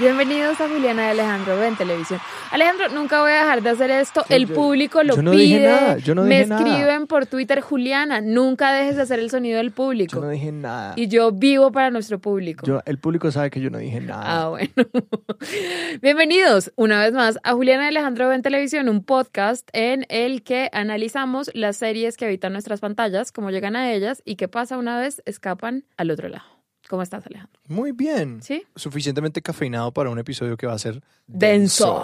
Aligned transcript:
Bienvenidos 0.00 0.58
a 0.62 0.66
Juliana 0.68 1.08
y 1.08 1.10
Alejandro 1.10 1.62
en 1.62 1.76
televisión. 1.76 2.18
Alejandro, 2.50 2.88
nunca 2.88 3.20
voy 3.20 3.32
a 3.32 3.40
dejar 3.42 3.62
de 3.62 3.68
hacer 3.68 3.90
esto. 3.90 4.24
El 4.30 4.46
yo- 4.46 4.54
público 4.54 5.02
lo 5.02 5.14
yo 5.14 5.20
no 5.22 5.32
pide. 5.32 5.42
dije 5.42 5.60
nada, 5.68 5.98
yo 5.98 6.14
no 6.14 6.22
me 6.22 6.36
dije 6.38 6.46
nada. 6.48 6.62
escriben 6.66 7.06
por 7.06 7.26
Twitter, 7.26 7.60
Juliana, 7.60 8.22
nunca 8.22 8.72
dejes 8.72 8.96
de 8.96 9.02
hacer 9.02 9.18
el 9.18 9.28
sonido 9.30 9.58
del 9.58 9.72
público. 9.72 10.16
Yo 10.16 10.22
no 10.22 10.30
dije 10.30 10.52
nada. 10.52 10.94
Y 10.96 11.08
yo 11.08 11.32
vivo 11.32 11.70
para 11.70 11.90
nuestro 11.90 12.18
público. 12.18 12.64
Yo- 12.66 12.80
el 12.86 12.96
público 12.98 13.30
sabe 13.30 13.50
que 13.50 13.60
yo 13.60 13.68
no 13.68 13.76
dije 13.76 14.00
nada. 14.00 14.22
Ah, 14.44 14.48
bueno. 14.48 14.70
Bienvenidos 16.00 16.72
una 16.76 17.02
vez 17.04 17.12
más 17.12 17.38
a 17.42 17.52
Juliana 17.52 17.84
y 17.84 17.88
Alejandro 17.88 18.32
en 18.32 18.40
televisión, 18.40 18.88
un 18.88 19.04
podcast 19.04 19.68
en 19.74 20.06
el 20.08 20.42
que 20.42 20.70
analizamos 20.72 21.50
las 21.52 21.76
series 21.76 22.16
que 22.16 22.24
habitan 22.24 22.54
nuestras 22.54 22.80
pantallas, 22.80 23.32
cómo 23.32 23.50
llegan 23.50 23.76
a 23.76 23.92
ellas 23.92 24.22
y 24.24 24.36
qué 24.36 24.48
pasa 24.48 24.78
una 24.78 24.98
vez 24.98 25.20
escapan 25.26 25.84
al 25.98 26.10
otro 26.10 26.30
lado. 26.30 26.44
¿Cómo 26.90 27.02
estás, 27.02 27.24
Alejandro? 27.24 27.60
Muy 27.68 27.92
bien. 27.92 28.42
¿Sí? 28.42 28.64
Suficientemente 28.74 29.40
cafeinado 29.40 29.92
para 29.92 30.10
un 30.10 30.18
episodio 30.18 30.56
que 30.56 30.66
va 30.66 30.72
a 30.72 30.78
ser 30.80 31.00
Denso. 31.28 32.02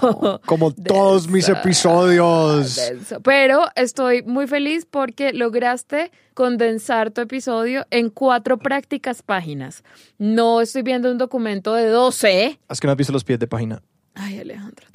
Como 0.46 0.72
todos 0.72 1.28
mis 1.28 1.50
episodios. 1.50 2.76
Denso. 2.76 3.20
Pero 3.20 3.66
estoy 3.76 4.22
muy 4.22 4.46
feliz 4.46 4.86
porque 4.90 5.34
lograste 5.34 6.10
condensar 6.32 7.10
tu 7.10 7.20
episodio 7.20 7.84
en 7.90 8.08
cuatro 8.08 8.56
prácticas 8.56 9.22
páginas. 9.22 9.84
No 10.16 10.62
estoy 10.62 10.80
viendo 10.80 11.10
un 11.10 11.18
documento 11.18 11.74
de 11.74 11.88
12. 11.88 12.58
Es 12.70 12.80
que 12.80 12.86
no 12.86 12.92
has 12.92 12.96
visto 12.96 13.12
los 13.12 13.24
pies 13.24 13.38
de 13.38 13.46
página. 13.46 13.82
Ay, 14.14 14.38
Alejandro. 14.38 14.86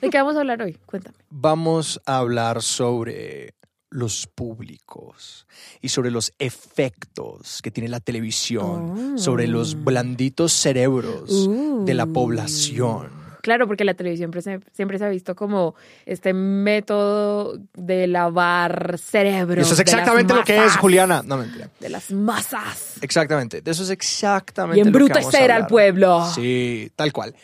¿De 0.00 0.08
qué 0.08 0.18
vamos 0.18 0.36
a 0.36 0.38
hablar 0.38 0.62
hoy? 0.62 0.78
Cuéntame. 0.86 1.18
Vamos 1.30 2.00
a 2.06 2.18
hablar 2.18 2.62
sobre 2.62 3.57
los 3.90 4.26
públicos 4.26 5.46
y 5.80 5.88
sobre 5.88 6.10
los 6.10 6.32
efectos 6.38 7.60
que 7.62 7.70
tiene 7.70 7.88
la 7.88 8.00
televisión, 8.00 9.14
Oh. 9.14 9.18
sobre 9.18 9.46
los 9.46 9.82
blanditos 9.84 10.52
cerebros 10.52 11.48
de 11.86 11.94
la 11.94 12.06
población. 12.06 13.10
Claro, 13.40 13.66
porque 13.66 13.84
la 13.84 13.94
televisión 13.94 14.32
siempre 14.32 14.42
se, 14.42 14.60
siempre 14.74 14.98
se 14.98 15.04
ha 15.06 15.08
visto 15.08 15.34
como 15.34 15.74
este 16.04 16.34
método 16.34 17.58
de 17.74 18.06
lavar 18.08 18.98
cerebros. 18.98 19.58
Y 19.58 19.60
eso 19.62 19.72
es 19.72 19.78
de 19.78 19.84
las 19.84 19.92
exactamente 19.94 20.34
lo 20.34 20.44
que 20.44 20.64
es, 20.66 20.76
Juliana. 20.76 21.22
No, 21.24 21.38
mentira. 21.38 21.70
De 21.80 21.88
las 21.88 22.10
masas. 22.10 22.96
Exactamente, 23.00 23.62
de 23.62 23.70
eso 23.70 23.84
es 23.84 23.90
exactamente 23.90 24.80
Y 24.80 24.84
lo 24.84 24.92
que 24.92 24.98
vamos 24.98 25.12
a 25.12 25.14
embrutecer 25.14 25.52
al 25.52 25.66
pueblo. 25.66 26.26
Sí, 26.34 26.90
tal 26.96 27.12
cual. 27.12 27.34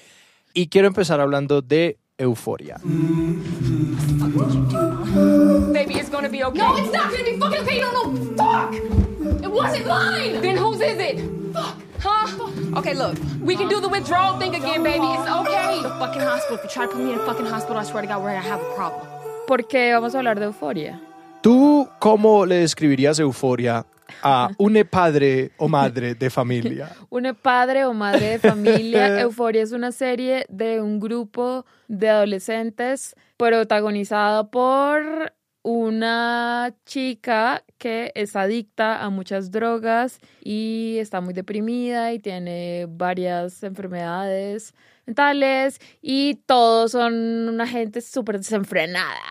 Y 0.53 0.67
quiero 0.69 0.89
empezar 0.89 1.21
hablando 1.21 1.63
de 1.63 1.97
euforia. 2.19 2.79
Baby, 5.85 6.01
it's 6.01 6.09
gonna 6.09 6.31
be 6.31 6.43
okay. 6.43 6.57
No, 6.57 6.77
it's 6.79 6.91
not 6.91 7.11
gonna 7.11 7.25
be 7.25 7.37
fucking 7.39 7.61
okay. 7.61 7.75
You 7.77 7.83
don't 7.83 8.15
know. 8.15 8.43
Fuck! 8.43 8.73
It 9.45 9.51
wasn't 9.51 9.87
mine! 9.87 10.41
Then 10.41 10.57
whose 10.57 10.81
is 10.81 10.99
it? 10.99 11.21
Fuck. 11.53 11.77
Huh? 12.01 12.79
Okay, 12.79 12.95
look. 12.95 13.19
We 13.43 13.55
can 13.55 13.69
do 13.69 13.83
the 13.83 13.89
withdrawal 13.91 14.39
thing 14.39 14.55
again, 14.55 14.83
baby. 14.83 15.05
It's 15.05 15.29
okay. 15.29 15.83
The 15.83 15.91
fucking 16.01 16.23
hospital. 16.23 16.57
If 16.57 16.65
you 16.65 16.71
try 16.71 16.87
to 16.87 16.91
put 16.91 17.05
me 17.05 17.13
in 17.13 17.19
a 17.19 17.27
fucking 17.27 17.45
hospital, 17.45 17.77
I 17.77 17.85
swear 17.85 18.01
to 18.01 18.09
God, 18.09 18.23
we're 18.23 18.33
gonna 18.33 18.49
have 18.49 18.63
a 18.63 18.75
problem. 18.75 19.07
Porque 19.47 19.93
vamos 19.93 20.15
a 20.15 20.19
hablar 20.21 20.39
de 20.39 20.47
euforia. 20.47 20.99
¿Tú 21.43 21.87
cómo 21.99 22.47
le 22.47 22.61
describirías 22.61 23.19
euforia 23.19 23.85
a 24.23 24.53
un 24.57 24.83
padre 24.91 25.51
o 25.59 25.69
madre 25.69 26.15
de 26.15 26.31
familia? 26.31 26.97
Un 27.11 27.35
padre 27.35 27.85
o 27.85 27.93
madre 27.93 28.39
de 28.39 28.39
familia. 28.39 29.21
Euforia 29.21 29.63
es 29.63 29.73
una 29.73 29.93
serie 29.93 30.47
de 30.49 30.81
un 30.81 30.99
grupo 30.99 31.67
de 31.89 32.09
adolescentes 32.09 33.15
protagonizada 33.37 34.51
por 34.51 35.35
una 35.65 36.75
chica 36.85 37.65
que 37.79 38.13
es 38.15 38.37
adicta 38.37 39.03
a 39.03 39.09
muchas 39.09 39.51
drogas 39.51 40.19
y 40.43 40.99
está 40.99 41.23
muy 41.23 41.33
deprimida 41.33 42.13
y 42.13 42.19
tiene 42.19 42.87
varias 42.89 43.63
enfermedades 43.63 44.75
mentales 45.07 45.81
y 46.03 46.35
todos 46.47 46.93
son 46.93 47.49
una 47.49 47.67
gente 47.67 48.03
súper 48.03 48.39
desenfrenada 48.39 49.23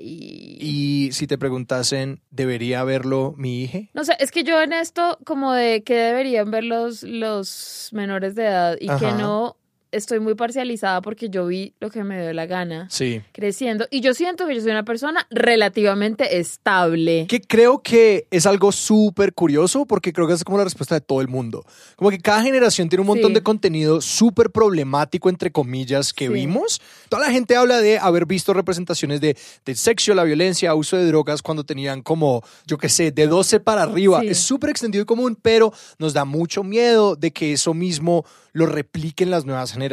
y... 0.00 0.58
Y 0.60 1.12
si 1.12 1.26
te 1.26 1.38
preguntasen, 1.38 2.20
¿debería 2.30 2.84
verlo 2.84 3.34
mi 3.36 3.64
hija? 3.64 3.80
No 3.94 4.04
sé, 4.04 4.16
es 4.20 4.30
que 4.30 4.44
yo 4.44 4.62
en 4.62 4.72
esto 4.72 5.18
como 5.24 5.52
de 5.52 5.82
que 5.82 5.94
deberían 5.94 6.50
ver 6.52 6.64
los, 6.64 7.02
los 7.02 7.90
menores 7.92 8.36
de 8.36 8.46
edad 8.46 8.76
y 8.80 8.86
que 8.86 9.12
no 9.12 9.56
estoy 9.96 10.20
muy 10.20 10.34
parcializada 10.34 11.00
porque 11.00 11.28
yo 11.30 11.46
vi 11.46 11.74
lo 11.80 11.90
que 11.90 12.04
me 12.04 12.20
dio 12.20 12.32
la 12.32 12.46
gana 12.46 12.88
Sí. 12.90 13.22
creciendo 13.32 13.86
y 13.90 14.00
yo 14.00 14.14
siento 14.14 14.46
que 14.46 14.54
yo 14.54 14.60
soy 14.60 14.70
una 14.70 14.84
persona 14.84 15.26
relativamente 15.30 16.38
estable. 16.38 17.26
Que 17.28 17.40
creo 17.40 17.82
que 17.82 18.26
es 18.30 18.46
algo 18.46 18.72
súper 18.72 19.32
curioso 19.34 19.86
porque 19.86 20.12
creo 20.12 20.26
que 20.26 20.34
es 20.34 20.44
como 20.44 20.58
la 20.58 20.64
respuesta 20.64 20.94
de 20.94 21.00
todo 21.00 21.20
el 21.20 21.28
mundo. 21.28 21.64
Como 21.96 22.10
que 22.10 22.18
cada 22.18 22.42
generación 22.42 22.88
tiene 22.88 23.00
un 23.02 23.06
montón 23.08 23.30
Sí. 23.30 23.34
de 23.34 23.42
contenido 23.42 24.00
súper 24.00 24.50
problemático, 24.50 25.28
entre 25.28 25.50
comillas, 25.50 26.12
que 26.12 26.26
Sí. 26.26 26.32
vimos. 26.32 26.80
Toda 27.08 27.26
la 27.26 27.32
gente 27.32 27.56
habla 27.56 27.80
de 27.80 27.98
haber 27.98 28.26
visto 28.26 28.52
representaciones 28.52 29.20
de, 29.20 29.36
del 29.64 29.76
sexo, 29.76 30.14
la 30.14 30.24
violencia, 30.24 30.74
uso 30.74 30.96
de 30.96 31.06
drogas 31.06 31.42
cuando 31.42 31.64
tenían 31.64 32.02
como, 32.02 32.42
yo 32.66 32.78
qué 32.78 32.88
sé, 32.88 33.10
de 33.12 33.26
12 33.26 33.60
para 33.60 33.82
arriba. 33.82 34.20
Sí. 34.20 34.28
Es 34.28 34.38
súper 34.38 34.70
extendido 34.70 35.02
y 35.02 35.06
común, 35.06 35.36
pero 35.40 35.72
nos 35.98 36.12
da 36.14 36.24
mucho 36.24 36.62
miedo 36.64 37.16
de 37.16 37.30
que 37.30 37.52
eso 37.52 37.74
mismo 37.74 38.24
lo 38.52 38.66
repliquen 38.66 39.30
las 39.30 39.44
nuevas 39.44 39.72
generaciones. 39.72 39.83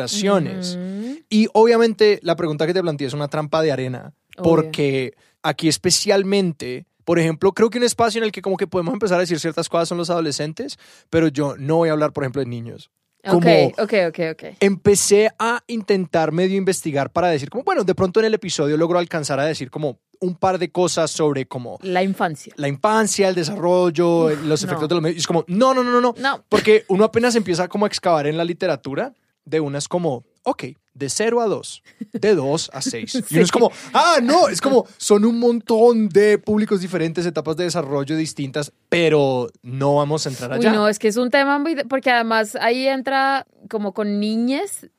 Ujú. 0.75 1.19
Y 1.29 1.47
obviamente 1.53 2.19
la 2.23 2.35
pregunta 2.35 2.65
que 2.67 2.73
te 2.73 2.81
planteé 2.81 3.07
es 3.07 3.13
una 3.13 3.27
trampa 3.27 3.61
de 3.61 3.71
arena, 3.71 4.13
Obvio. 4.37 4.43
porque 4.43 5.13
aquí 5.43 5.67
especialmente, 5.67 6.85
por 7.05 7.19
ejemplo, 7.19 7.53
creo 7.53 7.69
que 7.69 7.77
un 7.77 7.83
espacio 7.83 8.19
en 8.19 8.25
el 8.25 8.31
que 8.31 8.41
como 8.41 8.57
que 8.57 8.67
podemos 8.67 8.93
empezar 8.93 9.17
a 9.17 9.21
decir 9.21 9.39
ciertas 9.39 9.69
cosas 9.69 9.87
son 9.89 9.97
los 9.97 10.09
adolescentes, 10.09 10.77
pero 11.09 11.27
yo 11.27 11.55
no 11.57 11.77
voy 11.77 11.89
a 11.89 11.93
hablar, 11.93 12.11
por 12.13 12.23
ejemplo, 12.23 12.41
de 12.41 12.47
niños. 12.47 12.91
Como 13.23 13.37
Ok, 13.67 13.79
ok, 13.79 13.93
ok, 14.09 14.19
ok. 14.31 14.43
empecé 14.61 15.29
a 15.37 15.61
intentar 15.67 16.31
medio 16.31 16.57
investigar 16.57 17.11
para 17.11 17.27
decir 17.27 17.51
como, 17.51 17.63
bueno, 17.63 17.83
de 17.83 17.93
pronto 17.93 18.19
en 18.19 18.25
el 18.25 18.33
episodio 18.33 18.77
logro 18.77 18.97
alcanzar 18.97 19.39
a 19.39 19.45
decir 19.45 19.69
como 19.69 19.99
un 20.21 20.35
par 20.35 20.57
de 20.57 20.71
cosas 20.71 21.11
sobre 21.11 21.45
como 21.45 21.77
La 21.83 22.01
infancia. 22.01 22.51
la 22.57 22.67
infancia, 22.67 23.29
el 23.29 23.35
desarrollo, 23.35 24.29
los 24.31 24.63
no. 24.63 24.67
efectos 24.67 24.89
de 24.89 24.95
los 24.95 25.01
medios. 25.03 25.19
Es 25.19 25.27
como, 25.27 25.45
no, 25.47 25.73
no, 25.75 25.83
no, 25.83 25.91
no, 25.91 26.01
no. 26.01 26.15
No. 26.17 26.43
Porque 26.49 26.83
uno 26.87 27.03
apenas 27.05 27.35
empieza 27.35 27.67
como 27.67 27.85
a 27.85 27.87
excavar 27.87 28.25
en 28.25 28.37
la 28.37 28.43
literatura, 28.43 29.13
de 29.45 29.59
una 29.59 29.77
es 29.77 29.87
como, 29.87 30.23
ok, 30.43 30.63
de 30.93 31.09
0 31.09 31.41
a 31.41 31.45
2, 31.45 31.83
de 32.13 32.35
2 32.35 32.71
a 32.73 32.81
6. 32.81 33.23
Y 33.29 33.35
uno 33.35 33.43
es 33.43 33.51
como, 33.51 33.71
ah, 33.93 34.17
no, 34.21 34.49
es 34.49 34.59
como, 34.61 34.85
son 34.97 35.25
un 35.25 35.39
montón 35.39 36.09
de 36.09 36.37
públicos 36.37 36.81
diferentes, 36.81 37.25
etapas 37.25 37.55
de 37.57 37.63
desarrollo 37.65 38.15
distintas, 38.15 38.71
pero 38.89 39.49
no 39.61 39.95
vamos 39.95 40.25
a 40.25 40.29
entrar 40.29 40.51
Uy, 40.51 40.57
allá. 40.57 40.73
no, 40.73 40.87
es 40.87 40.99
que 40.99 41.07
es 41.07 41.17
un 41.17 41.29
tema 41.29 41.59
muy... 41.59 41.75
Porque 41.85 42.11
además 42.11 42.55
ahí 42.59 42.87
entra 42.87 43.45
como 43.69 43.93
con 43.93 44.19
niñes, 44.19 44.89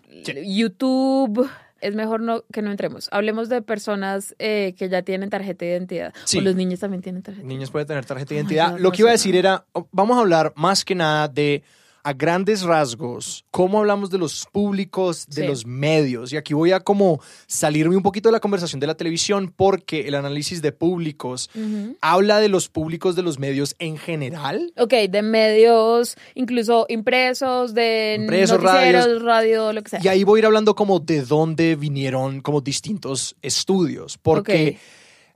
YouTube... 0.45 1.49
Es 1.81 1.97
mejor 1.97 2.21
no, 2.21 2.45
que 2.53 2.63
no 2.63 2.71
entremos. 2.71 3.09
Hablemos 3.11 3.49
de 3.49 3.61
personas 3.61 4.37
eh, 4.39 4.73
que 4.79 4.89
ya 4.89 5.03
tienen 5.03 5.31
tarjeta 5.31 5.65
de 5.65 5.73
identidad. 5.73 6.15
Sí. 6.27 6.39
O 6.39 6.41
los 6.41 6.55
niños 6.55 6.79
también 6.79 7.03
tienen 7.03 7.25
tarjeta. 7.25 7.45
Niños 7.45 7.73
pueden 7.73 7.89
tener 7.89 8.05
tarjeta 8.05 8.29
de 8.29 8.37
Oh 8.37 8.39
identidad. 8.39 8.71
God, 8.71 8.79
Lo 8.79 8.91
no 8.91 8.93
que 8.93 9.03
iba 9.03 9.09
a 9.09 9.13
decir 9.13 9.35
era, 9.35 9.67
vamos 9.91 10.17
a 10.17 10.21
hablar 10.21 10.53
más 10.55 10.85
que 10.85 10.95
nada 10.95 11.27
de 11.27 11.65
a 12.05 12.13
grandes 12.15 12.63
rasgos, 12.63 13.45
cómo 13.53 13.79
hablamos 13.79 14.11
de 14.11 14.19
los 14.19 14.47
públicos, 14.51 15.27
de 15.29 15.43
Sí. 15.43 15.47
los 15.49 15.65
medios. 15.67 16.33
Y 16.33 16.37
aquí 16.37 16.53
voy 16.53 16.73
a 16.73 16.81
como 16.81 17.21
salirme 17.47 17.97
un 17.97 18.03
poquito 18.03 18.29
de 18.29 18.33
la 18.33 18.41
conversación 18.41 18.81
de 18.81 18.89
la 18.89 18.97
televisión 18.97 19.53
porque 19.55 20.09
el 20.09 20.15
análisis 20.17 20.63
de 20.63 20.73
públicos 20.73 21.49
habla 22.01 22.41
de 22.41 22.49
los 22.49 22.69
públicos 22.69 23.15
de 23.15 23.23
los 23.23 23.39
medios 23.39 23.77
en 23.79 23.97
general. 23.99 24.73
Ok, 24.77 24.93
de 25.09 25.23
medios, 25.23 26.17
incluso 26.35 26.87
impresos, 26.89 27.73
de 27.75 28.17
Impresos, 28.21 28.61
radios. 28.61 29.23
radio, 29.23 29.73
lo 29.73 29.83
que 29.83 29.91
sea. 29.91 30.01
Y 30.03 30.09
ahí 30.09 30.25
voy 30.25 30.39
a 30.39 30.41
ir 30.41 30.47
hablando 30.47 30.75
como 30.75 30.99
de 30.99 31.23
dónde 31.23 31.77
vinieron 31.77 32.41
como 32.41 32.61
distintos 32.61 33.37
estudios. 33.43 34.19
Porque. 34.19 34.79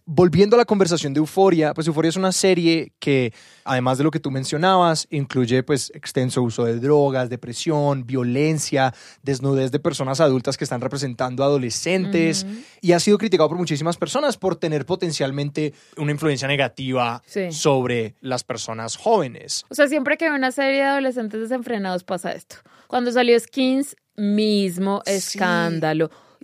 Volviendo 0.08 0.54
a 0.54 0.58
la 0.58 0.64
conversación 0.64 1.12
de 1.12 1.18
Euforia, 1.18 1.74
pues 1.74 1.86
Euforia 1.88 2.08
es 2.10 2.16
una 2.16 2.30
serie 2.30 2.92
que, 3.00 3.32
además 3.64 3.98
de 3.98 4.04
lo 4.04 4.12
que 4.12 4.20
tú 4.20 4.30
mencionabas, 4.30 5.08
incluye 5.10 5.64
pues 5.64 5.90
extenso 5.94 6.42
uso 6.42 6.64
de 6.64 6.78
drogas, 6.78 7.28
depresión, 7.28 8.06
violencia, 8.06 8.94
desnudez 9.24 9.72
de 9.72 9.80
personas 9.80 10.20
adultas 10.20 10.56
que 10.56 10.62
están 10.64 10.80
representando 10.80 11.42
adolescentes 11.42 12.46
y 12.80 12.92
ha 12.92 13.00
sido 13.00 13.18
criticado 13.18 13.48
por 13.48 13.58
muchísimas 13.58 13.96
personas 13.96 14.36
por 14.36 14.54
tener 14.56 14.86
potencialmente 14.86 15.74
una 15.96 16.12
influencia 16.12 16.46
negativa 16.46 17.20
Sí. 17.26 17.50
sobre 17.50 18.14
las 18.20 18.44
personas 18.44 18.96
jóvenes. 18.96 19.64
O 19.70 19.74
sea, 19.74 19.88
siempre 19.88 20.16
que 20.16 20.26
hay 20.26 20.30
una 20.36 20.52
serie 20.52 20.76
de 20.82 20.82
adolescentes 20.84 21.40
desenfrenados 21.40 22.04
pasa 22.04 22.30
esto. 22.32 22.56
Cuando 22.86 23.10
salió 23.10 23.38
Skins, 23.40 23.96
mismo 24.16 25.02
Sí. 25.04 25.12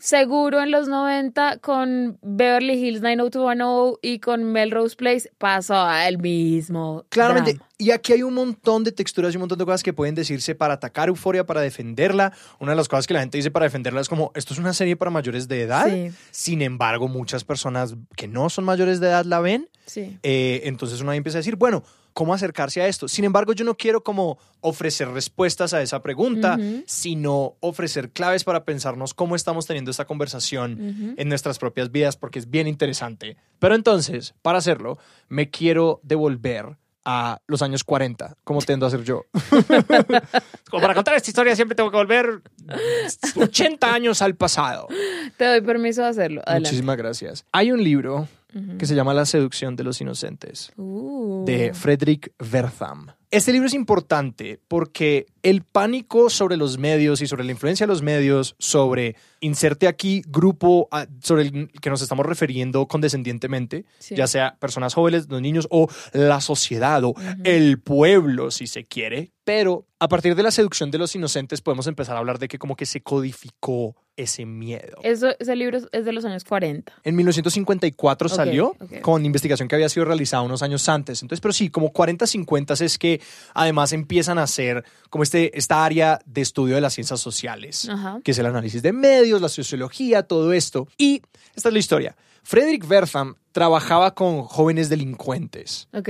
Seguro 0.02 0.60
en 0.60 0.72
los 0.72 0.88
90 0.88 1.58
con 1.58 2.18
Beverly 2.22 2.72
Hills 2.72 3.02
90210 3.02 4.00
y 4.02 4.18
con 4.18 4.42
Melrose 4.42 4.96
Place 4.96 5.30
pasó 5.38 5.88
el 5.92 6.18
mismo. 6.18 7.04
Claramente, 7.08 7.52
drama. 7.52 7.68
y 7.78 7.92
aquí 7.92 8.12
hay 8.12 8.24
un 8.24 8.34
montón 8.34 8.82
de 8.82 8.90
texturas 8.90 9.32
y 9.32 9.36
un 9.36 9.42
montón 9.42 9.58
de 9.60 9.64
cosas 9.64 9.84
que 9.84 9.92
pueden 9.92 10.16
decirse 10.16 10.56
para 10.56 10.74
atacar 10.74 11.08
Euforia, 11.08 11.46
para 11.46 11.60
defenderla. 11.60 12.32
Una 12.58 12.72
de 12.72 12.76
las 12.78 12.88
cosas 12.88 13.06
que 13.06 13.14
la 13.14 13.20
gente 13.20 13.38
dice 13.38 13.52
para 13.52 13.62
defenderla 13.62 14.00
es 14.00 14.08
como, 14.08 14.32
esto 14.34 14.54
es 14.54 14.58
una 14.58 14.72
serie 14.72 14.96
para 14.96 15.12
mayores 15.12 15.46
de 15.46 15.62
edad. 15.62 15.88
Sí. 15.88 16.10
Sin 16.32 16.62
embargo, 16.62 17.06
muchas 17.06 17.44
personas 17.44 17.94
que 18.16 18.26
no 18.26 18.50
son 18.50 18.64
mayores 18.64 18.98
de 18.98 19.06
edad 19.06 19.24
la 19.24 19.38
ven. 19.38 19.68
Sí. 19.86 20.18
Eh, 20.24 20.62
entonces 20.64 21.00
uno 21.00 21.12
ahí 21.12 21.18
empieza 21.18 21.38
a 21.38 21.42
decir, 21.42 21.54
bueno, 21.54 21.84
¿cómo 22.12 22.34
acercarse 22.34 22.80
a 22.82 22.86
esto? 22.86 23.08
Sin 23.08 23.24
embargo, 23.24 23.52
yo 23.52 23.64
no 23.64 23.76
quiero 23.76 24.02
como 24.02 24.38
ofrecer 24.60 25.08
respuestas 25.08 25.74
a 25.74 25.82
esa 25.82 26.02
pregunta, 26.02 26.58
sino 26.86 27.56
ofrecer 27.60 28.10
claves 28.10 28.44
para 28.44 28.64
pensarnos 28.64 29.14
cómo 29.14 29.36
estamos 29.36 29.66
teniendo 29.66 29.90
esta 29.90 30.04
conversación 30.04 30.72
Ujú. 30.74 31.14
en 31.16 31.28
nuestras 31.28 31.58
propias 31.58 31.90
vidas, 31.90 32.16
porque 32.16 32.38
es 32.38 32.48
bien 32.50 32.66
interesante. 32.68 33.36
Pero 33.58 33.74
entonces, 33.74 34.34
para 34.42 34.58
hacerlo, 34.58 34.98
me 35.28 35.50
quiero 35.50 36.00
devolver 36.02 36.76
a 37.04 37.40
los 37.46 37.62
años 37.62 37.82
40, 37.84 38.36
como 38.44 38.60
tendo 38.62 38.86
a 38.86 38.88
hacer 38.88 39.02
yo. 39.02 39.24
como 40.70 40.80
para 40.80 40.94
contar 40.94 41.14
esta 41.14 41.30
historia 41.30 41.56
siempre 41.56 41.74
tengo 41.74 41.90
que 41.90 41.96
volver 41.96 42.42
80 43.36 43.92
años 43.92 44.22
al 44.22 44.36
pasado. 44.36 44.86
Te 45.36 45.44
doy 45.46 45.60
permiso 45.60 46.02
de 46.02 46.08
hacerlo. 46.08 46.42
Adelante. 46.44 46.68
Muchísimas 46.68 46.96
gracias. 46.96 47.44
Hay 47.52 47.72
un 47.72 47.82
libro 47.82 48.28
Que 48.78 48.86
se 48.86 48.94
llama 48.94 49.14
La 49.14 49.24
seducción 49.24 49.76
de 49.76 49.84
los 49.84 50.00
inocentes 50.00 50.72
Uh. 50.76 51.44
de 51.46 51.72
Frederick 51.74 52.32
Wertham. 52.52 53.06
Este 53.32 53.50
libro 53.50 53.66
es 53.66 53.72
importante 53.72 54.60
porque 54.68 55.24
el 55.42 55.62
pánico 55.62 56.28
sobre 56.28 56.58
los 56.58 56.76
medios 56.76 57.22
y 57.22 57.26
sobre 57.26 57.44
la 57.44 57.52
influencia 57.52 57.86
de 57.86 57.88
los 57.92 58.02
medios, 58.02 58.54
sobre 58.58 59.16
inserte 59.40 59.88
aquí 59.88 60.22
grupo 60.28 60.86
a- 60.92 61.06
sobre 61.22 61.44
el 61.44 61.68
que 61.80 61.88
nos 61.88 62.02
estamos 62.02 62.26
refiriendo 62.26 62.86
condescendientemente, 62.86 63.86
Sí. 63.98 64.14
ya 64.16 64.26
sea 64.26 64.56
personas 64.60 64.92
jóvenes, 64.92 65.28
los 65.30 65.40
niños 65.40 65.66
o 65.70 65.88
la 66.12 66.42
sociedad 66.42 67.02
o 67.04 67.14
el 67.42 67.80
pueblo, 67.80 68.50
si 68.50 68.66
se 68.66 68.84
quiere. 68.84 69.32
Pero 69.44 69.86
a 69.98 70.06
partir 70.08 70.36
de 70.36 70.42
la 70.44 70.50
seducción 70.52 70.90
de 70.92 70.98
los 70.98 71.16
inocentes 71.16 71.62
podemos 71.62 71.86
empezar 71.88 72.14
a 72.16 72.18
hablar 72.20 72.38
de 72.38 72.46
que 72.48 72.58
como 72.58 72.76
que 72.76 72.86
se 72.86 73.00
codificó 73.00 73.96
ese 74.14 74.44
miedo. 74.44 74.98
Eso, 75.02 75.30
ese 75.38 75.56
libro 75.56 75.78
es 75.90 76.04
de 76.04 76.12
los 76.12 76.24
años 76.26 76.44
40. 76.44 76.92
En 77.02 77.16
1954 77.16 78.28
Ok, 78.28 78.34
salió 78.34 78.76
con 79.00 79.24
investigación 79.24 79.68
que 79.68 79.74
había 79.74 79.88
sido 79.88 80.04
realizada 80.04 80.42
unos 80.42 80.62
años 80.62 80.86
antes. 80.88 81.22
Entonces, 81.22 81.40
pero 81.40 81.52
sí, 81.52 81.70
como 81.70 81.90
40, 81.92 82.26
50 82.26 82.74
es 82.74 82.98
que 82.98 83.20
además 83.54 83.92
empiezan 83.92 84.38
a 84.38 84.44
hacer 84.44 84.84
como 85.10 85.22
este, 85.22 85.56
esta 85.56 85.84
área 85.84 86.20
de 86.26 86.40
estudio 86.40 86.74
de 86.74 86.80
las 86.80 86.94
ciencias 86.94 87.20
sociales, 87.20 87.88
Ajá. 87.88 88.20
que 88.24 88.30
es 88.30 88.38
el 88.38 88.46
análisis 88.46 88.82
de 88.82 88.92
medios, 88.92 89.40
la 89.40 89.48
sociología, 89.48 90.22
todo 90.22 90.52
esto. 90.52 90.88
Y 90.96 91.22
esta 91.54 91.68
es 91.68 91.72
la 91.72 91.78
historia. 91.78 92.16
Frederick 92.42 92.88
Wertham 92.88 93.36
trabajaba 93.52 94.14
con 94.14 94.42
jóvenes 94.42 94.88
delincuentes 94.88 95.88
Ok. 95.92 96.08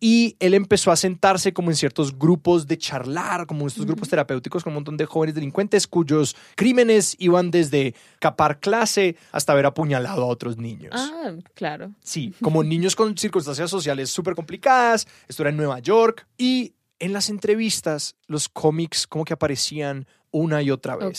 y 0.00 0.36
él 0.40 0.54
empezó 0.54 0.90
a 0.90 0.96
sentarse 0.96 1.52
como 1.52 1.70
en 1.70 1.76
ciertos 1.76 2.18
grupos 2.18 2.66
de 2.66 2.76
charlar, 2.78 3.46
como 3.46 3.66
estos 3.66 3.86
grupos 3.86 4.08
terapéuticos 4.08 4.64
con 4.64 4.72
un 4.72 4.76
montón 4.76 4.96
de 4.96 5.06
jóvenes 5.06 5.34
delincuentes 5.34 5.86
cuyos 5.86 6.36
crímenes 6.56 7.14
iban 7.18 7.50
desde 7.50 7.94
capar 8.18 8.60
clase 8.60 9.16
hasta 9.32 9.52
haber 9.52 9.66
apuñalado 9.66 10.22
a 10.22 10.26
otros 10.26 10.56
niños. 10.56 10.92
Ah, 10.94 11.32
claro. 11.54 11.92
Sí, 12.02 12.34
como 12.42 12.62
niños 12.64 12.96
con 12.96 13.16
circunstancias 13.16 13.70
sociales 13.70 14.10
súper 14.10 14.34
complicadas. 14.34 15.06
Esto 15.28 15.42
era 15.42 15.50
en 15.50 15.56
Nueva 15.56 15.78
York. 15.78 16.26
Y 16.36 16.74
en 16.98 17.12
las 17.12 17.30
entrevistas, 17.30 18.14
los 18.26 18.48
cómics 18.48 19.06
como 19.06 19.24
que 19.24 19.32
aparecían 19.32 20.06
una 20.32 20.62
y 20.62 20.70
otra 20.70 20.96
vez. 20.96 21.18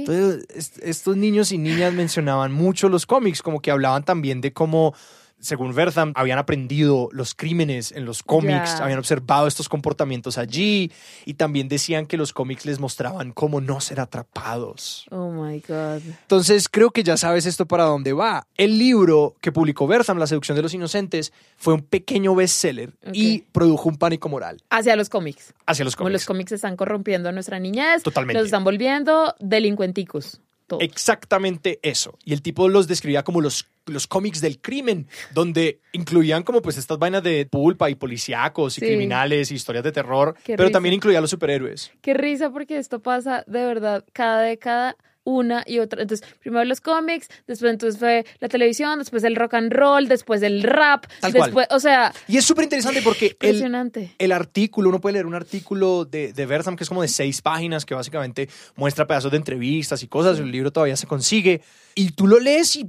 Entonces, 0.00 0.46
est- 0.54 0.78
estos 0.82 1.16
niños 1.16 1.50
y 1.52 1.58
niñas 1.58 1.92
mencionaban 1.92 2.52
mucho 2.52 2.88
los 2.88 3.06
cómics, 3.06 3.42
como 3.42 3.60
que 3.60 3.70
hablaban 3.70 4.04
también 4.04 4.40
de 4.40 4.52
cómo, 4.52 4.94
según 5.42 5.76
Wertham, 5.76 6.12
habían 6.16 6.38
aprendido 6.38 7.08
los 7.12 7.34
crímenes 7.34 7.92
en 7.92 8.04
los 8.06 8.22
cómics, 8.22 8.80
habían 8.80 8.98
observado 8.98 9.46
estos 9.46 9.68
comportamientos 9.68 10.38
allí 10.38 10.90
y 11.26 11.34
también 11.34 11.68
decían 11.68 12.06
que 12.06 12.16
los 12.16 12.32
cómics 12.32 12.64
les 12.64 12.78
mostraban 12.80 13.32
cómo 13.32 13.60
no 13.60 13.80
ser 13.80 14.00
atrapados. 14.00 15.04
Oh 15.10 15.30
my 15.30 15.60
God. 15.66 16.00
Entonces 16.22 16.68
creo 16.68 16.90
que 16.90 17.02
ya 17.02 17.16
sabes 17.16 17.44
esto 17.46 17.66
para 17.66 17.84
dónde 17.84 18.12
va. 18.12 18.46
El 18.56 18.78
libro 18.78 19.34
que 19.40 19.52
publicó 19.52 19.84
Wertham, 19.84 20.18
La 20.18 20.26
seducción 20.26 20.56
de 20.56 20.62
los 20.62 20.72
inocentes, 20.74 21.32
fue 21.56 21.74
un 21.74 21.82
pequeño 21.82 22.34
bestseller 22.34 22.94
y 23.12 23.40
produjo 23.52 23.88
un 23.88 23.96
pánico 23.96 24.28
moral 24.28 24.62
Hacia 24.70 24.96
los 24.96 25.08
cómics. 25.08 25.52
hacia 25.66 25.84
los 25.84 25.96
Como 25.96 26.06
cómics. 26.06 26.22
los 26.22 26.26
cómics 26.26 26.52
están 26.52 26.76
corrompiendo 26.76 27.28
a 27.28 27.32
nuestra 27.32 27.58
niñez. 27.58 28.02
Totalmente. 28.02 28.38
Los 28.38 28.46
están 28.46 28.64
volviendo 28.64 29.34
delincuenticos. 29.40 30.40
Exactamente 30.80 31.78
eso. 31.82 32.18
Y 32.24 32.32
el 32.32 32.42
tipo 32.42 32.68
los 32.68 32.86
describía 32.88 33.22
como 33.24 33.40
los, 33.40 33.66
los 33.86 34.06
cómics 34.06 34.40
del 34.40 34.60
crimen, 34.60 35.08
donde 35.34 35.80
incluían 35.92 36.42
como 36.42 36.62
pues 36.62 36.76
estas 36.78 36.98
vainas 36.98 37.22
de 37.22 37.46
pulpa 37.46 37.90
y 37.90 37.94
policíacos 37.94 38.78
y 38.78 38.80
Sí. 38.80 38.86
criminales 38.86 39.50
y 39.50 39.54
historias 39.56 39.84
de 39.84 39.92
terror, 39.92 40.34
Qué 40.44 40.54
pero 40.56 40.68
risa. 40.68 40.72
también 40.74 40.94
incluía 40.94 41.18
a 41.18 41.20
los 41.20 41.30
superhéroes. 41.30 41.90
Qué 42.00 42.14
risa 42.14 42.50
porque 42.50 42.78
esto 42.78 43.00
pasa 43.00 43.44
de 43.46 43.64
verdad 43.64 44.04
cada 44.12 44.42
década 44.42 44.96
una 45.24 45.62
y 45.66 45.78
otra. 45.78 46.02
Entonces, 46.02 46.26
primero 46.40 46.64
los 46.64 46.80
cómics, 46.80 47.28
después 47.46 47.72
entonces 47.72 47.98
fue 47.98 48.24
la 48.40 48.48
televisión, 48.48 48.98
después 48.98 49.22
el 49.24 49.36
rock 49.36 49.54
and 49.54 49.72
roll, 49.72 50.08
después 50.08 50.42
el 50.42 50.62
rap, 50.62 51.06
Tal 51.20 51.32
cual. 51.32 51.44
después, 51.44 51.66
o 51.70 51.80
sea, 51.80 52.12
Y 52.28 52.36
es 52.36 52.44
súper 52.44 52.64
interesante 52.64 53.02
porque 53.02 53.36
el, 53.40 54.12
el 54.18 54.32
artículo, 54.32 54.88
uno 54.88 55.00
puede 55.00 55.14
leer 55.14 55.26
un 55.26 55.34
artículo 55.34 56.04
de, 56.04 56.32
de 56.32 56.46
Wertham 56.46 56.76
que 56.76 56.84
es 56.84 56.88
como 56.88 57.02
de 57.02 57.08
seis 57.08 57.42
páginas, 57.42 57.84
que 57.84 57.94
básicamente 57.94 58.48
muestra 58.76 59.06
pedazos 59.06 59.30
de 59.30 59.36
entrevistas 59.36 60.02
y 60.02 60.08
cosas, 60.08 60.38
el 60.38 60.50
libro 60.50 60.70
todavía 60.72 60.96
se 60.96 61.06
consigue, 61.06 61.62
y 61.94 62.12
tú 62.12 62.26
lo 62.26 62.40
lees 62.40 62.76
y 62.76 62.88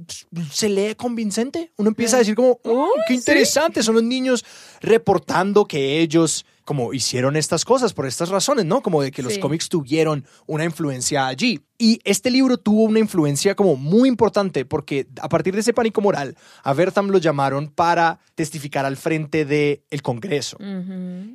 se 0.50 0.68
lee 0.68 0.94
convincente. 0.94 1.72
Uno 1.76 1.88
empieza 1.88 2.16
a 2.16 2.20
decir 2.20 2.34
como, 2.34 2.58
oh, 2.64 2.90
qué 3.06 3.14
interesante, 3.14 3.82
son 3.82 3.94
los 3.94 4.04
niños 4.04 4.44
reportando 4.80 5.66
que 5.66 6.00
ellos 6.00 6.46
como 6.64 6.94
hicieron 6.94 7.36
estas 7.36 7.64
cosas 7.64 7.92
por 7.92 8.06
estas 8.06 8.30
razones, 8.30 8.64
¿no? 8.64 8.80
Como 8.80 9.02
de 9.02 9.10
que 9.10 9.22
los 9.22 9.34
Sí. 9.34 9.40
cómics 9.40 9.68
tuvieron 9.68 10.24
una 10.46 10.64
influencia 10.64 11.26
allí. 11.26 11.60
Y 11.78 12.00
este 12.04 12.30
libro 12.30 12.56
tuvo 12.56 12.84
una 12.84 13.00
influencia 13.00 13.54
como 13.54 13.76
muy 13.76 14.08
importante 14.08 14.64
porque 14.64 15.06
a 15.20 15.28
partir 15.28 15.54
de 15.54 15.60
ese 15.60 15.74
pánico 15.74 16.00
moral, 16.00 16.36
a 16.62 16.72
Wertham 16.72 17.08
lo 17.08 17.18
llamaron 17.18 17.68
para 17.68 18.18
testificar 18.34 18.86
al 18.86 18.96
frente 18.96 19.44
del 19.44 19.82
el 19.90 20.02
Congreso. 20.02 20.56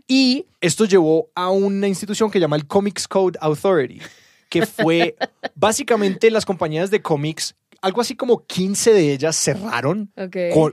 Y 0.07 0.45
esto 0.61 0.85
llevó 0.85 1.29
a 1.35 1.49
una 1.49 1.87
institución 1.87 2.31
que 2.31 2.39
llama 2.39 2.55
el 2.55 2.65
Comics 2.65 3.07
Code 3.07 3.37
Authority, 3.41 4.01
que 4.49 4.65
fue 4.65 5.15
básicamente 5.55 6.31
las 6.31 6.45
compañías 6.45 6.89
de 6.89 7.01
cómics, 7.01 7.55
algo 7.81 8.01
así 8.01 8.15
como 8.15 8.45
15 8.45 8.93
de 8.93 9.13
ellas 9.13 9.35
cerraron 9.35 10.11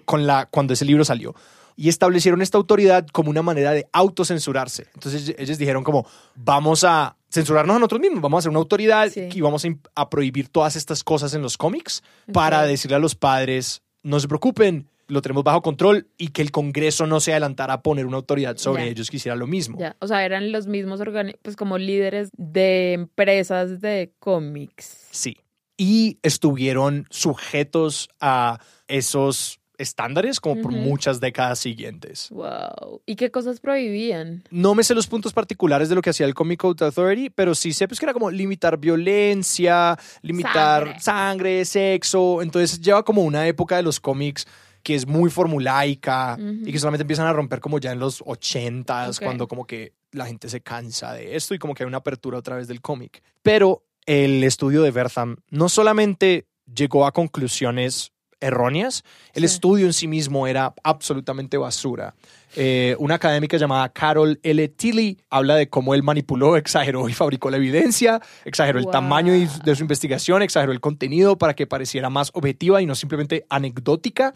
con 0.07 0.27
la, 0.27 0.47
cuando 0.47 0.73
ese 0.73 0.85
libro 0.87 1.05
salió. 1.05 1.35
Y 1.77 1.91
establecieron 1.91 2.41
esta 2.41 2.57
autoridad 2.57 3.07
como 3.13 3.31
una 3.31 3.43
manera 3.43 3.73
de 3.73 3.87
autocensurarse. 3.93 4.87
Entonces 4.95 5.35
ellos 5.39 5.59
dijeron 5.59 5.85
como, 5.85 6.07
vamos 6.35 6.85
a 6.85 7.17
censurarnos 7.31 7.77
a 7.77 7.79
nosotros 7.79 8.01
mismos, 8.01 8.23
vamos 8.23 8.39
a 8.39 8.41
hacer 8.41 8.51
una 8.51 8.61
autoridad 8.61 9.11
Sí. 9.11 9.29
y 9.33 9.41
vamos 9.43 9.65
a, 9.95 10.11
prohibir 10.11 10.49
todas 10.49 10.75
estas 10.75 11.05
cosas 11.05 11.35
en 11.35 11.43
los 11.43 11.59
cómics 11.59 12.03
para 12.33 12.63
decirle 12.63 12.97
a 12.97 12.99
los 12.99 13.15
padres, 13.15 13.83
no 14.03 14.19
se 14.21 14.29
preocupen, 14.29 14.89
lo 15.09 15.23
tenemos 15.23 15.45
bajo 15.45 15.63
control 15.63 16.09
y 16.17 16.29
que 16.29 16.43
el 16.43 16.51
Congreso 16.51 17.07
no 17.07 17.21
se 17.21 17.33
adelantara 17.33 17.75
a 17.75 17.83
poner 17.83 18.07
una 18.07 18.17
autoridad 18.17 18.57
sobre 18.57 18.89
ellos 18.89 19.11
que 19.11 19.19
hiciera 19.19 19.37
lo 19.37 19.47
mismo. 19.47 19.79
O 20.01 20.07
sea, 20.07 20.25
eran 20.25 20.53
los 20.53 20.67
mismos 20.67 21.01
pues 21.43 21.57
como 21.57 21.79
líderes 21.79 22.31
de 22.37 22.95
empresas 22.95 23.81
de 23.81 24.13
cómics. 24.19 25.07
Sí. 25.11 25.37
Y 25.77 26.19
estuvieron 26.23 27.07
sujetos 27.11 28.09
a 28.21 28.61
esos 28.89 29.61
estándares 29.79 30.41
como 30.41 30.63
por 30.63 30.73
muchas 30.73 31.21
décadas 31.21 31.59
siguientes. 31.59 32.29
Wow. 32.31 33.03
¿Y 33.07 33.17
qué 33.17 33.31
cosas 33.31 33.61
prohibían? 33.61 34.45
No 34.51 34.75
me 34.75 34.83
sé 34.85 34.95
los 34.95 35.07
puntos 35.07 35.33
particulares 35.33 35.89
de 35.89 35.95
lo 35.95 36.03
que 36.03 36.11
hacía 36.11 36.27
el 36.27 36.35
Comic 36.35 36.61
Code 36.61 36.85
Authority, 36.85 37.31
pero 37.31 37.55
sí 37.55 37.73
sé 37.73 37.87
pues, 37.89 37.99
que 38.01 38.07
era 38.07 38.13
como 38.13 38.31
limitar 38.31 38.79
violencia, 38.79 39.99
limitar 40.23 40.83
Sangre. 40.85 41.01
sangre, 41.01 41.65
sexo. 41.65 42.43
Entonces 42.43 42.81
lleva 42.81 43.05
como 43.05 43.23
una 43.23 43.47
época 43.47 43.77
de 43.77 43.83
los 43.83 44.01
cómics 44.01 44.47
que 44.83 44.95
es 44.95 45.05
muy 45.07 45.31
formulaica 45.31 46.39
y 46.39 46.71
que 46.71 46.79
solamente 46.79 47.03
empiezan 47.03 47.27
a 47.27 47.33
romper 47.33 47.59
como 47.59 47.81
ya 47.81 47.91
en 47.91 47.99
los 47.99 48.23
ochentas, 48.25 49.19
Ok. 49.19 49.25
cuando 49.25 49.49
como 49.49 49.67
que 49.67 49.95
la 50.13 50.27
gente 50.27 50.49
se 50.49 50.61
cansa 50.61 51.13
de 51.13 51.35
esto 51.35 51.55
y 51.55 51.59
como 51.59 51.75
que 51.75 51.83
hay 51.83 51.89
una 51.89 51.99
apertura 51.99 52.39
otra 52.39 52.55
vez 52.55 52.69
del 52.69 52.81
cómic. 52.81 53.21
Pero 53.43 53.83
el 54.07 54.45
estudio 54.45 54.83
de 54.83 54.91
Wertham 54.91 55.39
no 55.51 55.69
solamente 55.69 56.47
llegó 56.73 57.05
a 57.05 57.11
conclusiones 57.13 58.13
erróneas. 58.41 59.03
El 59.35 59.43
Sí. 59.49 59.55
estudio 59.55 59.87
en 59.87 59.93
sí 59.93 60.07
mismo 60.09 60.47
era 60.47 60.75
absolutamente 60.83 61.57
basura. 61.57 62.15
Eh, 62.59 62.97
una 62.99 63.17
académica 63.17 63.57
llamada 63.59 63.89
Carol 63.91 64.39
L. 64.43 64.69
Tilly 64.69 65.19
habla 65.29 65.57
de 65.57 65.69
cómo 65.69 65.95
él 65.95 66.03
manipuló, 66.03 66.57
exageró 66.57 67.09
y 67.09 67.13
fabricó 67.13 67.51
la 67.51 67.57
evidencia, 67.59 68.21
exageró 68.45 68.79
el 68.79 68.87
tamaño 68.87 69.35
y- 69.35 69.49
de 69.65 69.75
su 69.77 69.83
investigación, 69.83 70.43
exageró 70.43 70.73
el 70.73 70.81
contenido 70.81 71.37
para 71.37 71.55
que 71.55 71.67
pareciera 71.67 72.09
más 72.09 72.31
objetiva 72.35 72.81
y 72.81 72.87
no 72.87 72.95
simplemente 72.95 73.45
anecdótica. 73.51 74.33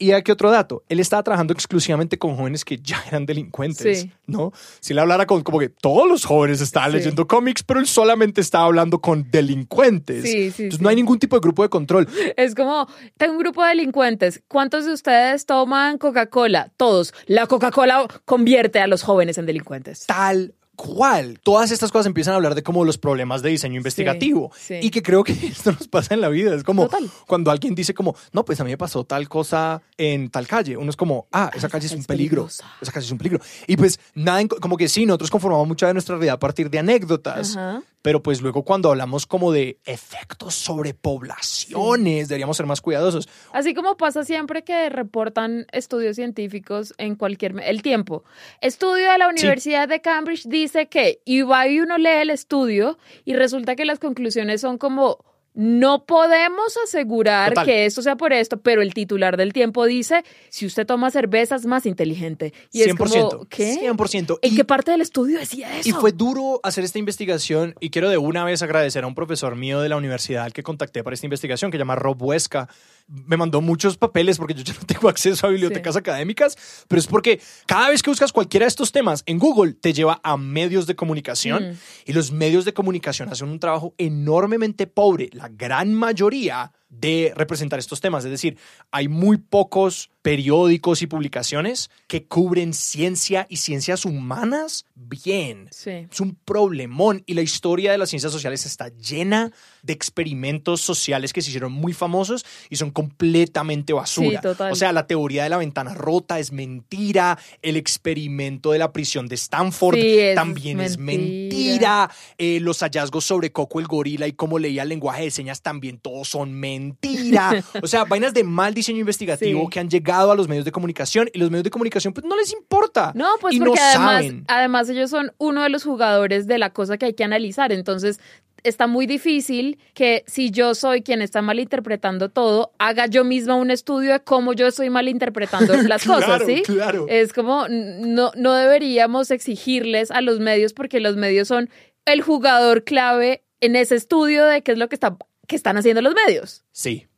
Y 0.00 0.12
aquí 0.12 0.30
otro 0.30 0.50
dato, 0.52 0.84
él 0.88 1.00
estaba 1.00 1.24
trabajando 1.24 1.52
exclusivamente 1.52 2.18
con 2.18 2.36
jóvenes 2.36 2.64
que 2.64 2.78
ya 2.78 3.02
eran 3.08 3.26
delincuentes, 3.26 4.02
Sí. 4.02 4.12
¿no? 4.28 4.52
Si 4.78 4.92
él 4.92 5.00
hablara 5.00 5.26
con 5.26 5.42
como 5.42 5.58
que 5.58 5.68
todos 5.68 6.08
los 6.08 6.24
jóvenes 6.24 6.60
estaban 6.60 6.92
Sí. 6.92 6.98
leyendo 6.98 7.26
cómics, 7.26 7.64
pero 7.64 7.80
él 7.80 7.86
solamente 7.88 8.40
estaba 8.40 8.66
hablando 8.66 9.00
con 9.00 9.28
delincuentes. 9.30 10.22
Sí, 10.22 10.50
sí, 10.52 10.62
Entonces 10.64 10.80
no 10.80 10.88
hay 10.88 10.94
ningún 10.96 11.18
tipo 11.18 11.34
de 11.34 11.40
grupo 11.40 11.62
de 11.64 11.68
control. 11.68 12.08
Es 12.36 12.54
como, 12.54 12.86
tengo 13.16 13.32
un 13.32 13.38
grupo 13.40 13.62
de 13.62 13.70
delincuentes. 13.70 14.40
¿Cuántos 14.46 14.86
de 14.86 14.92
ustedes 14.92 15.46
toman 15.46 15.98
Coca-Cola? 15.98 16.70
Todos. 16.76 17.12
La 17.26 17.46
Coca-Cola 17.48 18.06
convierte 18.24 18.78
a 18.78 18.86
los 18.86 19.02
jóvenes 19.02 19.36
en 19.38 19.46
delincuentes. 19.46 20.06
tal 20.06 20.54
cual. 20.78 21.40
Todas 21.42 21.72
estas 21.72 21.90
cosas 21.90 22.06
empiezan 22.06 22.32
a 22.32 22.36
hablar 22.36 22.54
de 22.54 22.62
como 22.62 22.84
los 22.84 22.98
problemas 22.98 23.42
de 23.42 23.50
diseño 23.50 23.76
investigativo. 23.76 24.52
sí. 24.56 24.76
Y 24.80 24.90
que 24.90 25.02
creo 25.02 25.24
que 25.24 25.32
esto 25.46 25.72
nos 25.72 25.88
pasa 25.88 26.14
en 26.14 26.20
la 26.20 26.28
vida. 26.28 26.54
Es 26.54 26.62
como 26.62 26.84
Total. 26.84 27.10
cuando 27.26 27.50
alguien 27.50 27.74
dice 27.74 27.92
como, 27.94 28.14
no, 28.32 28.44
pues 28.44 28.60
a 28.60 28.64
mí 28.64 28.70
me 28.70 28.78
pasó 28.78 29.02
tal 29.04 29.28
cosa 29.28 29.82
en 29.96 30.30
tal 30.30 30.46
calle. 30.46 30.76
Uno 30.76 30.88
es 30.88 30.96
como, 30.96 31.26
ah, 31.32 31.50
esa 31.54 31.68
calle 31.68 31.86
es 31.86 31.92
un 31.92 32.00
es 32.00 32.06
peligro. 32.06 32.42
peligrosa. 32.44 32.64
Esa 32.80 32.92
calle 32.92 33.06
es 33.06 33.12
un 33.12 33.18
peligro. 33.18 33.40
Y 33.66 33.76
pues 33.76 33.98
nada, 34.14 34.46
como 34.46 34.76
que 34.76 34.88
sí, 34.88 35.04
nosotros 35.04 35.30
conformamos 35.30 35.66
mucha 35.66 35.88
de 35.88 35.94
nuestra 35.94 36.14
realidad 36.14 36.36
a 36.36 36.38
partir 36.38 36.70
de 36.70 36.78
anécdotas. 36.78 37.56
Ajá. 37.56 37.82
Pero 38.02 38.22
pues 38.22 38.40
luego 38.40 38.64
cuando 38.64 38.90
hablamos 38.90 39.26
como 39.26 39.50
de 39.52 39.78
efectos 39.84 40.54
sobre 40.54 40.94
poblaciones, 40.94 42.28
deberíamos 42.28 42.56
ser 42.56 42.66
más 42.66 42.80
cuidadosos. 42.80 43.28
Así 43.52 43.74
como 43.74 43.96
pasa 43.96 44.24
siempre 44.24 44.62
que 44.62 44.88
reportan 44.88 45.66
estudios 45.72 46.16
científicos 46.16 46.94
en 46.98 47.16
cualquier... 47.16 47.58
El 47.60 47.82
tiempo. 47.82 48.24
Estudio 48.60 49.10
de 49.10 49.18
la 49.18 49.28
Universidad 49.28 49.88
de 49.88 50.00
Cambridge 50.00 50.46
dice 50.46 50.88
que... 50.88 51.20
Y 51.24 51.42
va 51.42 51.66
y 51.66 51.80
uno 51.80 51.98
lee 51.98 52.20
el 52.20 52.30
estudio 52.30 52.98
y 53.24 53.34
resulta 53.34 53.74
que 53.74 53.84
las 53.84 53.98
conclusiones 53.98 54.60
son 54.60 54.78
como... 54.78 55.18
No 55.54 56.04
podemos 56.06 56.76
asegurar 56.84 57.48
Total. 57.50 57.66
que 57.66 57.84
esto 57.86 58.00
sea 58.00 58.14
por 58.16 58.32
esto, 58.32 58.60
pero 58.60 58.80
el 58.80 58.94
titular 58.94 59.36
del 59.36 59.52
tiempo 59.52 59.86
dice, 59.86 60.22
si 60.50 60.66
usted 60.66 60.86
toma 60.86 61.10
cerveza 61.10 61.56
es 61.56 61.66
más 61.66 61.84
inteligente. 61.84 62.52
Y 62.70 62.82
100%. 62.82 62.86
es 62.86 62.94
como, 63.34 63.46
¿qué? 63.48 63.74
100%. 63.80 64.38
¿En 64.42 64.52
Y- 64.52 64.56
qué 64.56 64.64
parte 64.64 64.92
del 64.92 65.00
estudio 65.00 65.38
decía 65.38 65.76
eso? 65.78 65.88
Y 65.88 65.92
fue 65.92 66.12
duro 66.12 66.60
hacer 66.62 66.84
esta 66.84 66.98
investigación 67.00 67.74
y 67.80 67.90
quiero 67.90 68.08
de 68.08 68.18
una 68.18 68.44
vez 68.44 68.62
agradecer 68.62 69.02
a 69.02 69.06
un 69.08 69.14
profesor 69.16 69.56
mío 69.56 69.80
de 69.80 69.88
la 69.88 69.96
universidad 69.96 70.44
al 70.44 70.52
que 70.52 70.62
contacté 70.62 71.02
para 71.02 71.14
esta 71.14 71.26
investigación 71.26 71.70
que 71.72 71.76
se 71.76 71.80
llama 71.80 71.96
Rob 71.96 72.22
Huesca. 72.22 72.68
Me 73.08 73.36
mandó 73.38 73.60
muchos 73.62 73.96
papeles 73.96 74.36
porque 74.38 74.54
yo 74.54 74.62
ya 74.62 74.74
no 74.74 74.80
tengo 74.86 75.08
acceso 75.08 75.46
a 75.46 75.50
bibliotecas 75.50 75.96
académicas, 75.96 76.56
pero 76.88 77.00
es 77.00 77.06
porque 77.06 77.40
cada 77.66 77.88
vez 77.88 78.02
que 78.02 78.10
buscas 78.10 78.32
cualquiera 78.32 78.64
de 78.64 78.68
estos 78.68 78.92
temas 78.92 79.22
en 79.26 79.38
Google 79.38 79.72
te 79.72 79.92
lleva 79.94 80.20
a 80.22 80.36
medios 80.36 80.86
de 80.86 80.94
comunicación 80.94 81.70
Mm. 81.72 81.76
y 82.06 82.12
los 82.12 82.30
medios 82.32 82.64
de 82.64 82.74
comunicación 82.74 83.28
hacen 83.30 83.48
un 83.48 83.58
trabajo 83.58 83.94
enormemente 83.98 84.86
pobre, 84.86 85.30
la 85.32 85.48
gran 85.48 85.94
mayoría 85.94 86.72
de 86.88 87.32
representar 87.36 87.78
estos 87.78 88.00
temas. 88.00 88.24
Es 88.24 88.30
decir, 88.30 88.56
hay 88.90 89.08
muy 89.08 89.36
pocos 89.36 90.10
periódicos 90.22 91.00
y 91.02 91.06
publicaciones 91.06 91.90
que 92.06 92.24
cubren 92.24 92.74
ciencia 92.74 93.46
y 93.48 93.56
ciencias 93.58 94.04
humanas 94.04 94.84
bien. 94.94 95.68
Sí. 95.70 96.06
Es 96.10 96.20
un 96.20 96.34
problemón 96.44 97.22
y 97.26 97.34
la 97.34 97.42
historia 97.42 97.92
de 97.92 97.98
las 97.98 98.10
ciencias 98.10 98.32
sociales 98.32 98.66
está 98.66 98.88
llena 98.88 99.52
de 99.82 99.92
experimentos 99.92 100.80
sociales 100.80 101.32
que 101.32 101.40
se 101.40 101.48
hicieron 101.50 101.72
muy 101.72 101.92
famosos 101.92 102.44
y 102.68 102.76
son 102.76 102.90
completamente 102.90 103.92
basura. 103.92 104.40
Sí, 104.40 104.42
total. 104.42 104.72
O 104.72 104.74
sea, 104.76 104.92
la 104.92 105.06
teoría 105.06 105.44
de 105.44 105.50
la 105.50 105.56
ventana 105.58 105.94
rota 105.94 106.38
es 106.38 106.52
mentira, 106.52 107.38
el 107.62 107.76
experimento 107.76 108.72
de 108.72 108.78
la 108.78 108.92
prisión 108.92 109.28
de 109.28 109.36
Stanford 109.36 109.94
Sí, 109.94 110.18
es 110.18 110.34
también 110.34 110.80
es 110.80 110.98
mentira. 110.98 112.10
eh, 112.38 112.58
los 112.60 112.80
hallazgos 112.80 113.24
sobre 113.24 113.52
Coco 113.52 113.80
el 113.80 113.86
gorila 113.86 114.26
y 114.26 114.32
cómo 114.32 114.58
leía 114.58 114.82
el 114.82 114.88
lenguaje 114.88 115.24
de 115.24 115.30
señas 115.30 115.62
también 115.62 115.98
todos 115.98 116.28
son 116.28 116.52
mentira. 116.78 117.62
o 117.82 117.86
sea, 117.86 118.04
vainas 118.04 118.34
de 118.34 118.44
mal 118.44 118.74
diseño 118.74 119.00
investigativo 119.00 119.62
Sí. 119.62 119.66
que 119.70 119.80
han 119.80 119.88
llegado 119.90 120.30
a 120.32 120.36
los 120.36 120.48
medios 120.48 120.64
de 120.64 120.72
comunicación 120.72 121.28
y 121.32 121.38
los 121.38 121.50
medios 121.50 121.64
de 121.64 121.70
comunicación 121.70 122.12
pues 122.14 122.24
no 122.26 122.36
les 122.36 122.52
importa. 122.52 123.12
No, 123.14 123.26
pues 123.40 123.54
y 123.54 123.58
porque 123.58 123.74
no 123.80 123.86
además, 123.86 124.12
saben. 124.24 124.44
además 124.48 124.88
ellos 124.88 125.10
son 125.10 125.32
uno 125.38 125.62
de 125.62 125.68
los 125.68 125.84
jugadores 125.84 126.46
de 126.46 126.58
la 126.58 126.72
cosa 126.72 126.98
que 126.98 127.06
hay 127.06 127.14
que 127.14 127.24
analizar. 127.24 127.72
Entonces, 127.72 128.20
está 128.64 128.86
muy 128.88 129.06
difícil 129.06 129.78
que 129.94 130.24
si 130.26 130.50
yo 130.50 130.74
soy 130.74 131.02
quien 131.02 131.22
está 131.22 131.42
malinterpretando 131.42 132.28
todo, 132.28 132.72
haga 132.78 133.06
yo 133.06 133.22
misma 133.24 133.54
un 133.54 133.70
estudio 133.70 134.12
de 134.12 134.20
cómo 134.20 134.52
yo 134.52 134.66
estoy 134.66 134.90
malinterpretando 134.90 135.72
las 135.82 136.04
cosas, 136.04 136.42
¿sí? 136.44 136.62
claro. 136.64 137.06
Es 137.08 137.32
como, 137.32 137.66
no, 137.68 138.32
no 138.36 138.54
deberíamos 138.54 139.30
exigirles 139.30 140.10
a 140.10 140.20
los 140.22 140.40
medios 140.40 140.72
porque 140.72 140.98
los 141.00 141.16
medios 141.16 141.46
son 141.48 141.70
el 142.04 142.20
jugador 142.22 142.84
clave 142.84 143.42
en 143.60 143.76
ese 143.76 143.94
estudio 143.94 144.44
de 144.44 144.62
qué 144.62 144.72
es 144.72 144.78
lo 144.78 144.88
que, 144.88 144.96
está, 144.96 145.16
que 145.48 145.56
están 145.56 145.76
haciendo 145.76 146.00
los 146.02 146.14
medios. 146.14 146.64
Sí. 146.70 147.08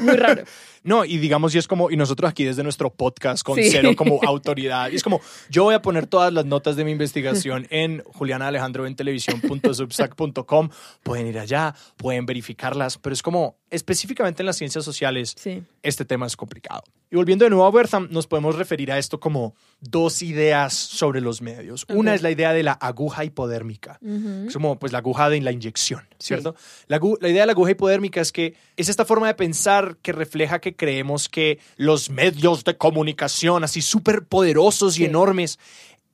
Muy 0.00 0.16
raro. 0.16 0.42
No, 0.84 1.04
y 1.04 1.16
digamos, 1.16 1.54
y 1.54 1.58
es 1.58 1.66
como, 1.66 1.90
y 1.90 1.96
nosotros 1.96 2.30
aquí 2.30 2.44
desde 2.44 2.62
nuestro 2.62 2.90
podcast 2.92 3.42
con 3.42 3.56
Sí. 3.56 3.70
cero 3.70 3.90
como 3.96 4.20
autoridad, 4.22 4.90
y 4.92 4.96
es 4.96 5.02
como, 5.02 5.20
yo 5.50 5.64
voy 5.64 5.74
a 5.74 5.82
poner 5.82 6.06
todas 6.06 6.32
las 6.32 6.44
notas 6.44 6.76
de 6.76 6.84
mi 6.84 6.92
investigación 6.92 7.66
en 7.70 8.02
Juliana 8.04 8.48
Alejandro 8.48 8.86
en 8.86 8.94
televisión.substack.com, 8.94 10.68
pueden 11.02 11.26
ir 11.26 11.38
allá, 11.38 11.74
pueden 11.96 12.26
verificarlas, 12.26 12.98
pero 12.98 13.14
es 13.14 13.22
como, 13.22 13.56
específicamente 13.70 14.42
en 14.42 14.46
las 14.46 14.56
ciencias 14.56 14.84
sociales, 14.84 15.34
Sí. 15.38 15.62
este 15.82 16.04
tema 16.04 16.26
es 16.26 16.36
complicado. 16.36 16.82
Y 17.10 17.16
volviendo 17.16 17.44
de 17.44 17.50
nuevo 17.50 17.64
a 17.64 17.70
Bertham, 17.70 18.08
nos 18.10 18.26
podemos 18.26 18.56
referir 18.56 18.90
a 18.90 18.98
esto 18.98 19.20
como 19.20 19.54
dos 19.80 20.20
ideas 20.22 20.74
sobre 20.74 21.20
los 21.20 21.42
medios. 21.42 21.84
Una 21.88 22.12
es 22.14 22.22
la 22.22 22.30
idea 22.30 22.52
de 22.52 22.64
la 22.64 22.72
aguja 22.72 23.24
hipodérmica. 23.24 24.00
Es 24.46 24.52
como 24.52 24.78
pues 24.80 24.90
la 24.92 24.98
aguja 24.98 25.28
de 25.30 25.40
la 25.40 25.52
inyección, 25.52 26.02
¿cierto? 26.18 26.56
La, 26.88 26.98
la 27.20 27.28
idea 27.28 27.42
de 27.42 27.46
la 27.46 27.52
aguja 27.52 27.70
hipodérmica 27.70 28.20
es 28.20 28.32
que 28.32 28.56
es 28.76 28.88
esta 28.88 29.04
forma 29.04 29.28
de 29.28 29.34
pensar 29.34 29.96
que 30.02 30.10
refleja 30.12 30.58
que 30.60 30.73
creemos 30.76 31.28
que 31.28 31.58
los 31.76 32.10
medios 32.10 32.64
de 32.64 32.76
comunicación 32.76 33.64
así 33.64 33.82
súper 33.82 34.24
poderosos 34.26 34.98
y 34.98 35.04
enormes 35.04 35.58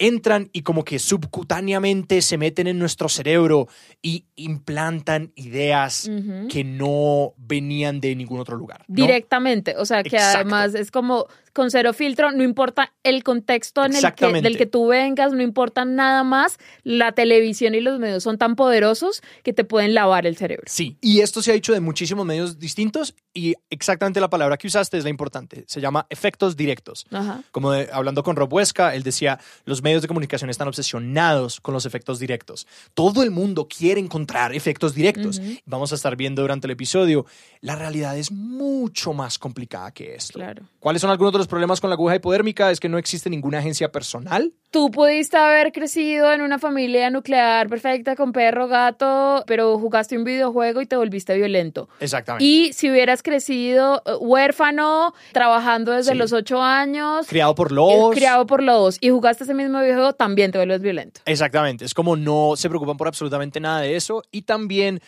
entran 0.00 0.48
y 0.52 0.62
como 0.62 0.82
que 0.82 0.98
subcutáneamente 0.98 2.22
se 2.22 2.38
meten 2.38 2.66
en 2.66 2.78
nuestro 2.78 3.08
cerebro 3.08 3.68
y 4.00 4.24
implantan 4.34 5.30
ideas 5.36 6.10
que 6.48 6.64
no 6.64 7.34
venían 7.36 8.00
de 8.00 8.16
ningún 8.16 8.40
otro 8.40 8.56
lugar. 8.56 8.82
¿no? 8.88 8.94
directamente. 8.94 9.76
O 9.76 9.84
sea, 9.84 10.02
que 10.02 10.16
Exacto. 10.16 10.38
además 10.38 10.74
es 10.74 10.90
como 10.90 11.26
con 11.52 11.70
cero 11.70 11.92
filtro, 11.92 12.30
no 12.32 12.42
importa 12.42 12.92
el 13.02 13.22
contexto 13.24 13.84
en 13.84 13.94
el 13.96 14.14
que, 14.14 14.40
del 14.40 14.56
que 14.56 14.66
tú 14.66 14.86
vengas, 14.88 15.32
no 15.32 15.42
importa 15.42 15.84
nada 15.84 16.22
más. 16.24 16.58
La 16.82 17.12
televisión 17.12 17.74
y 17.74 17.80
los 17.80 17.98
medios 17.98 18.22
son 18.22 18.38
tan 18.38 18.56
poderosos 18.56 19.22
que 19.42 19.52
te 19.52 19.64
pueden 19.64 19.94
lavar 19.94 20.26
el 20.26 20.36
cerebro. 20.36 20.64
Sí, 20.66 20.96
y 21.00 21.20
esto 21.20 21.42
se 21.42 21.50
ha 21.50 21.54
dicho 21.54 21.72
de 21.72 21.80
muchísimos 21.80 22.24
medios 22.26 22.58
distintos 22.58 23.14
y 23.34 23.54
exactamente 23.70 24.20
la 24.20 24.30
palabra 24.30 24.56
que 24.56 24.66
usaste 24.66 24.98
es 24.98 25.04
la 25.04 25.10
importante. 25.10 25.64
Se 25.66 25.80
llama 25.80 26.06
efectos 26.10 26.56
directos. 26.56 27.06
Ajá. 27.10 27.42
Como 27.52 27.72
de- 27.72 27.88
hablando 27.92 28.22
con 28.22 28.36
Rob 28.36 28.52
Huesca, 28.52 28.94
él 28.94 29.02
decía, 29.02 29.38
los 29.64 29.82
medios 29.82 30.02
de 30.02 30.08
comunicación 30.08 30.50
están 30.50 30.68
obsesionados 30.68 31.60
con 31.60 31.74
los 31.74 31.86
efectos 31.86 32.18
directos. 32.18 32.66
Todo 32.94 33.22
el 33.22 33.30
mundo 33.30 33.66
quiere 33.68 34.00
encontrar 34.00 34.54
efectos 34.54 34.94
directos. 34.94 35.40
Vamos 35.64 35.92
a 35.92 35.94
estar 35.94 36.16
viendo 36.16 36.42
durante 36.42 36.66
el 36.66 36.72
episodio, 36.72 37.26
la 37.60 37.76
realidad 37.76 38.16
es 38.18 38.30
mucho 38.32 39.12
más 39.12 39.38
complicada 39.38 39.92
que 39.92 40.14
esto. 40.14 40.38
Claro. 40.38 40.64
¿Cuáles 40.78 41.02
son 41.02 41.10
algunos 41.10 41.32
de 41.32 41.38
los 41.40 41.48
problemas 41.48 41.80
con 41.80 41.90
la 41.90 41.94
aguja 41.94 42.14
hipodérmica? 42.16 42.70
Es 42.70 42.78
que 42.80 42.88
no 42.88 42.98
existe 42.98 43.28
ninguna 43.30 43.58
agencia 43.58 43.90
personal. 43.90 44.52
Tú 44.70 44.90
pudiste 44.92 45.36
haber 45.36 45.72
crecido 45.72 46.32
en 46.32 46.42
una 46.42 46.58
familia 46.60 47.10
nuclear 47.10 47.68
perfecta 47.68 48.14
con 48.14 48.32
perro, 48.32 48.68
gato, 48.68 49.42
pero 49.48 49.76
jugaste 49.78 50.16
un 50.16 50.22
videojuego 50.22 50.80
y 50.80 50.86
te 50.86 50.94
volviste 50.96 51.34
violento. 51.36 51.88
Exactamente. 51.98 52.44
Y 52.44 52.72
si 52.72 52.88
hubieras 52.88 53.22
crecido 53.22 54.02
eh, 54.06 54.12
huérfano, 54.20 55.12
trabajando 55.32 55.92
desde 55.92 56.12
Sí. 56.12 56.18
los 56.18 56.32
ocho 56.32 56.62
años, 56.62 57.26
Criado 57.26 57.54
por 57.54 57.72
lobos. 57.72 58.14
criado 58.14 58.46
por 58.46 58.62
lobos, 58.62 58.98
y 59.00 59.10
jugaste 59.10 59.44
ese 59.44 59.54
mismo 59.54 59.80
videojuego, 59.80 60.12
también 60.12 60.52
te 60.52 60.58
vuelves 60.58 60.80
violento. 60.82 61.20
Exactamente, 61.24 61.84
es 61.84 61.94
como 61.94 62.16
no 62.16 62.52
se 62.56 62.68
preocupan 62.68 62.96
por 62.96 63.08
absolutamente 63.08 63.58
nada 63.60 63.80
de 63.80 63.96
eso 63.96 64.22
y 64.30 64.42
también 64.42 65.00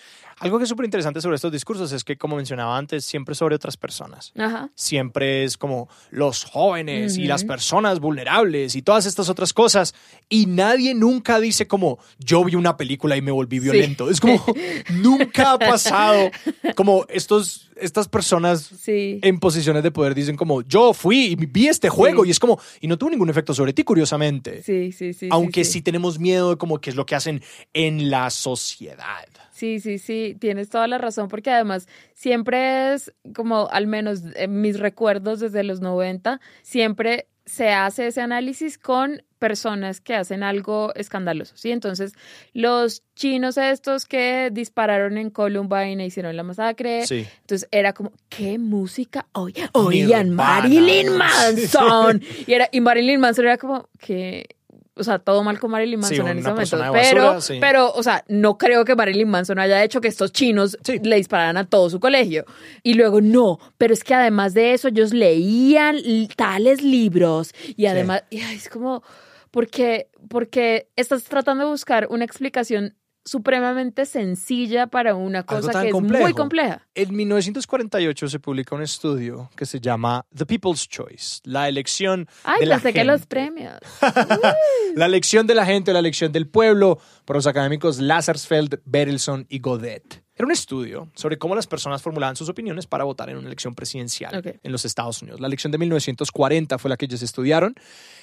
algo 0.42 0.58
que 0.58 0.64
es 0.64 0.68
súper 0.68 0.84
interesante 0.84 1.20
sobre 1.20 1.36
estos 1.36 1.50
discursos 1.52 1.92
es 1.92 2.04
que 2.04 2.16
como 2.16 2.36
mencionaba 2.36 2.76
antes, 2.76 3.04
siempre 3.04 3.34
sobre 3.34 3.54
otras 3.56 3.76
personas. 3.76 4.32
Ajá. 4.36 4.70
Siempre 4.74 5.44
es 5.44 5.56
como 5.56 5.88
los 6.10 6.44
jóvenes 6.44 7.16
y 7.16 7.24
las 7.24 7.44
personas 7.44 8.00
vulnerables 8.00 8.74
y 8.76 8.82
todas 8.82 9.06
estas 9.06 9.28
otras 9.28 9.52
cosas 9.52 9.94
y 10.28 10.46
nadie 10.46 10.94
nunca 10.94 11.40
dice 11.40 11.66
como 11.66 11.98
yo 12.18 12.44
vi 12.44 12.54
una 12.56 12.76
película 12.76 13.16
y 13.16 13.22
me 13.22 13.30
volví 13.30 13.58
violento. 13.60 14.10
Es 14.10 14.20
como 14.20 14.44
nunca 14.90 15.52
ha 15.52 15.58
pasado 15.58 16.30
como 16.76 17.06
estos 17.08 17.68
estas 17.76 18.06
personas 18.08 18.70
Sí. 18.82 19.18
en 19.22 19.40
posiciones 19.40 19.82
de 19.82 19.90
poder 19.90 20.14
dicen 20.14 20.36
como 20.36 20.62
yo 20.62 20.92
fui 20.92 21.24
y 21.32 21.34
vi 21.36 21.68
este 21.68 21.88
juego 21.88 22.22
Sí. 22.22 22.28
y 22.28 22.30
es 22.30 22.38
como 22.38 22.60
y 22.80 22.86
no 22.86 22.96
tuvo 22.98 23.10
ningún 23.10 23.30
efecto 23.30 23.54
sobre 23.54 23.72
ti 23.72 23.82
curiosamente 23.82 24.62
Sí, 24.62 24.92
sí, 24.92 25.12
sí. 25.14 25.28
aunque 25.30 25.64
sí, 25.64 25.82
tenemos 25.82 26.18
miedo 26.18 26.50
de 26.50 26.56
como 26.56 26.80
que 26.80 26.90
es 26.90 26.96
lo 26.96 27.06
que 27.06 27.14
hacen 27.14 27.42
en 27.72 28.10
la 28.10 28.30
sociedad. 28.30 29.26
Sí, 29.62 29.78
sí, 29.78 29.98
sí, 29.98 30.36
tienes 30.40 30.70
toda 30.70 30.88
la 30.88 30.98
razón, 30.98 31.28
porque 31.28 31.48
además 31.52 31.86
siempre 32.14 32.94
es 32.94 33.12
como, 33.32 33.68
al 33.70 33.86
menos 33.86 34.22
en 34.34 34.60
mis 34.60 34.80
recuerdos 34.80 35.38
desde 35.38 35.62
los 35.62 35.80
90, 35.80 36.40
siempre 36.62 37.28
se 37.46 37.68
hace 37.68 38.08
ese 38.08 38.22
análisis 38.22 38.76
con 38.76 39.22
personas 39.38 40.00
que 40.00 40.16
hacen 40.16 40.42
algo 40.42 40.92
escandaloso, 40.96 41.56
¿sí? 41.56 41.70
Entonces, 41.70 42.14
los 42.54 43.04
chinos 43.14 43.56
estos 43.56 44.06
que 44.06 44.50
dispararon 44.52 45.16
en 45.16 45.30
Columbine 45.30 46.02
e 46.02 46.06
hicieron 46.06 46.36
la 46.36 46.42
masacre, 46.42 47.06
Sí. 47.06 47.24
entonces 47.42 47.68
era 47.70 47.92
como, 47.92 48.10
¿qué 48.28 48.58
música? 48.58 49.28
Oían 49.30 50.30
Nirvana. 50.30 50.32
Marilyn 50.34 51.08
Manson. 51.18 52.20
y, 52.48 52.52
era, 52.52 52.68
y 52.72 52.80
Marilyn 52.80 53.20
Manson 53.20 53.44
era 53.44 53.58
como 53.58 53.88
que... 54.00 54.56
O 54.94 55.04
sea, 55.04 55.18
todo 55.18 55.42
mal 55.42 55.58
con 55.58 55.70
Marilyn 55.70 56.02
Sí, 56.02 56.16
Manson 56.20 56.28
en 56.28 56.38
ese 56.38 56.76
momento. 56.76 56.92
Pero, 56.92 57.40
sí. 57.40 57.58
pero, 57.60 57.92
o 57.92 58.02
sea, 58.02 58.24
no 58.28 58.58
creo 58.58 58.84
que 58.84 58.94
Marilyn 58.94 59.28
Manson 59.28 59.58
haya 59.58 59.82
hecho 59.82 60.00
que 60.02 60.08
estos 60.08 60.32
chinos 60.32 60.76
Sí. 60.84 60.98
le 61.02 61.16
dispararan 61.16 61.56
a 61.56 61.66
todo 61.66 61.88
su 61.88 61.98
colegio. 61.98 62.44
Y 62.82 62.94
luego, 62.94 63.20
no, 63.22 63.58
pero 63.78 63.94
es 63.94 64.04
que 64.04 64.14
además 64.14 64.52
de 64.52 64.74
eso, 64.74 64.88
ellos 64.88 65.14
leían 65.14 65.96
tales 66.36 66.82
libros. 66.82 67.54
Y 67.76 67.86
además, 67.86 68.24
y, 68.28 68.40
es 68.40 68.68
como, 68.68 69.02
porque, 69.50 70.10
porque 70.28 70.88
estás 70.96 71.24
tratando 71.24 71.64
de 71.64 71.70
buscar 71.70 72.06
una 72.10 72.24
explicación 72.24 72.94
supremamente 73.24 74.06
sencilla 74.06 74.86
para 74.86 75.14
una 75.14 75.44
cosa 75.44 75.82
que 75.82 75.88
es 75.88 75.92
complejo. 75.92 76.24
muy 76.24 76.32
compleja. 76.34 76.86
En 76.94 77.14
1948 77.14 78.28
se 78.28 78.40
publica 78.40 78.74
un 78.74 78.82
estudio 78.82 79.50
que 79.56 79.66
se 79.66 79.80
llama 79.80 80.26
The 80.34 80.46
People's 80.46 80.88
Choice, 80.88 81.40
la 81.44 81.68
elección 81.68 82.28
Ay, 82.44 82.60
de 82.60 82.66
la 82.66 82.74
pensé 82.76 82.92
que 82.92 83.00
gente. 83.00 83.12
los 83.12 83.26
premios. 83.26 83.78
La 84.94 85.06
elección 85.06 85.46
de 85.46 85.54
la 85.54 85.64
gente, 85.64 85.92
la 85.92 86.00
elección 86.00 86.32
del 86.32 86.46
pueblo, 86.46 86.98
por 87.24 87.36
los 87.36 87.46
académicos 87.46 87.98
Lazarsfeld, 87.98 88.80
Berelson 88.84 89.46
y 89.48 89.58
Godet. 89.58 90.22
Era 90.34 90.46
un 90.46 90.52
estudio 90.52 91.10
sobre 91.14 91.38
cómo 91.38 91.54
las 91.54 91.66
personas 91.66 92.02
formulaban 92.02 92.36
sus 92.36 92.48
opiniones 92.48 92.86
para 92.86 93.04
votar 93.04 93.30
en 93.30 93.36
una 93.38 93.46
elección 93.46 93.74
presidencial 93.74 94.42
en 94.62 94.72
los 94.72 94.84
Estados 94.84 95.22
Unidos. 95.22 95.40
La 95.40 95.46
elección 95.46 95.70
de 95.70 95.78
1940 95.78 96.78
fue 96.78 96.88
la 96.90 96.96
que 96.96 97.04
ellos 97.06 97.22
estudiaron 97.22 97.74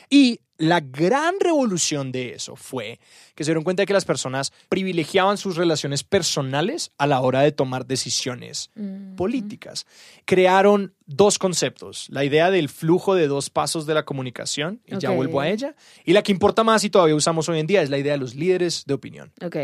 y 0.10 0.40
la 0.58 0.82
gran 0.82 1.36
revolución 1.40 2.12
de 2.12 2.34
eso 2.34 2.58
fue 2.58 3.00
que 3.34 3.46
se 3.46 3.52
dieron 3.52 3.64
cuenta 3.64 3.82
de 3.84 3.88
que 3.88 3.94
las 3.94 4.04
personas 4.04 4.52
privilegiaban 4.68 5.38
sus 5.38 5.56
relaciones 5.56 6.04
personales 6.04 6.92
a 6.98 7.08
la 7.08 7.22
hora 7.22 7.40
de 7.44 7.54
tomar 7.54 7.86
decisiones 7.86 8.70
políticas. 9.16 9.86
Crearon 10.26 10.94
dos 11.06 11.40
conceptos, 11.40 12.08
la 12.10 12.26
idea 12.26 12.52
del 12.52 12.68
flujo 12.68 13.16
de 13.16 13.28
dos 13.28 13.50
pasos 13.50 13.86
de 13.86 13.94
la 13.94 14.04
comunicación, 14.04 14.82
y 14.86 14.98
ya 14.98 15.12
vuelvo 15.12 15.40
a 15.40 15.48
ella, 15.48 15.76
y 16.04 16.12
la 16.12 16.24
que 16.24 16.34
importa 16.34 16.66
más 16.66 16.84
y 16.84 16.90
todavía 16.90 17.16
usamos 17.16 17.48
hoy 17.48 17.60
en 17.60 17.68
día 17.68 17.82
es 17.82 17.90
la 17.90 17.98
idea 17.98 18.12
de 18.14 18.20
los 18.20 18.36
líderes 18.36 18.84
de 18.86 18.94
opinión, 18.94 19.32
Ok. 19.42 19.56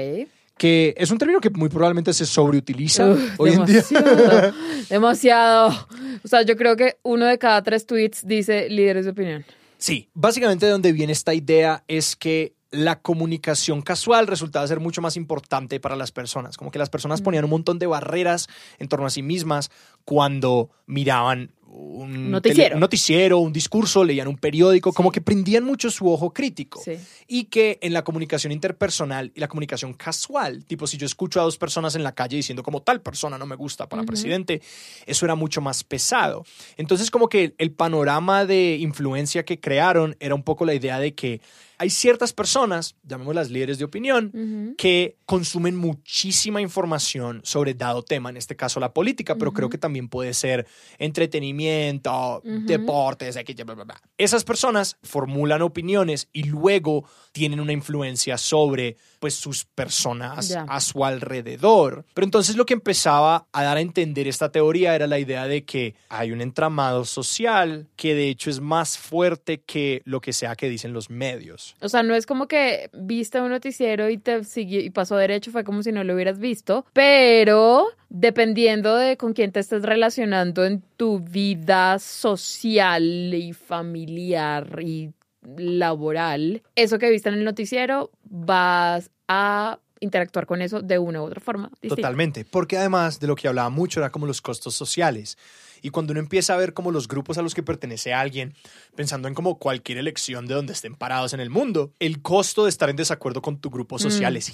que 0.57 0.93
es 0.97 1.11
un 1.11 1.17
término 1.17 1.41
que 1.41 1.49
muy 1.49 1.67
probablemente 1.67 2.13
se 2.13 2.25
sobreutiliza 2.25 3.09
Uf, 3.09 3.39
hoy 3.39 3.51
en 3.51 3.65
día. 3.65 3.83
demasiado, 3.89 4.53
demasiado. 4.89 5.87
O 6.23 6.27
sea, 6.29 6.43
yo 6.43 6.55
creo 6.55 6.77
que 6.77 6.95
uno 7.03 7.25
de 7.25 7.37
cada 7.37 7.61
tres 7.63 7.85
tweets 7.85 8.25
dice 8.25 8.69
líderes 8.69 9.03
de 9.03 9.11
opinión. 9.11 9.45
Sí, 9.77 10.10
básicamente 10.13 10.65
de 10.65 10.72
donde 10.72 10.91
viene 10.91 11.13
esta 11.13 11.34
idea 11.34 11.84
es 11.88 12.15
que 12.15 12.55
la 12.72 13.01
comunicación 13.01 13.82
casual 13.82 14.27
resultaba 14.27 14.67
ser 14.67 14.79
mucho 14.79 15.01
más 15.01 15.15
importante 15.15 15.79
para 15.79 15.96
las 15.96 16.12
personas, 16.12 16.58
como 16.58 16.72
que 16.72 16.79
las 16.79 16.89
personas 16.89 17.22
ponían 17.22 17.46
un 17.46 17.51
montón 17.51 17.79
de 17.79 17.88
barreras 17.88 18.48
en 18.79 18.88
torno 18.88 19.05
a 19.05 19.10
sí 19.10 19.22
mismas 19.22 19.72
cuando 20.03 20.70
miraban 20.86 21.51
un 21.75 22.32
Noticiero. 22.32 22.75
un 22.75 22.82
noticiero, 22.82 23.39
un 23.39 23.53
discurso, 23.53 24.03
leían 24.03 24.27
un 24.27 24.38
periódico, 24.38 24.94
como 24.94 25.12
que 25.12 25.22
prendían 25.22 25.63
mucho 25.63 25.89
su 25.89 26.10
ojo 26.10 26.34
crítico. 26.34 26.82
Sí. 26.84 26.98
Y 27.27 27.46
que 27.46 27.77
en 27.82 27.94
la 27.94 28.03
comunicación 28.03 28.51
interpersonal 28.51 29.32
y 29.36 29.39
la 29.39 29.48
comunicación 29.48 29.94
casual, 29.94 30.65
tipo 30.65 30.88
si 30.88 30.98
yo 30.98 31.05
escucho 31.05 31.39
a 31.39 31.44
dos 31.44 31.58
personas 31.58 31.96
en 31.96 32.03
la 32.03 32.13
calle 32.13 32.38
diciendo 32.38 32.63
como 32.63 32.82
tal 32.82 33.01
persona 33.01 33.38
no 33.38 33.46
me 33.46 33.55
gusta 33.55 33.88
para 33.88 34.03
presidente, 34.03 34.62
eso 35.05 35.25
era 35.25 35.36
mucho 35.36 35.62
más 35.62 35.84
pesado. 35.84 36.46
Entonces 36.77 37.12
como 37.12 37.29
que 37.29 37.55
el 37.58 37.72
panorama 37.72 38.46
de 38.46 38.77
influencia 38.77 39.44
que 39.44 39.60
crearon 39.60 40.15
era 40.20 40.36
un 40.36 40.44
poco 40.44 40.65
la 40.65 40.74
idea 40.74 41.00
de 41.00 41.13
que 41.13 41.41
hay 41.77 41.89
ciertas 41.89 42.34
personas, 42.34 42.96
llamémoslas 43.03 43.50
líderes 43.50 43.77
de 43.77 43.86
opinión, 43.86 44.75
que 44.77 45.17
consumen 45.25 45.75
muchísima 45.75 46.62
información 46.62 47.41
sobre 47.44 47.74
dado 47.74 48.03
tema, 48.03 48.29
en 48.29 48.38
este 48.38 48.55
caso 48.55 48.79
la 48.79 48.94
política, 48.94 49.36
pero 49.36 49.51
creo 49.51 49.70
que 49.70 49.77
también 49.77 50.08
puede 50.08 50.34
ser 50.34 50.67
entretenimiento, 50.98 52.41
deportes, 52.44 53.36
bla, 53.65 53.75
bla, 53.75 53.84
bla. 53.84 54.01
Esas 54.17 54.44
personas 54.44 54.98
formulan 55.03 55.62
opiniones 55.62 56.29
y 56.32 56.44
luego 56.44 57.05
tienen 57.32 57.60
una 57.60 57.74
influencia 57.74 58.38
sobre 58.38 58.98
pues 59.20 59.36
sus 59.36 59.66
personas 59.66 60.55
a 60.55 60.79
su 60.79 61.03
alrededor. 61.03 62.05
Pero 62.14 62.25
entonces 62.25 62.55
lo 62.55 62.66
que 62.66 62.75
empezaba 62.75 63.48
a 63.51 63.64
dar 63.64 63.77
a 63.77 63.81
entender 63.81 64.27
esta 64.27 64.51
teoría 64.51 64.96
era 64.96 65.07
la 65.07 65.20
idea 65.20 65.48
de 65.48 65.66
que 65.66 65.96
hay 66.09 66.31
un 66.31 66.42
entramado 66.42 67.05
social 67.05 67.88
que 67.96 68.14
de 68.14 68.29
hecho 68.29 68.50
es 68.50 68.59
más 68.59 68.98
fuerte 68.98 69.61
que 69.61 70.01
lo 70.05 70.22
que 70.22 70.31
sea 70.31 70.55
que 70.55 70.70
dicen 70.70 70.94
los 70.94 71.09
medios. 71.09 71.64
O 71.81 71.89
sea, 71.89 72.03
no 72.03 72.15
es 72.15 72.25
como 72.25 72.47
que 72.47 72.89
viste 72.93 73.41
un 73.41 73.49
noticiero 73.49 74.09
y 74.09 74.17
te 74.17 74.43
siguió 74.43 74.79
y 74.81 74.89
pasó 74.89 75.17
derecho, 75.17 75.51
fue 75.51 75.63
como 75.63 75.83
si 75.83 75.91
no 75.91 76.03
lo 76.03 76.13
hubieras 76.13 76.39
visto, 76.39 76.85
pero 76.93 77.87
dependiendo 78.09 78.95
de 78.95 79.17
con 79.17 79.33
quién 79.33 79.51
te 79.51 79.59
estés 79.59 79.83
relacionando 79.83 80.65
en 80.65 80.81
tu 80.97 81.19
vida 81.19 81.99
social 81.99 83.33
y 83.33 83.53
familiar 83.53 84.79
y 84.81 85.11
laboral, 85.57 86.63
eso 86.75 86.99
que 86.99 87.09
viste 87.09 87.29
en 87.29 87.35
el 87.35 87.43
noticiero 87.43 88.11
vas 88.23 89.11
a 89.27 89.79
interactuar 89.99 90.45
con 90.45 90.61
eso 90.61 90.81
de 90.81 90.99
una 90.99 91.21
u 91.21 91.25
otra 91.25 91.41
forma. 91.41 91.69
distinta. 91.81 91.95
Totalmente, 91.95 92.45
porque 92.45 92.77
además 92.77 93.19
de 93.19 93.27
lo 93.27 93.35
que 93.35 93.47
hablaba 93.47 93.69
mucho 93.69 93.99
era 93.99 94.09
como 94.09 94.25
los 94.25 94.41
costos 94.41 94.75
sociales. 94.75 95.37
Y 95.85 95.91
cuando 95.91 96.13
uno 96.13 96.19
empieza 96.19 96.55
a 96.55 96.57
ver 96.57 96.74
como 96.74 96.89
los 96.89 97.07
grupos 97.07 97.37
a 97.37 97.43
los 97.43 97.53
que 97.53 97.61
pertenece 97.61 98.11
alguien, 98.11 98.55
pensando 98.95 99.27
en 99.27 99.35
como 99.35 99.59
cualquier 99.59 100.00
elección 100.00 100.48
de 100.48 100.55
donde 100.55 100.74
estén 100.74 100.95
parados 100.95 101.33
en 101.33 101.39
el 101.39 101.51
mundo, 101.51 101.91
el 102.00 102.24
costo 102.24 102.63
de 102.63 102.69
estar 102.69 102.89
en 102.89 102.95
desacuerdo 102.95 103.43
con 103.43 103.59
tu 103.59 103.69
grupo 103.69 104.00
social 104.00 104.33
Mm. 104.33 104.37
es 104.37 104.50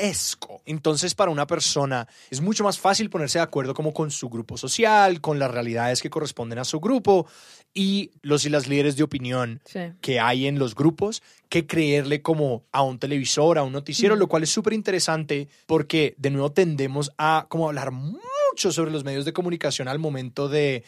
gigantesco. 0.00 0.62
Entonces, 0.64 1.14
para 1.14 1.30
una 1.30 1.46
persona 1.46 2.06
es 2.30 2.40
mucho 2.40 2.64
más 2.64 2.78
fácil 2.78 3.10
ponerse 3.10 3.38
de 3.38 3.42
acuerdo 3.44 3.74
como 3.74 3.92
con 3.92 4.10
su 4.10 4.28
grupo 4.28 4.56
social, 4.56 5.20
con 5.20 5.38
las 5.38 5.50
realidades 5.50 6.00
que 6.02 6.10
corresponden 6.10 6.58
a 6.58 6.64
su 6.64 6.80
grupo 6.80 7.26
y 7.72 8.10
los 8.22 8.44
y 8.44 8.48
las 8.48 8.66
líderes 8.66 8.96
de 8.96 9.02
opinión 9.02 9.60
Sí. 9.64 9.80
que 10.00 10.18
hay 10.20 10.46
en 10.46 10.58
los 10.58 10.74
grupos 10.74 11.22
que 11.48 11.66
creerle 11.66 12.22
como 12.22 12.64
a 12.72 12.82
un 12.82 12.98
televisor, 12.98 13.58
a 13.58 13.62
un 13.62 13.72
noticiero, 13.72 14.16
lo 14.16 14.26
cual 14.28 14.42
es 14.42 14.50
súper 14.50 14.72
interesante 14.72 15.48
porque 15.66 16.14
de 16.18 16.30
nuevo 16.30 16.52
tendemos 16.52 17.12
a 17.18 17.46
como 17.48 17.68
hablar 17.68 17.90
mucho 17.92 18.72
sobre 18.72 18.90
los 18.90 19.04
medios 19.04 19.24
de 19.24 19.32
comunicación 19.32 19.88
al 19.88 19.98
momento 19.98 20.48
de 20.48 20.84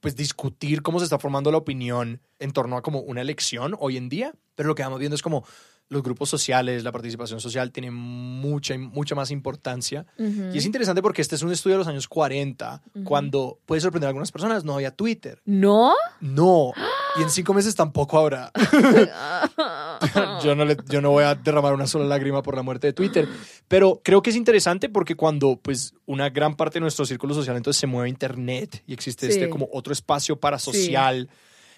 pues 0.00 0.14
discutir 0.14 0.82
cómo 0.82 0.98
se 0.98 1.04
está 1.04 1.18
formando 1.18 1.50
la 1.50 1.56
opinión 1.56 2.20
en 2.38 2.52
torno 2.52 2.76
a 2.76 2.82
como 2.82 3.00
una 3.00 3.22
elección 3.22 3.74
hoy 3.78 3.96
en 3.96 4.10
día, 4.10 4.34
pero 4.54 4.68
lo 4.68 4.74
que 4.74 4.82
vamos 4.82 5.00
viendo 5.00 5.16
es 5.16 5.22
como 5.22 5.44
los 5.88 6.02
grupos 6.02 6.28
sociales, 6.28 6.82
la 6.82 6.90
participación 6.90 7.38
social 7.40 7.70
tiene 7.70 7.90
mucha, 7.92 8.76
mucha 8.76 9.14
más 9.14 9.30
importancia. 9.30 10.04
Y 10.18 10.58
es 10.58 10.64
interesante 10.66 11.00
porque 11.02 11.22
este 11.22 11.36
es 11.36 11.42
un 11.42 11.52
estudio 11.52 11.74
de 11.74 11.78
los 11.78 11.86
años 11.88 12.08
40, 12.08 12.82
cuando 13.04 13.58
puede 13.66 13.80
sorprender 13.80 14.06
a 14.06 14.10
algunas 14.10 14.32
personas, 14.32 14.64
no 14.64 14.74
había 14.74 14.90
Twitter. 14.90 15.40
¿No? 15.44 15.92
No. 16.20 16.72
Y 17.18 17.22
en 17.22 17.30
cinco 17.30 17.54
meses 17.54 17.74
tampoco 17.74 18.18
habrá. 18.18 18.50
yo, 20.42 20.54
no 20.54 20.64
le- 20.64 20.76
yo 20.88 21.00
no 21.00 21.10
voy 21.10 21.24
a 21.24 21.34
derramar 21.34 21.72
una 21.74 21.86
sola 21.86 22.04
lágrima 22.04 22.42
por 22.42 22.54
la 22.56 22.62
muerte 22.62 22.88
de 22.88 22.92
Twitter. 22.92 23.28
Pero 23.68 24.00
creo 24.04 24.22
que 24.22 24.30
es 24.30 24.36
interesante 24.36 24.88
porque 24.88 25.14
cuando 25.16 25.56
pues 25.62 25.94
una 26.06 26.30
gran 26.30 26.56
parte 26.56 26.74
de 26.74 26.80
nuestro 26.80 27.04
círculo 27.06 27.34
social 27.34 27.56
entonces 27.56 27.80
se 27.80 27.86
mueve 27.86 28.06
a 28.06 28.10
Internet 28.10 28.82
y 28.86 28.92
existe 28.92 29.26
Sí. 29.26 29.32
este 29.32 29.48
como 29.50 29.68
otro 29.72 29.92
espacio 29.92 30.38
parasocial 30.38 31.28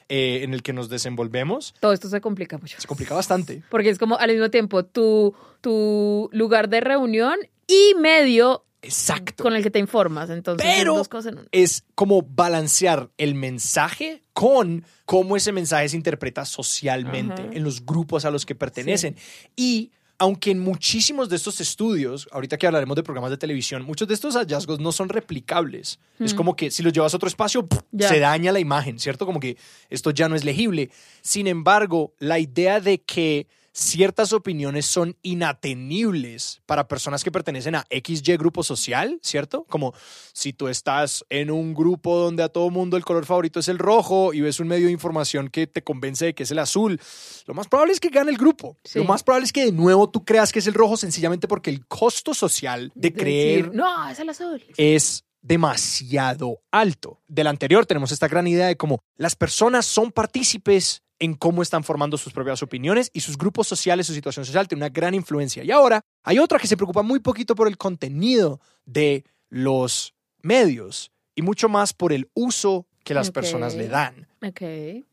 eh, 0.09 0.40
en 0.42 0.55
el 0.55 0.62
que 0.62 0.73
nos 0.73 0.88
desenvolvemos, 0.88 1.75
Todo 1.81 1.92
esto 1.92 2.09
se 2.09 2.21
complica 2.21 2.59
mucho. 2.59 2.81
se 2.81 2.87
complica 2.88 3.14
bastante. 3.14 3.62
Porque 3.71 3.90
es 3.90 3.99
como 3.99 4.16
al 4.18 4.31
mismo 4.31 4.51
tiempo 4.51 4.85
tu, 4.85 5.35
tu 5.61 6.29
lugar 6.33 6.68
de 6.68 6.81
reunión 6.81 7.37
y 7.66 7.94
medio 8.01 8.64
Exacto. 8.81 9.42
con 9.42 9.55
el 9.57 9.62
que 9.62 9.71
te 9.71 9.79
informas. 9.79 10.31
Entonces, 10.31 10.66
Pero 10.66 10.97
dos 10.97 11.09
cosas 11.09 11.33
en 11.33 11.38
uno. 11.40 11.49
es 11.53 11.85
como 11.94 12.23
balancear 12.23 13.11
el 13.18 13.35
mensaje 13.35 14.23
con 14.33 14.85
cómo 15.05 15.37
ese 15.37 15.53
mensaje 15.53 15.88
se 15.88 15.97
interpreta 15.97 16.44
socialmente 16.44 17.42
Ajá. 17.42 17.51
en 17.53 17.64
los 17.64 17.85
grupos 17.85 18.25
a 18.25 18.31
los 18.31 18.47
que 18.47 18.55
pertenecen. 18.55 19.16
Y 19.57 19.90
aunque 20.18 20.50
en 20.50 20.59
muchísimos 20.59 21.28
de 21.28 21.37
estos 21.37 21.61
estudios, 21.61 22.28
ahorita 22.33 22.59
que 22.59 22.66
hablaremos 22.66 22.96
de 22.96 23.04
programas 23.04 23.31
de 23.31 23.38
televisión, 23.38 23.85
muchos 23.85 24.09
de 24.09 24.14
estos 24.14 24.35
hallazgos 24.35 24.81
no 24.81 24.90
son 24.90 25.09
replicables. 25.09 26.00
Es 26.18 26.35
como 26.35 26.57
que 26.57 26.72
si 26.72 26.83
los 26.83 26.92
llevas 26.92 27.14
a 27.14 27.16
otro 27.16 27.28
espacio, 27.28 27.68
se 27.96 28.18
daña 28.18 28.50
la 28.50 28.59
imagen, 28.59 28.98
¿cierto? 28.98 29.26
Como 29.26 29.38
que 29.38 29.57
esto 29.88 30.11
ya 30.11 30.28
no 30.28 30.35
es 30.35 30.44
legible. 30.44 30.90
Sin 31.22 31.46
embargo, 31.46 32.12
la 32.18 32.40
idea 32.40 32.81
de 32.81 32.98
que 32.98 33.46
ciertas 33.79 34.33
opiniones 34.33 34.87
son 34.87 35.17
inatenibles 35.23 36.61
para 36.67 36.88
personas 36.88 37.23
que 37.23 37.31
pertenecen 37.31 37.77
a 37.77 37.87
XY 37.91 38.37
grupo 38.37 38.62
social, 38.62 39.19
¿cierto? 39.23 39.64
Como 39.69 39.95
si 40.33 40.53
tú 40.53 40.69
estás 40.69 41.25
en 41.29 41.51
un 41.51 41.75
grupo 41.75 42.17
donde 42.17 42.43
a 42.43 42.49
todo 42.49 42.71
mundo 42.71 42.97
el 42.97 43.05
color 43.05 43.25
favorito 43.25 43.61
es 43.61 43.69
el 43.69 43.79
rojo 43.79 44.35
y 44.35 44.41
ves 44.41 44.59
un 44.61 44.69
medio 44.69 44.87
de 44.87 44.93
información 44.93 45.49
que 45.49 45.67
te 45.67 45.83
convence 45.83 46.27
de 46.27 46.35
que 46.35 46.43
es 46.43 46.51
el 46.51 46.59
azul, 46.59 47.01
lo 47.47 47.55
más 47.55 47.69
probable 47.69 47.93
es 47.93 48.01
que 48.01 48.09
gane 48.09 48.31
el 48.31 48.37
grupo. 48.37 48.77
Sí. 48.85 48.99
Lo 48.99 49.05
más 49.05 49.23
probable 49.23 49.47
es 49.47 49.53
que 49.53 49.64
de 49.67 49.73
nuevo 49.73 50.11
tú 50.11 50.25
creas 50.25 50.53
que 50.53 50.59
es 50.59 50.67
el 50.67 50.75
rojo 50.75 50.97
sencillamente 50.97 51.47
porque 51.47 51.71
el 51.71 51.87
costo 51.87 52.35
social 52.35 52.91
de, 52.95 53.11
De 53.11 53.14
creer 53.14 53.64
decir, 53.67 53.75
no, 53.75 54.09
es 54.09 54.19
el 54.19 54.29
azul. 54.29 54.64
es 54.77 55.25
demasiado 55.41 56.61
alto. 56.71 57.21
Del 57.29 57.47
anterior 57.47 57.87
tenemos 57.87 58.12
esta 58.12 58.29
gran 58.29 58.47
idea 58.47 58.67
de 58.67 58.77
cómo 58.77 58.99
las 59.17 59.37
personas 59.37 59.87
son 59.87 60.11
partícipes 60.11 61.03
en 61.18 61.35
cómo 61.35 61.62
están 61.62 61.85
formando 61.85 62.16
sus 62.16 62.33
propias 62.33 62.62
opiniones 62.62 63.11
y 63.12 63.20
sus 63.20 63.37
grupos 63.37 63.66
sociales, 63.66 64.07
su 64.07 64.14
situación 64.14 64.44
social 64.44 64.68
tiene 64.68 64.85
una 64.85 64.88
gran 64.88 65.14
influencia. 65.14 65.64
Y 65.64 65.70
ahora 65.70 66.00
hay 66.22 66.38
otra 66.38 66.59
que 66.59 66.66
se 66.66 66.76
preocupa 66.76 67.02
muy 67.02 67.20
poquito 67.20 67.54
por 67.54 67.68
el 67.68 67.76
contenido 67.76 68.61
de 68.85 69.24
los 69.48 70.14
medios 70.42 71.11
y 71.35 71.42
mucho 71.42 71.68
más 71.68 71.92
por 71.92 72.12
el 72.12 72.28
uso 72.35 72.87
que 73.04 73.14
las 73.14 73.31
personas 73.31 73.74
le 73.74 73.88
dan. 73.88 74.28
Ok. 74.46 74.61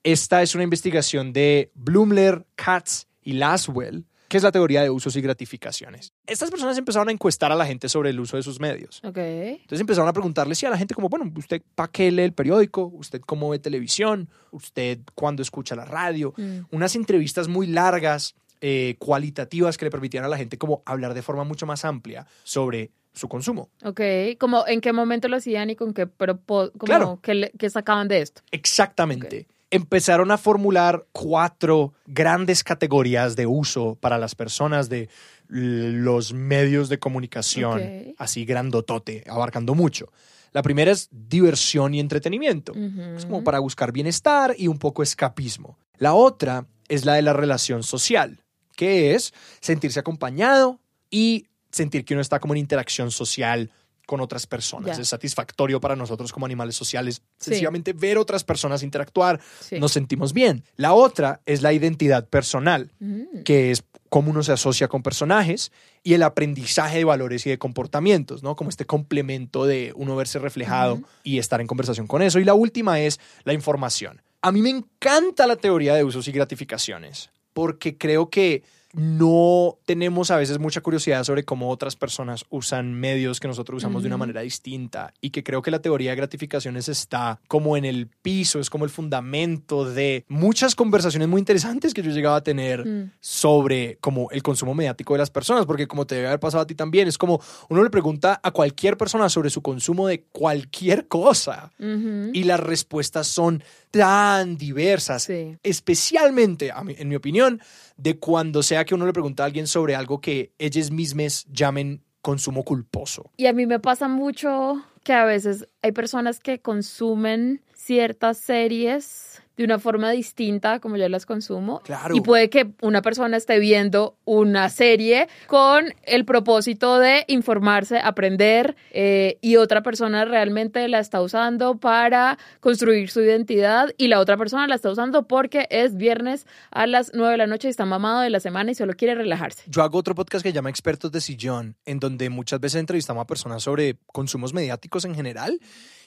Esta 0.03 0.41
es 0.41 0.53
una 0.53 0.63
investigación 0.63 1.33
de 1.33 1.71
Blumler, 1.73 2.45
Katz 2.55 3.05
y 3.21 3.33
Laswell, 3.33 4.05
que 4.27 4.37
es 4.37 4.43
la 4.43 4.51
teoría 4.51 4.81
de 4.81 4.89
usos 4.89 5.15
y 5.15 5.21
gratificaciones. 5.21 6.13
Estas 6.25 6.49
personas 6.49 6.77
empezaron 6.77 7.09
a 7.09 7.11
encuestar 7.11 7.51
a 7.51 7.55
la 7.55 7.65
gente 7.65 7.87
sobre 7.89 8.09
el 8.09 8.19
uso 8.19 8.37
de 8.37 8.43
sus 8.43 8.59
medios. 8.59 8.99
Entonces 9.03 9.79
empezaron 9.79 10.07
a 10.09 10.13
preguntarle 10.13 10.55
sí, 10.55 10.65
a 10.65 10.69
la 10.69 10.77
gente 10.77 10.93
como, 10.95 11.09
bueno, 11.09 11.31
¿usted 11.35 11.61
para 11.75 11.91
qué 11.91 12.11
lee 12.11 12.23
el 12.23 12.33
periódico? 12.33 12.85
¿Usted 12.93 13.21
cómo 13.21 13.49
ve 13.49 13.59
televisión? 13.59 14.29
¿Usted 14.51 14.99
cuándo 15.13 15.41
escucha 15.41 15.75
la 15.75 15.85
radio? 15.85 16.33
Mm. 16.37 16.59
Unas 16.71 16.95
entrevistas 16.95 17.47
muy 17.47 17.67
largas, 17.67 18.35
eh, 18.61 18.95
cualitativas, 18.99 19.77
que 19.77 19.85
le 19.85 19.91
permitían 19.91 20.23
a 20.23 20.27
la 20.27 20.37
gente 20.37 20.57
como 20.57 20.81
hablar 20.85 21.13
de 21.13 21.21
forma 21.21 21.43
mucho 21.43 21.65
más 21.65 21.85
amplia 21.85 22.25
sobre 22.43 22.91
su 23.13 23.29
consumo. 23.29 23.69
Ok. 23.83 24.01
Como 24.39 24.67
en 24.67 24.81
qué 24.81 24.91
momento 24.91 25.27
lo 25.27 25.37
hacían 25.37 25.69
y 25.69 25.75
con 25.75 25.93
qué 25.93 26.05
propósito, 26.07 26.79
Claro. 26.79 27.19
que, 27.21 27.33
le- 27.33 27.51
que 27.51 27.69
sacaban 27.69 28.07
de 28.07 28.21
esto. 28.21 28.41
Exactamente. 28.51 29.47
Empezaron 29.71 30.31
a 30.31 30.37
formular 30.37 31.05
cuatro 31.11 31.93
grandes 32.05 32.63
categorías 32.63 33.35
de 33.35 33.45
uso 33.45 33.95
para 33.95 34.17
las 34.17 34.35
personas 34.35 34.89
de 34.89 35.09
los 35.47 36.33
medios 36.33 36.89
de 36.89 36.99
comunicación, 36.99 38.13
así 38.17 38.45
grandotote, 38.45 39.23
abarcando 39.27 39.75
mucho. 39.75 40.11
La 40.53 40.61
primera 40.61 40.91
es 40.91 41.09
diversión 41.11 41.93
y 41.93 41.99
entretenimiento. 41.99 42.73
Es 43.17 43.25
como 43.25 43.43
para 43.43 43.59
buscar 43.59 43.91
bienestar 43.91 44.55
y 44.57 44.67
un 44.67 44.77
poco 44.77 45.03
escapismo. 45.03 45.77
La 45.97 46.13
otra 46.13 46.65
es 46.87 47.03
la 47.03 47.15
de 47.15 47.23
la 47.23 47.33
relación 47.33 47.83
social, 47.83 48.43
que 48.75 49.15
es 49.15 49.33
sentirse 49.59 49.99
acompañado 49.99 50.79
y 51.09 51.47
sentir 51.71 52.05
que 52.05 52.13
uno 52.13 52.21
está 52.21 52.39
como 52.39 52.53
en 52.53 52.59
interacción 52.59 53.11
social 53.11 53.71
con 54.05 54.21
otras 54.21 54.47
personas. 54.47 54.99
Es 54.99 55.07
satisfactorio 55.09 55.79
para 55.81 55.95
nosotros 55.95 56.31
como 56.31 56.45
animales 56.45 56.75
sociales 56.75 57.21
Sí. 57.37 57.51
sencillamente 57.51 57.93
ver 57.93 58.17
otras 58.17 58.43
personas 58.43 58.83
interactuar, 58.83 59.39
Sí. 59.61 59.79
nos 59.79 59.91
sentimos 59.91 60.33
bien. 60.33 60.63
La 60.77 60.93
otra 60.93 61.41
es 61.45 61.61
la 61.61 61.73
identidad 61.73 62.27
personal, 62.27 62.91
Mm. 62.99 63.43
que 63.43 63.71
es 63.71 63.83
cómo 64.09 64.31
uno 64.31 64.43
se 64.43 64.53
asocia 64.53 64.87
con 64.87 65.03
personajes 65.03 65.71
y 66.03 66.13
el 66.13 66.23
aprendizaje 66.23 66.99
de 66.99 67.03
valores 67.03 67.45
y 67.45 67.49
de 67.49 67.57
comportamientos, 67.57 68.43
¿no? 68.43 68.55
Como 68.55 68.69
este 68.69 68.85
complemento 68.85 69.65
de 69.65 69.91
uno 69.95 70.15
verse 70.15 70.39
reflejado 70.39 71.01
y 71.23 71.39
estar 71.39 71.59
en 71.59 71.67
conversación 71.67 72.07
con 72.07 72.21
eso. 72.21 72.39
Y 72.39 72.45
la 72.45 72.53
última 72.53 72.99
es 73.01 73.19
la 73.43 73.53
información. 73.53 74.21
A 74.41 74.51
mí 74.51 74.61
me 74.61 74.69
encanta 74.69 75.47
la 75.47 75.55
teoría 75.55 75.95
de 75.95 76.03
usos 76.03 76.27
y 76.27 76.31
gratificaciones 76.31 77.31
porque 77.53 77.97
creo 77.97 78.29
que 78.29 78.63
no 78.95 79.77
tenemos 79.85 80.31
a 80.31 80.37
veces 80.37 80.59
mucha 80.59 80.81
curiosidad 80.81 81.23
sobre 81.23 81.43
cómo 81.43 81.69
otras 81.69 81.95
personas 81.95 82.45
usan 82.49 82.93
medios 82.93 83.39
que 83.39 83.47
nosotros 83.47 83.77
usamos 83.77 84.03
de 84.03 84.07
una 84.07 84.17
manera 84.17 84.41
distinta 84.41 85.13
y 85.21 85.29
que 85.31 85.43
creo 85.43 85.61
que 85.61 85.71
la 85.71 85.79
teoría 85.79 86.11
de 86.11 86.17
gratificaciones 86.17 86.87
está 86.89 87.39
como 87.47 87.77
en 87.77 87.85
el 87.85 88.07
piso, 88.07 88.59
es 88.59 88.69
como 88.69 88.85
el 88.85 88.91
fundamento 88.91 89.85
de 89.85 90.23
muchas 90.27 90.75
conversaciones 90.75 91.27
muy 91.27 91.39
interesantes 91.39 91.93
que 91.93 92.01
yo 92.01 92.11
he 92.11 92.13
llegado 92.13 92.35
a 92.35 92.43
tener 92.43 92.85
Mm. 92.85 93.11
sobre 93.19 93.97
como 94.01 94.29
el 94.31 94.43
consumo 94.43 94.73
mediático 94.73 95.13
de 95.13 95.19
las 95.19 95.29
personas, 95.29 95.65
porque 95.65 95.87
como 95.87 96.05
te 96.05 96.15
debe 96.15 96.27
haber 96.27 96.39
pasado 96.39 96.61
a 96.63 96.67
ti 96.67 96.75
también, 96.75 97.07
es 97.07 97.17
como 97.17 97.41
uno 97.69 97.83
le 97.83 97.89
pregunta 97.89 98.39
a 98.43 98.51
cualquier 98.51 98.97
persona 98.97 99.27
sobre 99.29 99.49
su 99.49 99.61
consumo 99.61 100.07
de 100.07 100.23
cualquier 100.31 101.07
cosa 101.07 101.71
y 101.79 102.43
las 102.43 102.59
respuestas 102.59 103.27
son 103.27 103.63
tan 103.91 104.57
diversas, 104.57 105.23
Sí. 105.23 105.55
especialmente, 105.63 106.71
en 106.97 107.07
mi 107.09 107.15
opinión, 107.15 107.61
de 107.97 108.19
cuando 108.19 108.63
sea 108.63 108.85
que 108.85 108.95
uno 108.95 109.05
le 109.05 109.13
pregunta 109.13 109.43
a 109.43 109.45
alguien 109.45 109.67
sobre 109.67 109.95
algo 109.95 110.19
que 110.21 110.53
ellos 110.57 110.91
mismos 110.91 111.45
llamen 111.51 112.03
consumo 112.21 112.63
culposo. 112.63 113.31
Y 113.37 113.45
a 113.45 113.53
mí 113.53 113.65
me 113.65 113.79
pasa 113.79 114.07
mucho 114.07 114.83
que 115.03 115.13
a 115.13 115.25
veces 115.25 115.67
hay 115.83 115.91
personas 115.91 116.39
que 116.39 116.59
consumen 116.59 117.61
ciertas 117.75 118.37
series 118.39 119.43
de 119.57 119.63
una 119.63 119.79
forma 119.79 120.11
distinta 120.11 120.79
como 120.79 120.97
yo 120.97 121.07
las 121.09 121.25
consumo. 121.25 121.81
Claro. 121.83 122.15
Y 122.15 122.21
puede 122.21 122.49
que 122.49 122.71
una 122.81 123.01
persona 123.01 123.37
esté 123.37 123.59
viendo 123.59 124.17
una 124.25 124.69
serie 124.69 125.27
con 125.47 125.93
el 126.03 126.25
propósito 126.25 126.99
de 126.99 127.23
informarse, 127.27 127.99
aprender, 127.99 128.75
eh, 128.91 129.37
y 129.41 129.57
otra 129.57 129.81
persona 129.81 130.25
realmente 130.25 130.87
la 130.87 130.99
está 130.99 131.21
usando 131.21 131.77
para 131.77 132.37
construir 132.59 133.09
su 133.09 133.21
identidad 133.21 133.89
y 133.97 134.07
la 134.07 134.19
otra 134.19 134.37
persona 134.37 134.67
la 134.67 134.75
está 134.75 134.89
usando 134.89 135.27
porque 135.27 135.67
es 135.69 135.95
viernes 135.95 136.45
a 136.71 136.87
las 136.87 137.11
9 137.13 137.31
de 137.31 137.37
la 137.37 137.47
noche 137.47 137.67
y 137.67 137.71
está 137.71 137.85
mamado 137.85 138.21
de 138.21 138.29
la 138.29 138.39
semana 138.39 138.71
y 138.71 138.75
solo 138.75 138.93
quiere 138.93 139.15
relajarse. 139.15 139.63
Yo 139.67 139.83
hago 139.83 139.97
otro 139.97 140.15
podcast 140.15 140.43
que 140.43 140.49
se 140.49 140.53
llama 140.53 140.69
Expertos 140.69 141.11
de 141.11 141.21
Sillón, 141.21 141.75
en 141.85 141.99
donde 141.99 142.29
muchas 142.29 142.59
veces 142.59 142.79
entrevistamos 142.79 143.21
a 143.23 143.27
personas 143.27 143.63
sobre 143.63 143.97
consumos 144.07 144.53
mediáticos 144.53 145.05
en 145.05 145.15
general. 145.15 145.59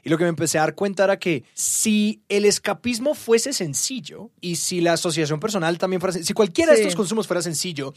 Y 0.05 0.09
lo 0.11 0.19
que 0.19 0.25
me 0.25 0.31
empecé 0.31 0.59
a 0.59 0.63
dar 0.63 0.75
cuenta 0.75 1.05
era 1.05 1.19
que 1.19 1.45
si 1.55 2.23
el 2.29 2.45
escapismo 2.45 3.15
fuese 3.15 3.53
sencillo 3.53 4.31
y 4.41 4.57
si 4.57 4.81
la 4.81 4.95
asociación 4.95 5.41
personal 5.41 5.79
también 5.79 6.01
fuera 6.01 6.13
si 6.23 6.33
cualquiera 6.33 6.73
de 6.73 6.79
estos 6.81 6.95
consumos 6.97 7.27
fuera 7.27 7.43
sencillo, 7.43 7.93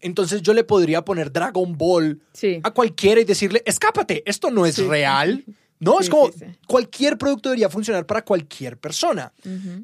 entonces 0.00 0.42
yo 0.42 0.54
le 0.54 0.64
podría 0.64 1.04
poner 1.04 1.32
Dragon 1.32 1.76
Ball 1.76 2.20
Sí. 2.32 2.60
a 2.62 2.70
cualquiera 2.70 3.20
y 3.20 3.24
decirle, 3.24 3.62
escápate, 3.66 4.22
esto 4.26 4.50
no 4.50 4.66
es 4.66 4.76
Sí. 4.76 4.82
real. 4.86 5.44
No, 5.78 6.00
es 6.00 6.08
como 6.08 6.30
cualquier 6.66 7.18
producto 7.18 7.50
debería 7.50 7.68
funcionar 7.68 8.06
para 8.06 8.24
cualquier 8.24 8.78
persona 8.78 9.30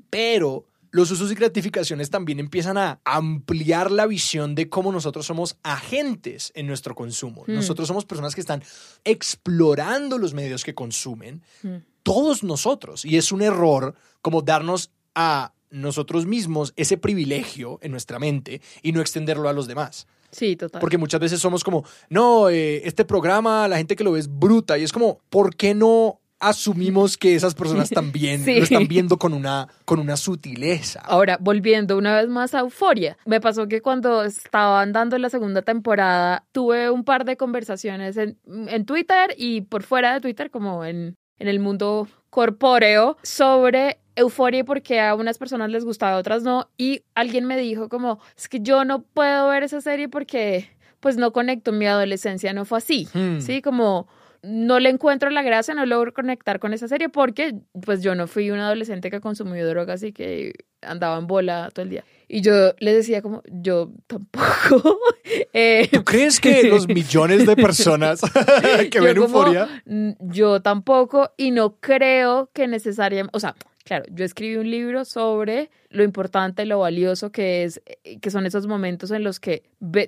pero 0.09 0.65
los 0.93 1.11
usos 1.11 1.33
y 1.33 1.35
gratificaciones 1.35 2.11
también 2.11 2.39
empiezan 2.39 2.77
a 2.77 3.01
ampliar 3.05 3.91
la 3.91 4.07
visión 4.07 4.55
de 4.55 4.69
cómo 4.69 4.93
nosotros 4.93 5.27
somos 5.27 5.57
agentes 5.63 6.53
en 6.55 6.67
nuestro 6.67 6.95
consumo. 6.95 7.45
Hmm. 7.47 7.55
Nosotros 7.55 7.89
somos 7.89 8.05
personas 8.05 8.35
que 8.35 8.43
están 8.43 8.63
explorando 9.05 10.19
los 10.19 10.35
medios 10.35 10.63
que 10.65 10.75
consumen, 10.75 11.43
Hmm. 11.63 11.77
todos 12.03 12.45
nosotros. 12.45 13.05
Y 13.05 13.17
es 13.17 13.33
un 13.33 13.43
error 13.43 13.95
como 14.21 14.43
darnos 14.43 14.91
a 15.15 15.55
nosotros 15.71 16.27
mismos 16.27 16.75
ese 16.77 16.99
privilegio 16.99 17.79
en 17.83 17.91
nuestra 17.91 18.19
mente 18.19 18.61
y 18.83 18.93
no 18.93 19.01
extenderlo 19.01 19.49
a 19.49 19.55
los 19.55 19.67
demás. 19.67 20.07
Sí, 20.31 20.57
total. 20.57 20.81
Porque 20.81 20.99
muchas 20.99 21.21
veces 21.21 21.41
somos 21.41 21.63
como, 21.65 21.85
no, 22.09 22.49
eh, 22.49 22.87
este 22.87 23.05
programa, 23.05 23.69
la 23.69 23.77
gente 23.77 23.97
que 23.97 24.05
lo 24.05 24.13
ve 24.13 24.21
es 24.21 24.29
bruta. 24.29 24.79
Y 24.79 24.83
es 24.83 24.93
como, 24.93 25.21
¿por 25.29 25.57
qué 25.57 25.75
no 25.75 26.22
asumimos 26.43 27.17
que 27.17 27.35
esas 27.35 27.55
personas 27.55 27.89
también 27.91 28.45
Sí. 28.45 28.57
lo 28.57 28.65
están 28.65 28.87
viendo 28.89 29.17
con 29.17 29.33
una, 29.33 29.69
con 29.87 29.99
una 30.01 30.17
sutileza? 30.17 31.01
Ahora, 31.05 31.39
volviendo 31.41 31.97
una 31.97 32.17
vez 32.17 32.29
más 32.29 32.55
a 32.55 32.61
Euforia, 32.61 33.17
me 33.25 33.41
pasó 33.41 33.67
que 33.69 33.81
cuando 33.81 34.25
estaban 34.25 34.93
dando 34.93 35.17
la 35.19 35.31
segunda 35.31 35.63
temporada, 35.63 36.45
tuve 36.53 36.91
un 36.91 37.05
par 37.05 37.25
de 37.25 37.37
conversaciones 37.37 38.17
en, 38.17 38.37
en 38.47 38.85
Twitter 38.85 39.35
y 39.39 39.63
por 39.63 39.83
fuera 39.85 40.13
de 40.13 40.21
Twitter, 40.21 40.51
como 40.51 40.85
en, 40.85 41.15
en 41.39 41.49
el 41.49 41.61
mundo 41.61 42.09
corpóreo, 42.31 43.17
sobre 43.23 43.99
Euforia 44.17 44.61
y 44.61 44.63
por 44.65 44.83
qué 44.83 45.01
a 45.01 45.15
unas 45.15 45.39
personas 45.39 45.71
les 45.71 45.85
gustaba, 45.85 46.17
a 46.17 46.19
otras 46.19 46.43
no. 46.43 46.69
Y 46.77 47.03
alguien 47.15 47.47
me 47.47 47.57
dijo 47.57 47.89
como, 47.89 48.19
es 48.37 48.49
que 48.49 48.61
yo 48.61 48.85
no 48.85 49.03
puedo 49.03 49.49
ver 49.49 49.63
esa 49.63 49.81
serie 49.81 50.09
porque 50.09 50.69
pues 51.01 51.17
no 51.17 51.33
conecto, 51.33 51.73
mi 51.73 51.87
adolescencia 51.87 52.53
no 52.53 52.65
fue 52.65 52.79
así, 52.79 53.09
Hmm. 53.15 53.41
¿sí? 53.41 53.61
Como 53.63 54.07
no 54.43 54.81
le 54.81 54.89
encuentro 54.91 55.31
la 55.31 55.43
gracia, 55.43 55.75
no 55.75 55.87
logro 55.87 56.13
conectar 56.13 56.59
con 56.59 56.75
esa 56.75 56.89
serie 56.89 57.09
porque 57.09 57.55
pues 57.85 58.03
yo 58.03 58.15
no 58.15 58.27
fui 58.27 58.51
un 58.51 58.59
adolescente 58.59 59.11
que 59.11 59.21
consumió 59.21 59.67
drogas 59.69 60.03
y 60.03 60.13
que 60.13 60.53
andaba 60.83 61.19
en 61.19 61.27
bola 61.29 61.71
todo 61.73 61.85
el 61.85 61.91
día. 61.91 62.05
Y 62.29 62.41
yo 62.41 62.73
les 62.79 62.97
decía 62.97 63.23
como, 63.23 63.43
yo 63.51 63.91
tampoco. 64.07 64.99
Eh, 65.55 65.89
¿Tú 65.93 66.03
crees 66.05 66.41
que 66.41 66.65
los 66.65 66.89
millones 66.89 67.47
de 67.47 67.57
personas 67.57 68.21
que 68.91 69.01
ven 69.01 69.17
como, 69.17 69.27
Euforia? 69.39 69.69
"Mm, 69.87 70.11
Yo 70.21 70.61
tampoco 70.61 71.31
y 71.37 71.51
no 71.53 71.77
creo 71.77 72.51
que 72.55 72.67
necesariamente, 72.69 73.31
o 73.37 73.41
sea, 73.41 73.55
claro, 73.85 74.05
yo 74.11 74.25
escribí 74.25 74.57
un 74.57 74.71
libro 74.71 75.05
sobre 75.05 75.71
lo 75.91 76.03
importante, 76.03 76.65
lo 76.65 76.79
valioso 76.81 77.31
que 77.31 77.65
es, 77.65 77.83
eh, 78.05 78.19
que 78.21 78.31
son 78.31 78.47
esos 78.47 78.67
momentos 78.67 79.11
en 79.11 79.25
los 79.25 79.41
que 79.41 79.65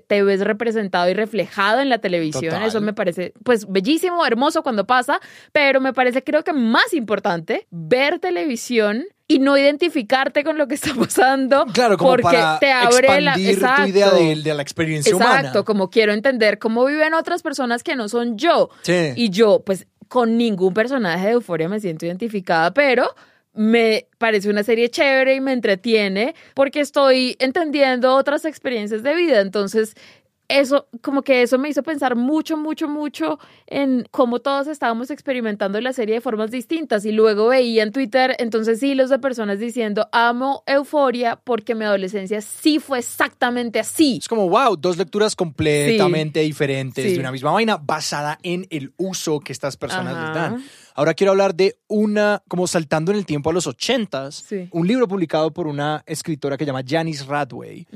te 0.06 0.22
ves 0.22 0.40
representado 0.40 1.08
y 1.10 1.14
reflejado 1.14 1.80
en 1.80 1.88
la 1.88 1.98
televisión. 1.98 2.52
Total. 2.52 2.66
Eso 2.66 2.80
me 2.80 2.92
parece, 2.92 3.34
pues, 3.42 3.70
bellísimo, 3.70 4.24
hermoso 4.24 4.62
cuando 4.62 4.86
pasa, 4.86 5.20
pero 5.52 5.80
me 5.80 5.92
parece, 5.92 6.22
creo 6.22 6.44
que 6.44 6.52
más 6.52 6.92
importante, 6.94 7.66
ver 7.70 8.18
televisión 8.18 9.04
y 9.26 9.38
no 9.38 9.56
identificarte 9.56 10.44
con 10.44 10.58
lo 10.58 10.68
que 10.68 10.74
está 10.74 10.94
pasando. 10.98 11.66
Claro, 11.72 11.96
como 11.96 12.10
porque 12.10 12.22
para 12.24 12.58
te 12.58 12.72
abre 12.72 13.20
la 13.20 13.32
expandir 13.32 13.58
tu 13.58 13.64
Exacto. 13.64 13.88
idea 13.88 14.10
de, 14.10 14.42
de 14.42 14.54
la 14.54 14.62
experiencia 14.62 15.14
humana. 15.14 15.38
Exacto, 15.38 15.64
como 15.64 15.90
quiero 15.90 16.12
entender 16.12 16.58
cómo 16.58 16.84
viven 16.84 17.14
otras 17.14 17.42
personas 17.42 17.82
que 17.82 17.96
no 17.96 18.08
son 18.08 18.36
yo. 18.38 18.70
Sí. 18.82 19.12
Y 19.16 19.30
yo, 19.30 19.62
pues, 19.64 19.86
con 20.08 20.36
ningún 20.36 20.74
personaje 20.74 21.26
de 21.26 21.32
Euforia 21.32 21.68
me 21.68 21.80
siento 21.80 22.06
identificada, 22.06 22.72
pero 22.72 23.14
me 23.54 24.06
parece 24.18 24.50
una 24.50 24.62
serie 24.62 24.88
chévere 24.90 25.34
y 25.36 25.40
me 25.40 25.52
entretiene 25.52 26.34
porque 26.54 26.80
estoy 26.80 27.36
entendiendo 27.38 28.14
otras 28.14 28.44
experiencias 28.44 29.02
de 29.02 29.14
vida. 29.14 29.40
Entonces, 29.40 29.94
eso, 30.46 30.88
como 31.00 31.22
que 31.22 31.40
eso 31.40 31.58
me 31.58 31.70
hizo 31.70 31.82
pensar 31.82 32.16
mucho, 32.16 32.58
mucho, 32.58 32.86
mucho 32.86 33.38
en 33.66 34.06
cómo 34.10 34.40
todos 34.40 34.66
estábamos 34.66 35.10
experimentando 35.10 35.80
la 35.80 35.94
serie 35.94 36.16
de 36.16 36.20
formas 36.20 36.50
distintas. 36.50 37.06
Y 37.06 37.12
luego 37.12 37.48
veía 37.48 37.82
en 37.82 37.92
Twitter, 37.92 38.36
entonces 38.38 38.82
hilos 38.82 39.08
de 39.08 39.18
personas 39.18 39.58
diciendo, 39.58 40.06
amo 40.12 40.62
Euforia 40.66 41.40
porque 41.42 41.74
mi 41.74 41.86
adolescencia 41.86 42.42
sí 42.42 42.78
fue 42.78 42.98
exactamente 42.98 43.78
así. 43.80 44.18
Es 44.20 44.28
como, 44.28 44.48
wow, 44.50 44.76
dos 44.76 44.98
lecturas 44.98 45.34
completamente 45.34 46.40
diferentes 46.40 47.04
Sí. 47.06 47.14
de 47.14 47.20
una 47.20 47.32
misma 47.32 47.52
vaina 47.52 47.78
basada 47.78 48.38
en 48.42 48.66
el 48.68 48.92
uso 48.98 49.40
que 49.40 49.52
estas 49.52 49.76
personas 49.78 50.14
Ajá. 50.14 50.24
les 50.26 50.34
dan. 50.34 50.64
Ahora 50.94 51.14
quiero 51.14 51.32
hablar 51.32 51.54
de 51.56 51.76
una, 51.88 52.42
como 52.48 52.66
saltando 52.68 53.10
en 53.10 53.18
el 53.18 53.26
tiempo 53.26 53.50
a 53.50 53.52
los 53.52 53.66
ochentas, 53.66 54.36
Sí. 54.48 54.68
un 54.70 54.86
libro 54.86 55.08
publicado 55.08 55.52
por 55.52 55.66
una 55.66 56.04
escritora 56.06 56.56
que 56.56 56.64
se 56.64 56.68
llama 56.68 56.84
Janice 56.86 57.24
Radway, 57.24 57.86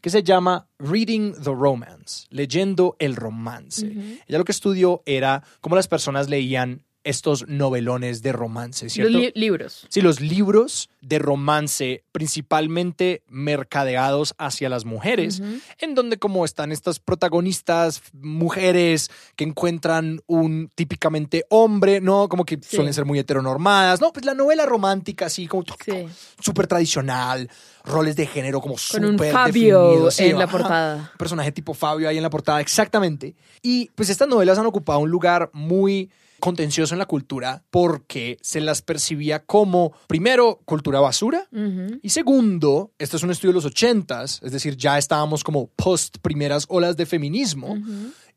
que 0.00 0.10
se 0.10 0.22
llama 0.22 0.66
Reading 0.78 1.32
the 1.34 1.50
Romance, 1.50 2.26
leyendo 2.30 2.96
el 2.98 3.16
romance. 3.16 3.86
Ella 4.26 4.38
lo 4.38 4.44
que 4.44 4.52
estudió 4.52 5.02
era 5.04 5.42
cómo 5.60 5.76
las 5.76 5.88
personas 5.88 6.28
leían 6.30 6.82
estos 7.08 7.46
novelones 7.48 8.22
de 8.22 8.32
romance, 8.32 8.84
Los 8.86 8.92
¿cierto? 8.92 9.18
li- 9.18 9.32
libros. 9.34 9.86
Sí, 9.88 10.00
los 10.00 10.20
libros 10.20 10.90
de 11.00 11.18
romance, 11.18 12.04
principalmente 12.12 13.22
mercadeados 13.28 14.34
hacia 14.38 14.68
las 14.68 14.84
mujeres, 14.84 15.40
en 15.78 15.94
donde 15.94 16.18
como 16.18 16.44
están 16.44 16.70
estas 16.72 16.98
protagonistas, 16.98 18.02
mujeres 18.12 19.10
que 19.36 19.44
encuentran 19.44 20.20
un 20.26 20.70
típicamente 20.74 21.44
hombre, 21.48 22.00
¿no? 22.00 22.28
Como 22.28 22.44
que 22.44 22.56
Sí. 22.60 22.76
suelen 22.76 22.94
ser 22.94 23.04
muy 23.04 23.18
heteronormadas, 23.18 24.00
¿no? 24.00 24.12
Pues 24.12 24.24
la 24.26 24.34
novela 24.34 24.66
romántica, 24.66 25.26
así 25.26 25.46
como 25.46 25.64
Sí. 25.84 26.06
súper 26.40 26.66
tradicional, 26.66 27.48
roles 27.84 28.16
de 28.16 28.26
género 28.26 28.60
como 28.60 28.74
Con 28.90 29.04
un 29.04 29.12
súper 29.12 29.32
Fabio 29.32 29.80
definidos, 29.82 30.14
sí, 30.14 30.24
en 30.26 30.38
la 30.38 30.46
portada. 30.46 30.96
Un 31.12 31.18
personaje 31.18 31.52
tipo 31.52 31.74
Fabio 31.74 32.08
ahí 32.08 32.16
en 32.16 32.22
la 32.22 32.30
portada, 32.30 32.60
exactamente. 32.60 33.34
Y 33.62 33.90
pues 33.94 34.10
estas 34.10 34.28
novelas 34.28 34.58
han 34.58 34.66
ocupado 34.66 34.98
un 35.00 35.10
lugar 35.10 35.50
muy 35.52 36.10
contencioso 36.40 36.94
en 36.94 36.98
la 36.98 37.06
cultura 37.06 37.64
porque 37.70 38.38
se 38.40 38.60
las 38.60 38.82
percibía 38.82 39.44
como, 39.44 39.92
primero, 40.06 40.60
cultura 40.64 41.00
basura. 41.00 41.48
Y 42.02 42.08
segundo, 42.10 42.92
esto 42.98 43.16
es 43.16 43.22
un 43.22 43.30
estudio 43.30 43.50
de 43.50 43.56
los 43.56 43.64
ochentas, 43.64 44.40
es 44.42 44.52
decir, 44.52 44.76
ya 44.76 44.98
estábamos 44.98 45.44
como 45.44 45.68
post 45.68 46.18
primeras 46.18 46.66
olas 46.68 46.96
de 46.96 47.06
feminismo. 47.06 47.76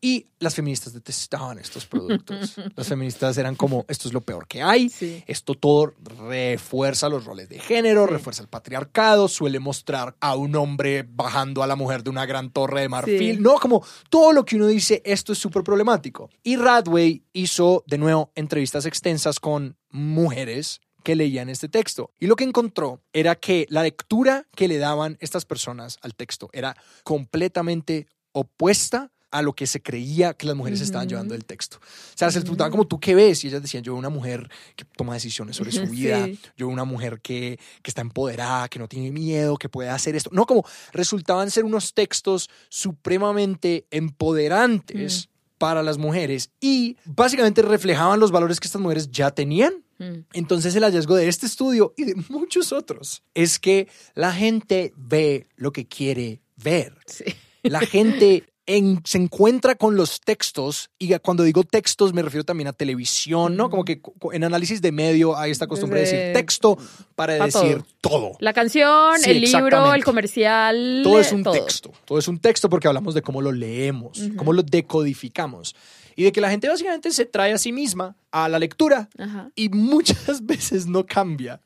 Y 0.04 0.26
las 0.40 0.56
feministas 0.56 0.94
detestaban 0.94 1.60
estos 1.60 1.86
productos. 1.86 2.56
las 2.76 2.88
feministas 2.88 3.38
eran 3.38 3.56
como, 3.56 3.86
esto 3.88 4.08
es 4.08 4.14
lo 4.16 4.22
peor 4.22 4.48
que 4.48 4.64
hay, 4.64 4.90
Sí. 4.90 5.24
esto 5.28 5.54
todo 5.54 5.94
refuerza 6.28 7.08
los 7.08 7.26
roles 7.26 7.50
de 7.50 7.60
género, 7.60 8.08
refuerza 8.08 8.42
el 8.42 8.48
patriarcado, 8.48 9.28
suele 9.28 9.60
mostrar 9.60 10.16
a 10.20 10.36
un 10.36 10.56
hombre 10.56 11.06
bajando 11.08 11.62
a 11.62 11.68
la 11.68 11.76
mujer 11.76 12.04
de 12.04 12.10
una 12.10 12.26
gran 12.26 12.50
torre 12.50 12.82
de 12.82 12.90
marfil, 12.90 13.36
Sí. 13.36 13.42
no, 13.42 13.60
como 13.60 13.86
todo 14.10 14.34
lo 14.34 14.44
que 14.44 14.56
uno 14.56 14.66
dice, 14.68 15.04
esto 15.06 15.34
es 15.34 15.38
súper 15.40 15.64
problemático. 15.64 16.32
Y 16.42 16.56
Radway 16.56 17.24
hizo 17.34 17.84
de 17.86 18.00
nuevo 18.00 18.32
entrevistas 18.34 18.88
extensas 18.88 19.40
con 19.40 19.78
mujeres 19.92 20.82
que 21.04 21.16
leían 21.16 21.50
este 21.50 21.68
texto. 21.70 22.12
Y 22.20 22.28
lo 22.28 22.36
que 22.36 22.44
encontró 22.44 23.02
era 23.14 23.36
que 23.36 23.66
la 23.70 23.84
lectura 23.84 24.48
que 24.56 24.68
le 24.68 24.78
daban 24.78 25.18
estas 25.20 25.46
personas 25.46 25.98
al 26.02 26.16
texto 26.16 26.50
era 26.54 26.76
completamente 27.04 28.08
opuesta 28.34 29.12
a 29.32 29.42
lo 29.42 29.54
que 29.54 29.66
se 29.66 29.82
creía 29.82 30.34
que 30.34 30.46
las 30.46 30.56
mujeres 30.56 30.82
estaban 30.82 31.08
llevando 31.08 31.34
del 31.34 31.46
texto. 31.46 31.78
O 31.78 32.18
sea, 32.18 32.30
se 32.32 32.38
les 32.38 32.44
preguntaban 32.44 32.72
como 32.72 32.86
tú 32.86 33.00
qué 33.00 33.16
ves 33.16 33.44
y 33.44 33.48
ellas 33.48 33.62
decían, 33.62 33.82
yo 33.84 33.94
veo 33.94 34.00
una 34.00 34.10
mujer 34.10 34.50
que 34.76 34.84
toma 34.86 35.14
decisiones 35.14 35.56
sobre 35.56 35.72
su 35.72 35.86
vida, 35.88 36.26
Sí. 36.26 36.40
yo 36.58 36.68
veo 36.68 36.74
una 36.74 36.84
mujer 36.86 37.22
que, 37.22 37.58
que 37.82 37.90
está 37.92 38.02
empoderada, 38.02 38.68
que 38.68 38.78
no 38.80 38.88
tiene 38.88 39.12
miedo, 39.12 39.58
que 39.58 39.70
puede 39.70 39.90
hacer 39.90 40.16
esto. 40.16 40.30
No, 40.34 40.46
como 40.46 40.66
resultaban 40.94 41.50
ser 41.50 41.64
unos 41.66 41.94
textos 41.94 42.50
supremamente 42.70 43.86
empoderantes 43.90 45.30
para 45.58 45.84
las 45.84 45.98
mujeres 45.98 46.50
y 46.60 46.98
básicamente 47.06 47.62
reflejaban 47.62 48.20
los 48.20 48.32
valores 48.32 48.60
que 48.60 48.68
estas 48.68 48.82
mujeres 48.82 49.10
ya 49.12 49.32
tenían. 49.32 49.74
Mm. 50.00 50.26
Entonces 50.34 50.76
el 50.76 50.84
hallazgo 50.84 51.16
de 51.16 51.28
este 51.28 51.46
estudio 51.46 51.94
y 51.96 52.06
de 52.06 52.16
muchos 52.30 52.72
otros 52.72 53.24
es 53.34 53.60
que 53.60 53.88
la 54.16 54.34
gente 54.34 54.92
ve 54.98 55.48
lo 55.56 55.72
que 55.72 55.88
quiere 55.88 56.42
ver. 56.58 56.98
Sí. 57.06 57.26
La 57.64 57.80
gente 57.82 58.44
en- 58.68 59.02
se 59.06 59.18
encuentra 59.18 59.76
con 59.76 59.96
los 59.96 60.20
textos, 60.22 60.90
y 61.00 61.18
cuando 61.20 61.44
digo 61.44 61.64
textos 61.64 62.14
me 62.14 62.22
refiero 62.22 62.44
también 62.44 62.68
a 62.68 62.74
televisión, 62.74 63.56
¿no? 63.58 63.70
Como 63.70 63.84
que 63.84 64.02
en 64.34 64.44
análisis 64.44 64.82
de 64.82 64.92
medio 64.92 65.36
hay 65.38 65.52
esta 65.52 65.68
costumbre 65.68 66.00
de 66.02 66.06
decir 66.06 66.34
texto 66.34 66.78
para 67.16 67.38
pa' 67.40 67.46
decir 67.46 67.82
todo. 68.02 68.34
La 68.40 68.54
canción, 68.54 69.18
Sí, 69.20 69.32
el 69.32 69.42
libro, 69.42 69.94
el 69.94 70.04
comercial. 70.04 71.02
Todo 71.04 71.20
es 71.20 71.32
un 71.32 71.44
todo. 71.44 71.54
texto. 71.54 71.92
Todo 72.06 72.20
es 72.20 72.28
un 72.28 72.40
texto 72.40 72.70
porque 72.70 72.88
hablamos 72.88 73.14
de 73.16 73.22
cómo 73.22 73.42
lo 73.42 73.52
leemos, 73.52 74.20
cómo 74.38 74.54
lo 74.54 74.62
decodificamos. 74.64 75.76
Y 76.16 76.24
de 76.24 76.32
que 76.32 76.42
la 76.42 76.50
gente 76.52 76.68
básicamente 76.68 77.10
se 77.12 77.26
trae 77.26 77.54
a 77.54 77.58
sí 77.58 77.72
misma 77.72 78.16
a 78.32 78.48
la 78.50 78.60
lectura 78.60 79.10
Ajá. 79.18 79.50
y 79.56 79.70
muchas 79.70 80.46
veces 80.46 80.86
no 80.86 81.06
cambia. 81.06 81.62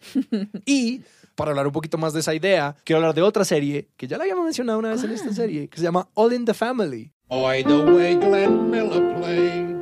y 0.66 1.02
para 1.36 1.52
hablar 1.52 1.68
un 1.68 1.74
poquito 1.74 1.98
más 1.98 2.14
de 2.14 2.22
esa 2.22 2.34
idea, 2.34 2.76
quiero 2.84 2.98
hablar 2.98 3.14
de 3.14 3.22
otra 3.22 3.46
serie 3.46 3.90
que 3.98 4.08
ya 4.08 4.18
la 4.18 4.24
habíamos 4.24 4.46
mencionado 4.46 4.80
una 4.80 4.90
vez 4.90 5.04
en 5.04 5.12
esta 5.12 5.34
serie, 5.34 5.68
que 5.68 5.78
se 5.78 5.84
llama 5.84 6.08
All 6.14 6.34
in 6.34 6.46
the 6.46 6.54
Family. 6.54 7.12
Oi, 7.30 7.64
the 7.64 7.78
way 7.78 8.16
Glenn 8.16 8.70
Miller 8.70 9.14
played. 9.20 9.76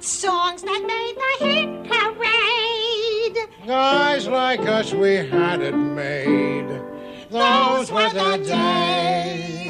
Songs 0.00 0.62
that 0.62 0.82
made 0.86 1.16
the 1.16 1.44
hit 1.44 1.68
parade. 1.88 3.48
Guys 3.66 4.26
like 4.26 4.60
us, 4.66 4.92
we 4.94 5.16
had 5.16 5.60
it 5.60 5.74
made. 5.74 6.68
Those 7.30 7.92
were 7.92 8.10
the 8.12 8.38
days. 8.44 9.69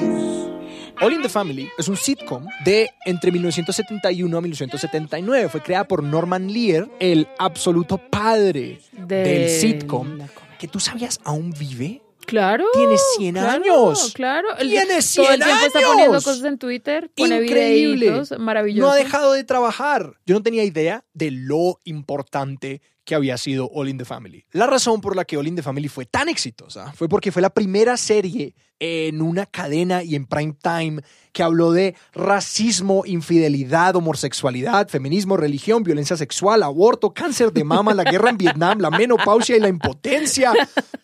All 1.01 1.13
in 1.15 1.23
the 1.23 1.29
Family 1.31 1.71
es 1.79 1.89
un 1.89 1.97
sitcom 1.97 2.45
de 2.65 2.91
entre 3.07 3.33
1971 3.33 4.37
a 4.37 4.41
1979. 4.41 5.49
Fue 5.49 5.63
creada 5.63 5.85
por 5.89 6.03
Norman 6.03 6.53
Lear, 6.53 6.89
el 7.01 7.27
absoluto 7.39 7.97
padre 7.97 8.81
De 8.93 9.17
del 9.17 9.49
sitcom, 9.49 10.19
que 10.59 10.69
tú 10.69 10.79
sabías 10.79 11.19
aún 11.25 11.53
vive. 11.59 12.03
Claro. 12.27 12.67
Tiene 12.75 12.97
100 13.17 13.35
claro, 13.35 13.51
años. 13.65 14.13
Claro. 14.15 14.49
Tiene 14.61 14.85
Todo 14.85 14.97
el 14.97 15.03
100 15.03 15.27
tiempo 15.41 15.67
está 15.67 15.79
años. 15.79 15.91
poniendo 15.91 16.15
cosas 16.23 16.45
en 16.45 16.59
Twitter. 16.59 17.11
Pone 17.17 17.43
Increíble. 17.43 18.07
videitos 18.07 18.39
maravillosos. 18.39 18.87
No 18.89 18.93
ha 18.93 18.97
dejado 18.97 19.33
de 19.33 19.43
trabajar. 19.43 20.13
Yo 20.27 20.35
no 20.35 20.43
tenía 20.43 20.63
idea 20.65 21.05
de 21.15 21.31
lo 21.31 21.81
importante 21.85 22.83
que 23.11 23.16
había 23.16 23.37
sido 23.38 23.68
All 23.75 23.88
in 23.88 23.99
the 23.99 24.05
Family. 24.05 24.44
La 24.53 24.68
razón 24.68 25.01
por 25.01 25.16
la 25.16 25.25
que 25.25 25.37
All 25.37 25.49
in 25.49 25.57
the 25.57 25.64
Family 25.64 25.88
fue 25.88 26.07
tan 26.07 26.29
exitosa 26.29 26.92
fue 26.92 27.09
porque 27.09 27.33
fue 27.33 27.42
la 27.42 27.51
primera 27.51 27.96
serie 27.96 28.55
en 28.79 29.20
una 29.20 29.46
cadena 29.46 30.05
y 30.05 30.14
en 30.14 30.27
prime 30.27 30.55
time 30.62 31.03
que 31.33 31.42
habló 31.42 31.73
de 31.73 31.96
racismo, 32.12 33.03
infidelidad, 33.05 33.96
homosexualidad, 33.96 34.88
feminismo, 34.88 35.37
religión, 35.37 35.83
violencia 35.83 36.16
sexual, 36.16 36.62
aborto, 36.62 37.12
cáncer 37.12 37.53
de 37.53 37.64
mama, 37.64 37.94
la 37.94 38.05
guerra 38.05 38.31
en 38.31 38.38
Vietnam, 38.38 38.79
la 38.79 38.90
menopausia 38.90 39.57
y 39.57 39.61
la 39.61 39.68
impotencia, 39.68 40.53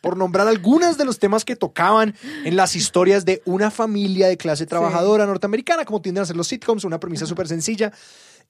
por 0.01 0.17
nombrar 0.17 0.47
algunos 0.47 0.97
de 0.99 1.07
los 1.07 1.19
temas 1.19 1.45
que 1.45 1.57
tocaban 1.57 2.15
en 2.45 2.55
las 2.55 2.77
historias 2.77 3.25
de 3.25 3.43
una 3.47 3.73
familia 3.73 4.29
de 4.29 4.37
clase 4.37 4.65
trabajadora 4.65 5.27
norteamericana, 5.27 5.85
como 5.85 6.01
tienden 6.01 6.23
a 6.23 6.27
ser 6.27 6.37
los 6.37 6.47
sitcoms, 6.47 6.85
una 6.85 7.01
premisa 7.01 7.27
súper 7.27 7.49
sencilla. 7.49 7.93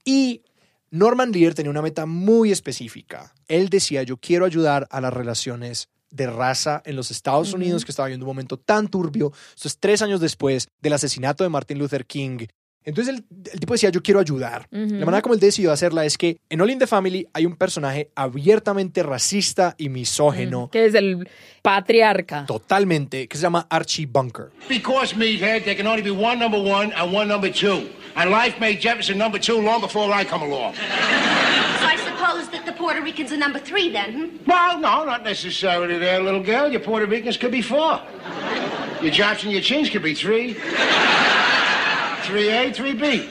Y 0.05 0.43
Norman 0.91 1.33
Lear 1.33 1.55
tenía 1.55 1.71
una 1.71 1.83
meta 1.83 2.07
muy 2.07 2.53
específica. 2.53 3.35
Él 3.49 3.69
decía, 3.69 4.03
yo 4.03 4.17
quiero 4.19 4.45
ayudar 4.45 4.87
a 4.91 5.01
las 5.01 5.13
relaciones 5.13 5.89
de 6.11 6.27
raza 6.27 6.83
en 6.85 6.97
los 6.97 7.11
Estados 7.11 7.53
Unidos, 7.53 7.85
que 7.85 7.91
estaba 7.91 8.07
viviendo 8.07 8.25
un 8.25 8.31
momento 8.31 8.59
tan 8.59 8.89
turbio. 8.89 9.33
Esto 9.55 9.69
es 9.69 9.79
tres 9.79 10.03
años 10.03 10.21
después 10.21 10.69
del 10.81 10.93
asesinato 10.93 11.45
de 11.45 11.51
Martin 11.51 11.79
Luther 11.79 12.07
King. 12.07 12.47
Entonces 12.87 13.17
el, 13.17 13.25
el 13.53 13.61
tipo 13.61 13.75
decía, 13.75 13.91
yo 13.91 14.01
quiero 14.03 14.21
ayudar. 14.21 14.67
La 14.71 15.05
manera 15.05 15.21
como 15.21 15.35
él 15.35 15.41
decidió 15.41 15.73
hacerla 15.73 16.05
es 16.05 16.17
que 16.17 16.39
en 16.49 16.61
All 16.61 16.71
in 16.71 16.79
the 16.79 16.87
Family 16.87 17.27
hay 17.35 17.45
un 17.45 17.57
personaje 17.57 18.11
abiertamente 18.15 19.03
racista 19.03 19.75
y 19.77 19.89
misógeno, 19.89 20.71
Que 20.71 20.87
es 20.87 20.95
el 20.95 21.29
patriarca. 21.63 22.47
totalmente, 22.47 23.27
que 23.27 23.37
se 23.37 23.43
llama 23.43 23.67
Archie 23.69 24.07
Bunker. 24.07 24.51
Because, 24.69 25.15
meathead, 25.17 25.65
there 25.65 25.75
can 25.77 25.87
only 25.89 26.01
be 26.03 26.11
one 26.13 26.39
number 26.39 26.59
one 26.61 26.93
and 26.97 27.13
one 27.13 27.27
number 27.27 27.51
two. 27.53 27.89
And 28.15 28.31
life 28.31 28.59
made 28.61 28.79
Jefferson 28.81 29.19
number 29.19 29.39
two 29.41 29.61
long 29.61 29.81
before 29.81 30.11
I 30.15 30.25
come 30.25 30.43
along. 30.43 30.75
So 30.77 31.87
I 31.87 31.97
suppose 31.99 32.49
that 32.53 32.65
the 32.65 32.73
Puerto 32.73 33.03
Ricans 33.03 33.33
are 33.33 33.37
number 33.37 33.59
three 33.59 33.91
then, 33.91 34.13
hmm? 34.13 34.37
Well, 34.47 34.79
no, 34.79 35.05
not 35.05 35.25
necessarily 35.25 35.99
there, 35.99 36.23
little 36.23 36.43
girl. 36.43 36.71
Your 36.71 36.81
Puerto 36.81 37.05
Ricans 37.07 37.37
could 37.37 37.51
be 37.51 37.63
four. 37.63 38.01
Your 39.03 39.11
Japs 39.13 39.43
and 39.43 39.53
your 39.53 39.61
Chins 39.61 39.91
could 39.91 40.03
be 40.05 40.15
three. 40.15 40.57
3A, 42.27 42.75
3B. 42.75 43.25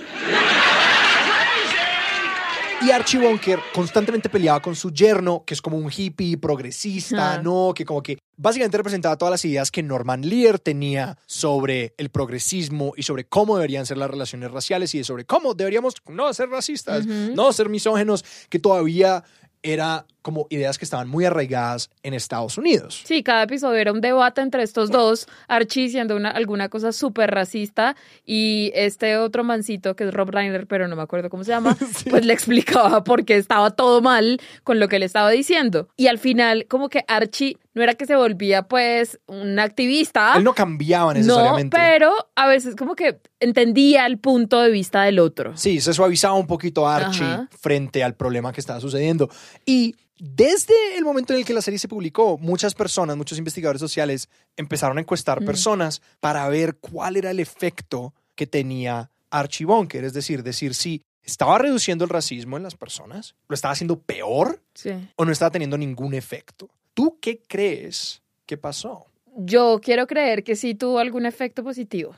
Y 2.81 2.91
Archie 2.91 3.17
Bunker 3.17 3.59
constantemente 3.73 4.29
peleaba 4.29 4.61
con 4.61 4.75
su 4.75 4.91
yerno, 4.91 5.43
que 5.45 5.53
es 5.53 5.61
como 5.61 5.77
un 5.77 5.89
hippie 5.91 6.37
progresista. 6.37 7.41
¿no? 7.41 7.73
Que 7.75 7.83
como 7.83 8.03
que 8.03 8.19
básicamente 8.37 8.77
representaba 8.77 9.17
todas 9.17 9.31
las 9.31 9.45
ideas 9.45 9.71
que 9.71 9.81
Norman 9.81 10.21
Lear 10.21 10.59
tenía 10.59 11.17
sobre 11.25 11.95
el 11.97 12.09
progresismo 12.09 12.93
y 12.95 13.03
sobre 13.03 13.25
cómo 13.25 13.55
deberían 13.55 13.85
ser 13.85 13.97
las 13.97 14.09
relaciones 14.09 14.51
raciales 14.51 14.93
y 14.93 15.03
sobre 15.03 15.25
cómo 15.25 15.55
deberíamos 15.55 15.95
no 16.07 16.31
ser 16.33 16.49
racistas, 16.49 17.05
no 17.05 17.51
ser 17.53 17.69
misógenos, 17.69 18.23
que 18.49 18.59
todavía 18.59 19.23
era 19.65 20.05
como 20.21 20.47
ideas 20.49 20.77
que 20.77 20.85
estaban 20.85 21.07
muy 21.07 21.25
arraigadas 21.25 21.89
en 22.03 22.13
Estados 22.13 22.57
Unidos. 22.57 23.01
Sí, 23.03 23.23
cada 23.23 23.43
episodio 23.43 23.79
era 23.79 23.91
un 23.91 24.01
debate 24.01 24.41
entre 24.41 24.63
estos 24.63 24.89
dos, 24.89 25.27
Archie 25.47 25.83
diciendo 25.83 26.15
una, 26.15 26.29
alguna 26.29 26.69
cosa 26.69 26.91
súper 26.91 27.31
racista 27.31 27.95
y 28.25 28.71
este 28.73 29.17
otro 29.17 29.43
mancito 29.43 29.95
que 29.95 30.05
es 30.05 30.13
Rob 30.13 30.29
Reiner, 30.29 30.67
pero 30.67 30.87
no 30.87 30.95
me 30.95 31.01
acuerdo 31.01 31.29
cómo 31.29 31.43
se 31.43 31.51
llama, 31.51 31.75
pues 32.09 32.25
le 32.25 32.33
explicaba 32.33 33.03
por 33.03 33.25
qué 33.25 33.37
estaba 33.37 33.71
todo 33.71 34.01
mal 34.01 34.39
con 34.63 34.79
lo 34.79 34.87
que 34.87 34.99
le 34.99 35.05
estaba 35.05 35.29
diciendo. 35.29 35.89
Y 35.97 36.07
al 36.07 36.17
final, 36.17 36.65
como 36.67 36.89
que 36.89 37.03
Archie 37.07 37.57
no 37.75 37.83
era 37.83 37.93
que 37.93 38.05
se 38.07 38.15
volvía 38.15 38.63
pues 38.63 39.19
un 39.27 39.59
activista. 39.59 40.33
Él 40.37 40.43
no 40.43 40.53
cambiaba 40.55 41.13
No, 41.13 41.19
necesariamente. 41.19 41.77
pero 41.77 42.11
a 42.35 42.47
veces 42.47 42.75
como 42.75 42.95
que 42.95 43.19
entendía 43.39 44.05
el 44.07 44.17
punto 44.17 44.61
de 44.61 44.71
vista 44.71 45.03
del 45.03 45.19
otro. 45.19 45.55
Sí, 45.57 45.79
se 45.81 45.93
suavizaba 45.93 46.33
un 46.33 46.47
poquito 46.47 46.87
a 46.87 46.95
Archie 46.95 47.23
Ajá. 47.25 47.49
frente 47.59 48.03
al 48.03 48.15
problema 48.15 48.51
que 48.53 48.61
estaba 48.61 48.79
sucediendo. 48.79 49.29
Y 49.65 49.95
desde 50.17 50.73
el 50.97 51.03
momento 51.03 51.33
en 51.33 51.39
el 51.39 51.45
que 51.45 51.53
la 51.53 51.61
serie 51.61 51.77
se 51.77 51.89
publicó, 51.89 52.37
muchas 52.37 52.73
personas, 52.73 53.17
muchos 53.17 53.37
investigadores 53.37 53.81
sociales 53.81 54.29
empezaron 54.55 54.97
a 54.97 55.01
encuestar 55.01 55.43
personas 55.43 56.01
para 56.21 56.47
ver 56.47 56.77
cuál 56.77 57.17
era 57.17 57.31
el 57.31 57.39
efecto 57.41 58.13
que 58.35 58.47
tenía 58.47 59.11
Archie 59.29 59.65
Bunker. 59.65 60.05
Es 60.05 60.13
decir, 60.13 60.41
decir 60.43 60.73
si 60.73 61.01
estaba 61.21 61.57
reduciendo 61.57 62.05
el 62.05 62.09
racismo 62.09 62.55
en 62.55 62.63
las 62.63 62.75
personas, 62.75 63.35
lo 63.49 63.55
estaba 63.55 63.73
haciendo 63.73 63.99
peor 63.99 64.61
Sí. 64.73 64.91
o 65.17 65.25
no 65.25 65.31
estaba 65.33 65.51
teniendo 65.51 65.77
ningún 65.77 66.13
efecto. 66.13 66.69
¿Tú 66.95 67.19
qué 67.21 67.43
crees 67.47 68.23
que 68.47 68.57
pasó? 68.57 69.05
Yo 69.35 69.79
quiero 69.83 70.07
creer 70.07 70.43
que 70.43 70.55
sí 70.55 70.73
tuvo 70.73 70.97
algún 70.97 71.25
efecto 71.25 71.63
positivo. 71.63 72.15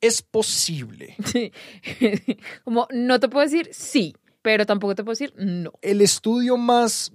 Es 0.00 0.22
posible. 0.22 1.16
Sí. 1.24 1.50
Como 2.62 2.86
no 2.92 3.18
te 3.18 3.28
puedo 3.28 3.44
decir 3.44 3.70
sí, 3.72 4.14
pero 4.42 4.66
tampoco 4.66 4.94
te 4.94 5.02
puedo 5.02 5.12
decir 5.12 5.32
no. 5.36 5.72
El 5.80 6.02
estudio 6.02 6.56
más 6.56 7.10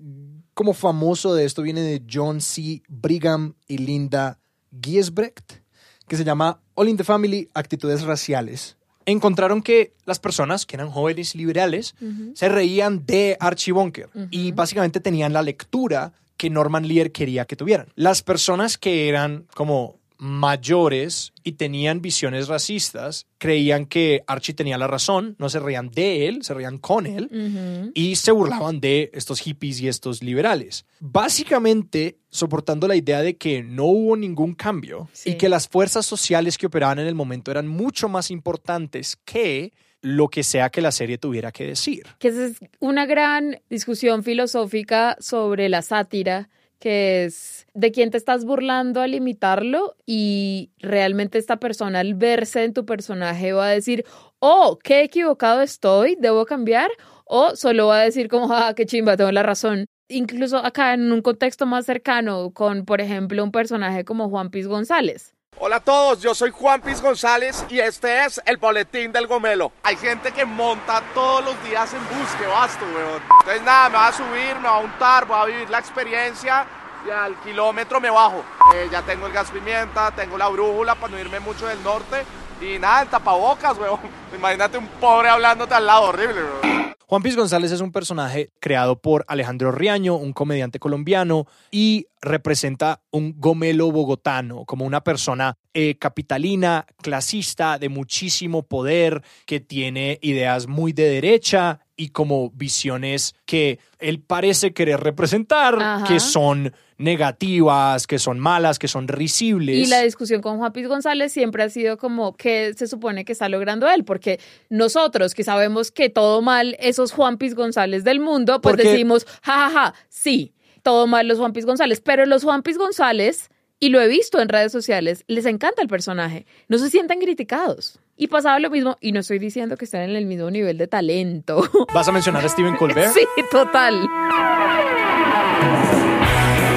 como 0.53 0.73
famoso 0.73 1.35
de 1.35 1.45
esto 1.45 1.61
viene 1.61 1.81
de 1.81 2.01
John 2.11 2.41
C. 2.41 2.81
Brigham 2.87 3.53
y 3.67 3.77
Linda 3.77 4.39
Giesbrecht, 4.81 5.61
que 6.07 6.17
se 6.17 6.23
llama 6.23 6.61
All 6.73 6.89
in 6.89 6.97
the 6.97 7.03
Family, 7.03 7.47
Actitudes 7.53 8.01
Raciales. 8.01 8.75
Encontraron 9.05 9.61
que 9.61 9.93
las 10.05 10.19
personas 10.19 10.65
que 10.65 10.75
eran 10.75 10.89
jóvenes 10.89 11.35
liberales 11.35 11.95
se 12.33 12.49
reían 12.49 13.05
de 13.05 13.37
Archie 13.39 13.71
Bunker 13.71 14.09
y 14.31 14.51
básicamente 14.51 14.99
tenían 14.99 15.31
la 15.31 15.43
lectura 15.43 16.11
que 16.37 16.49
Norman 16.49 16.87
Lear 16.87 17.11
quería 17.11 17.45
que 17.45 17.55
tuvieran. 17.55 17.87
Las 17.95 18.21
personas 18.21 18.77
que 18.77 19.09
eran 19.09 19.47
como 19.53 19.97
mayores 20.19 21.31
y 21.43 21.51
tenían 21.53 22.01
visiones 22.01 22.47
racistas 22.47 23.27
creían 23.37 23.85
que 23.85 24.23
Archie 24.25 24.55
tenía 24.55 24.77
la 24.79 24.87
razón, 24.87 25.35
no 25.37 25.47
se 25.49 25.59
reían 25.59 25.91
de 25.91 26.27
él, 26.27 26.43
se 26.43 26.55
reían 26.55 26.79
con 26.79 27.05
él 27.05 27.91
y 27.93 28.15
se 28.15 28.31
burlaban 28.31 28.79
de 28.79 29.11
estos 29.13 29.41
hippies 29.41 29.79
y 29.81 29.87
estos 29.87 30.23
liberales. 30.23 30.85
Básicamente 30.99 32.17
soportando 32.29 32.87
la 32.87 32.95
idea 32.95 33.21
de 33.21 33.35
que 33.37 33.61
no 33.63 33.85
hubo 33.85 34.15
ningún 34.17 34.53
cambio 34.53 35.07
Sí. 35.13 35.31
y 35.31 35.33
que 35.35 35.49
las 35.49 35.67
fuerzas 35.67 36.05
sociales 36.05 36.57
que 36.57 36.65
operaban 36.67 36.99
en 36.99 37.07
el 37.07 37.15
momento 37.15 37.51
eran 37.51 37.67
mucho 37.67 38.09
más 38.09 38.31
importantes 38.31 39.17
que 39.25 39.73
lo 40.01 40.27
que 40.29 40.43
sea 40.43 40.69
que 40.69 40.81
la 40.81 40.91
serie 40.91 41.17
tuviera 41.17 41.51
que 41.51 41.65
decir. 41.65 42.03
Que 42.19 42.29
es 42.29 42.57
una 42.79 43.05
gran 43.05 43.59
discusión 43.69 44.23
filosófica 44.23 45.17
sobre 45.19 45.69
la 45.69 45.81
sátira, 45.81 46.49
que 46.79 47.25
es 47.25 47.65
de 47.73 47.91
quién 47.91 48.11
te 48.11 48.17
estás 48.17 48.45
burlando 48.45 49.01
al 49.01 49.15
imitarlo 49.15 49.95
y 50.05 50.71
realmente 50.79 51.37
esta 51.37 51.57
persona 51.57 52.01
al 52.01 52.13
verse 52.13 52.63
en 52.63 52.73
tu 52.73 52.85
personaje 52.85 53.53
va 53.53 53.67
a 53.67 53.71
decir, 53.71 54.05
oh, 54.39 54.77
qué 54.83 55.01
equivocado 55.01 55.61
estoy, 55.61 56.15
debo 56.19 56.45
cambiar, 56.45 56.89
o 57.25 57.55
solo 57.55 57.87
va 57.87 58.01
a 58.01 58.03
decir 58.03 58.27
como, 58.27 58.53
ah, 58.53 58.73
qué 58.75 58.85
chimba, 58.85 59.17
tengo 59.17 59.31
la 59.31 59.43
razón. 59.43 59.85
Incluso 60.09 60.57
acá 60.57 60.93
en 60.93 61.11
un 61.11 61.21
contexto 61.21 61.65
más 61.65 61.85
cercano 61.85 62.51
con, 62.51 62.85
por 62.85 63.01
ejemplo, 63.01 63.43
un 63.43 63.51
personaje 63.51 64.05
como 64.05 64.29
Juan 64.29 64.51
Piz 64.51 64.67
González. 64.67 65.33
Hola 65.59 65.77
a 65.77 65.79
todos, 65.79 66.21
yo 66.21 66.35
soy 66.35 66.51
Juan 66.51 66.81
Piz 66.81 67.01
González 67.01 67.65
y 67.67 67.79
este 67.79 68.23
es 68.23 68.39
el 68.45 68.57
boletín 68.57 69.11
del 69.11 69.25
gomelo. 69.25 69.71
Hay 69.81 69.97
gente 69.97 70.31
que 70.31 70.45
monta 70.45 71.01
todos 71.15 71.43
los 71.43 71.63
días 71.63 71.91
en 71.95 71.99
bus, 71.99 72.29
que 72.39 72.45
basto, 72.45 72.85
weón. 72.85 73.19
Entonces 73.39 73.63
nada, 73.63 73.89
me 73.89 73.95
va 73.95 74.07
a 74.07 74.13
subir, 74.13 74.55
me 74.57 74.67
va 74.67 74.75
a 74.75 74.79
untar, 74.81 75.25
voy 75.25 75.39
a 75.39 75.45
vivir 75.45 75.67
la 75.71 75.79
experiencia 75.79 76.67
y 77.07 77.09
al 77.09 77.35
kilómetro 77.41 77.99
me 77.99 78.11
bajo. 78.11 78.45
Eh, 78.75 78.87
ya 78.91 79.01
tengo 79.01 79.25
el 79.25 79.33
gas 79.33 79.49
pimienta, 79.49 80.11
tengo 80.11 80.37
la 80.37 80.47
brújula 80.47 80.93
para 80.93 81.13
no 81.13 81.19
irme 81.19 81.39
mucho 81.39 81.65
del 81.65 81.81
norte 81.81 82.23
y 82.61 82.79
nada, 82.79 83.03
el 83.03 83.07
tapabocas, 83.07 83.77
weón. 83.77 83.99
Imagínate 84.35 84.77
un 84.77 84.87
pobre 84.87 85.29
hablándote 85.29 85.73
al 85.73 85.85
lado, 85.85 86.03
horrible, 86.03 86.43
weón. 86.43 86.87
Juan 87.09 87.23
Piz 87.23 87.37
González 87.37 87.71
es 87.71 87.79
un 87.79 87.93
personaje 87.93 88.51
creado 88.59 88.99
por 89.01 89.23
Alejandro 89.29 89.71
Riaño, 89.71 90.15
un 90.15 90.33
comediante 90.33 90.77
colombiano, 90.77 91.47
y 91.71 92.07
representa 92.21 93.01
un 93.11 93.39
gomelo 93.39 93.89
bogotano, 93.93 94.65
como 94.65 94.83
una 94.83 95.01
persona 95.05 95.57
eh, 95.73 95.95
capitalina, 95.97 96.85
clasista, 97.01 97.79
de 97.79 97.87
muchísimo 97.87 98.63
poder, 98.63 99.23
que 99.45 99.61
tiene 99.61 100.19
ideas 100.21 100.67
muy 100.67 100.91
de 100.91 101.07
derecha 101.07 101.79
y 101.97 102.09
como 102.09 102.51
visiones 102.51 103.35
que 103.45 103.79
él 103.99 104.21
parece 104.21 104.71
querer 104.71 104.99
representar, 105.01 105.75
Ajá. 105.81 106.05
que 106.07 106.19
son 106.19 106.71
negativas, 106.99 108.07
que 108.07 108.19
son 108.19 108.39
malas, 108.39 108.79
que 108.79 108.87
son 108.87 109.07
risibles. 109.07 109.75
Y 109.87 109.89
la 109.89 110.01
discusión 110.01 110.41
con 110.41 110.57
Juan 110.57 110.71
Piz 110.71 110.87
González 110.87 111.31
siempre 111.31 111.63
ha 111.63 111.69
sido 111.69 111.97
como 111.97 112.35
que 112.35 112.73
se 112.75 112.87
supone 112.87 113.25
que 113.25 113.31
está 113.33 113.49
logrando 113.49 113.89
él, 113.89 114.03
porque 114.05 114.39
nosotros 114.69 115.33
que 115.33 115.43
sabemos 115.43 115.91
que 115.91 116.09
todo 116.09 116.41
mal 116.41 116.75
esos 116.79 117.11
Juan 117.11 117.37
Piz 117.37 117.55
González 117.55 118.03
del 118.03 118.19
mundo, 118.19 118.61
pues 118.61 118.75
Porque- 118.75 118.89
decimos, 118.91 119.25
jajaja, 119.41 119.69
ja, 119.69 119.85
ja, 119.91 119.93
sí, 120.09 120.53
todo 120.83 121.07
mal 121.07 121.27
los 121.27 121.37
Juan 121.39 121.53
Piz 121.53 121.65
González, 121.65 121.99
pero 122.01 122.25
los 122.25 122.43
Juan 122.43 122.61
Piz 122.61 122.77
González, 122.77 123.49
y 123.79 123.89
lo 123.89 123.99
he 124.01 124.07
visto 124.07 124.39
en 124.41 124.49
redes 124.49 124.71
sociales, 124.71 125.23
les 125.27 125.45
encanta 125.45 125.81
el 125.81 125.87
personaje, 125.87 126.45
no 126.67 126.77
se 126.77 126.89
sienten 126.89 127.19
criticados. 127.19 127.99
Y 128.19 128.27
pasaba 128.27 128.57
lo 128.59 128.71
mismo, 128.71 128.97
y 128.99 129.11
no 129.11 129.19
estoy 129.19 129.37
diciendo 129.37 129.77
que 129.77 129.85
estén 129.85 130.01
en 130.01 130.15
el 130.15 130.25
mismo 130.25 130.49
nivel 130.49 130.77
de 130.79 130.87
talento. 130.87 131.61
¿Vas 131.93 132.07
a 132.07 132.11
mencionar 132.11 132.43
a 132.43 132.49
Stephen 132.49 132.75
Colbert? 132.75 133.13
sí, 133.13 133.21
total. 133.51 134.09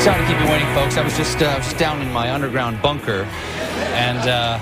Sorry 0.00 0.20
to 0.20 0.26
keep 0.26 0.38
you 0.38 0.46
waiting, 0.50 0.68
folks. 0.74 0.98
I 0.98 1.02
was 1.02 1.16
just, 1.16 1.40
uh, 1.42 1.56
just 1.58 1.78
down 1.78 2.02
in 2.02 2.12
my 2.12 2.30
underground 2.30 2.80
bunker. 2.82 3.26
And 3.94 4.18
uh, 4.28 4.58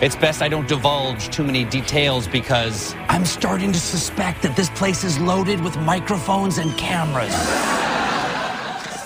it's 0.00 0.14
best 0.16 0.42
I 0.42 0.48
don't 0.48 0.68
divulge 0.68 1.28
too 1.30 1.42
many 1.44 1.64
details 1.64 2.28
because 2.28 2.94
I'm 3.08 3.24
starting 3.24 3.72
to 3.72 3.78
suspect 3.80 4.42
that 4.42 4.54
this 4.54 4.70
place 4.70 5.02
is 5.04 5.18
loaded 5.18 5.60
with 5.60 5.76
microphones 5.78 6.58
and 6.58 6.76
cameras. 6.76 7.34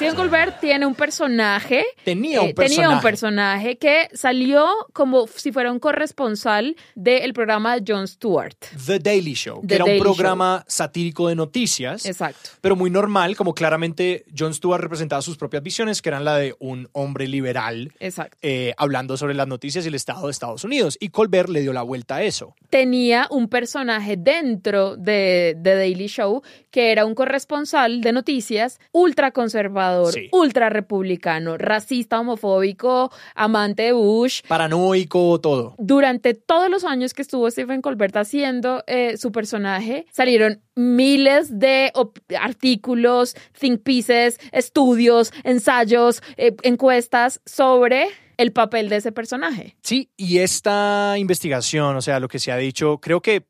Steven 0.01 0.17
Colbert 0.17 0.61
tiene 0.61 0.87
un 0.87 0.95
personaje. 0.95 1.85
Tenía 2.03 2.41
un 2.41 2.49
eh, 2.49 2.55
Tenía 2.55 2.89
un 2.89 3.03
personaje. 3.03 3.03
personaje 3.03 3.77
que 3.77 4.09
salió 4.15 4.67
como 4.95 5.27
si 5.27 5.53
fuera 5.53 5.71
un 5.71 5.79
corresponsal 5.79 6.75
del 6.95 7.35
programa 7.35 7.79
de 7.79 7.93
Jon 7.93 8.09
Stewart. 8.09 8.57
The 8.87 8.99
Daily 8.99 9.35
Show, 9.35 9.61
que 9.61 9.67
The 9.67 9.75
era 9.75 9.85
un 9.85 9.91
Daily 9.91 10.01
programa 10.01 10.65
satírico 10.67 11.29
de 11.29 11.35
noticias. 11.35 12.07
Exacto. 12.07 12.49
pero 12.63 12.77
muy 12.77 12.89
normal, 12.89 13.37
como 13.37 13.53
claramente 13.55 14.25
Jon 14.35 14.55
Stewart 14.55 14.81
representaba 14.81 15.21
sus 15.21 15.37
propias 15.37 15.63
visiones, 15.63 16.01
que 16.01 16.09
eran 16.09 16.25
la 16.25 16.37
de 16.37 16.57
un 16.61 16.89
hombre 16.93 17.29
liberal 17.29 17.93
Exacto. 18.01 18.39
eh, 18.41 18.73
hablando 18.79 19.19
sobre 19.19 19.35
las 19.35 19.49
noticias 19.49 19.85
y 19.85 19.89
el 19.89 19.95
Estado 19.97 20.25
de 20.29 20.31
Estados 20.31 20.65
Unidos. 20.65 20.97
Y 20.99 21.11
Colbert 21.11 21.51
le 21.51 21.61
dio 21.61 21.75
la 21.75 21.83
vuelta 21.83 22.17
a 22.17 22.23
eso. 22.23 22.55
Tenía 22.71 23.27
un 23.31 23.51
personaje 23.51 24.17
dentro 24.17 24.97
de 24.97 25.59
The 25.63 25.75
Daily 25.75 26.07
Show 26.07 26.43
que 26.71 26.91
era 26.93 27.05
un 27.05 27.15
corresponsal 27.15 28.01
de 28.01 28.13
noticias 28.13 28.81
ultraconservador, 28.93 29.90
Sí. 30.13 30.29
ultra 30.33 30.69
republicano, 30.69 31.57
racista, 31.59 32.21
homofóbico, 32.21 33.11
amante 33.35 33.85
de 33.85 33.93
Bush. 33.93 34.43
Paranoico, 34.49 35.41
todo. 35.41 35.75
Durante 35.79 36.35
todos 36.35 36.71
los 36.71 36.85
años 36.85 37.15
que 37.15 37.23
estuvo 37.23 37.51
Stephen 37.51 37.83
Colbert 37.83 38.17
haciendo 38.17 38.83
eh, 38.87 39.17
su 39.17 39.33
personaje, 39.33 40.07
salieron 40.11 40.61
miles 40.75 41.59
de 41.59 41.93
artículos, 42.41 43.35
think 43.59 43.83
pieces, 43.83 44.39
estudios, 44.53 45.33
ensayos, 45.45 46.23
eh, 46.37 46.57
encuestas 46.63 47.41
sobre 47.45 48.09
el 48.41 48.53
papel 48.53 48.89
de 48.89 48.97
ese 48.97 49.13
personaje. 49.13 49.77
Sí, 49.83 50.11
y 50.17 50.39
esta 50.39 51.17
investigación, 51.19 51.97
o 51.97 52.01
sea, 52.01 52.21
lo 52.21 52.29
que 52.29 52.39
se 52.39 52.51
ha 52.51 52.57
dicho, 52.57 52.99
creo 52.99 53.21
que 53.21 53.50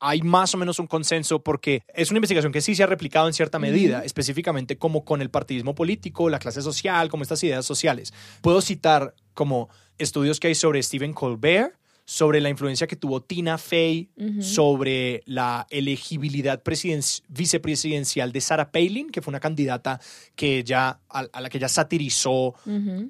hay 0.00 0.22
más 0.22 0.54
o 0.54 0.58
menos 0.58 0.78
un 0.78 0.86
consenso 0.86 1.42
porque 1.42 1.82
es 1.94 2.10
una 2.10 2.18
investigación 2.18 2.52
que 2.52 2.62
sí 2.62 2.74
se 2.74 2.82
ha 2.82 2.86
replicado 2.86 3.26
en 3.26 3.34
cierta 3.34 3.58
medida, 3.58 4.02
específicamente 4.04 4.78
como 4.78 5.04
con 5.04 5.20
el 5.20 5.30
partidismo 5.30 5.74
político, 5.74 6.30
la 6.30 6.38
clase 6.38 6.62
social, 6.62 7.10
como 7.10 7.22
estas 7.22 7.44
ideas 7.44 7.66
sociales. 7.66 8.12
Puedo 8.40 8.60
citar 8.62 9.14
como 9.34 9.68
estudios 9.98 10.40
que 10.40 10.48
hay 10.48 10.54
sobre 10.54 10.82
Stephen 10.82 11.12
Colbert, 11.12 11.74
sobre 12.06 12.40
la 12.40 12.48
influencia 12.48 12.88
que 12.88 12.96
tuvo 12.96 13.20
Tina 13.20 13.56
Fey 13.56 14.08
sobre 14.40 15.22
la 15.26 15.66
elegibilidad 15.70 16.60
presiden- 16.60 17.22
vicepresidencial 17.28 18.32
de 18.32 18.40
Sarah 18.40 18.72
Palin, 18.72 19.10
que 19.10 19.22
fue 19.22 19.30
una 19.30 19.38
candidata 19.38 20.00
que 20.34 20.58
ella, 20.58 20.98
a, 21.08 21.20
a 21.32 21.40
la 21.40 21.48
que 21.48 21.58
ella 21.58 21.68
satirizó, 21.68 22.54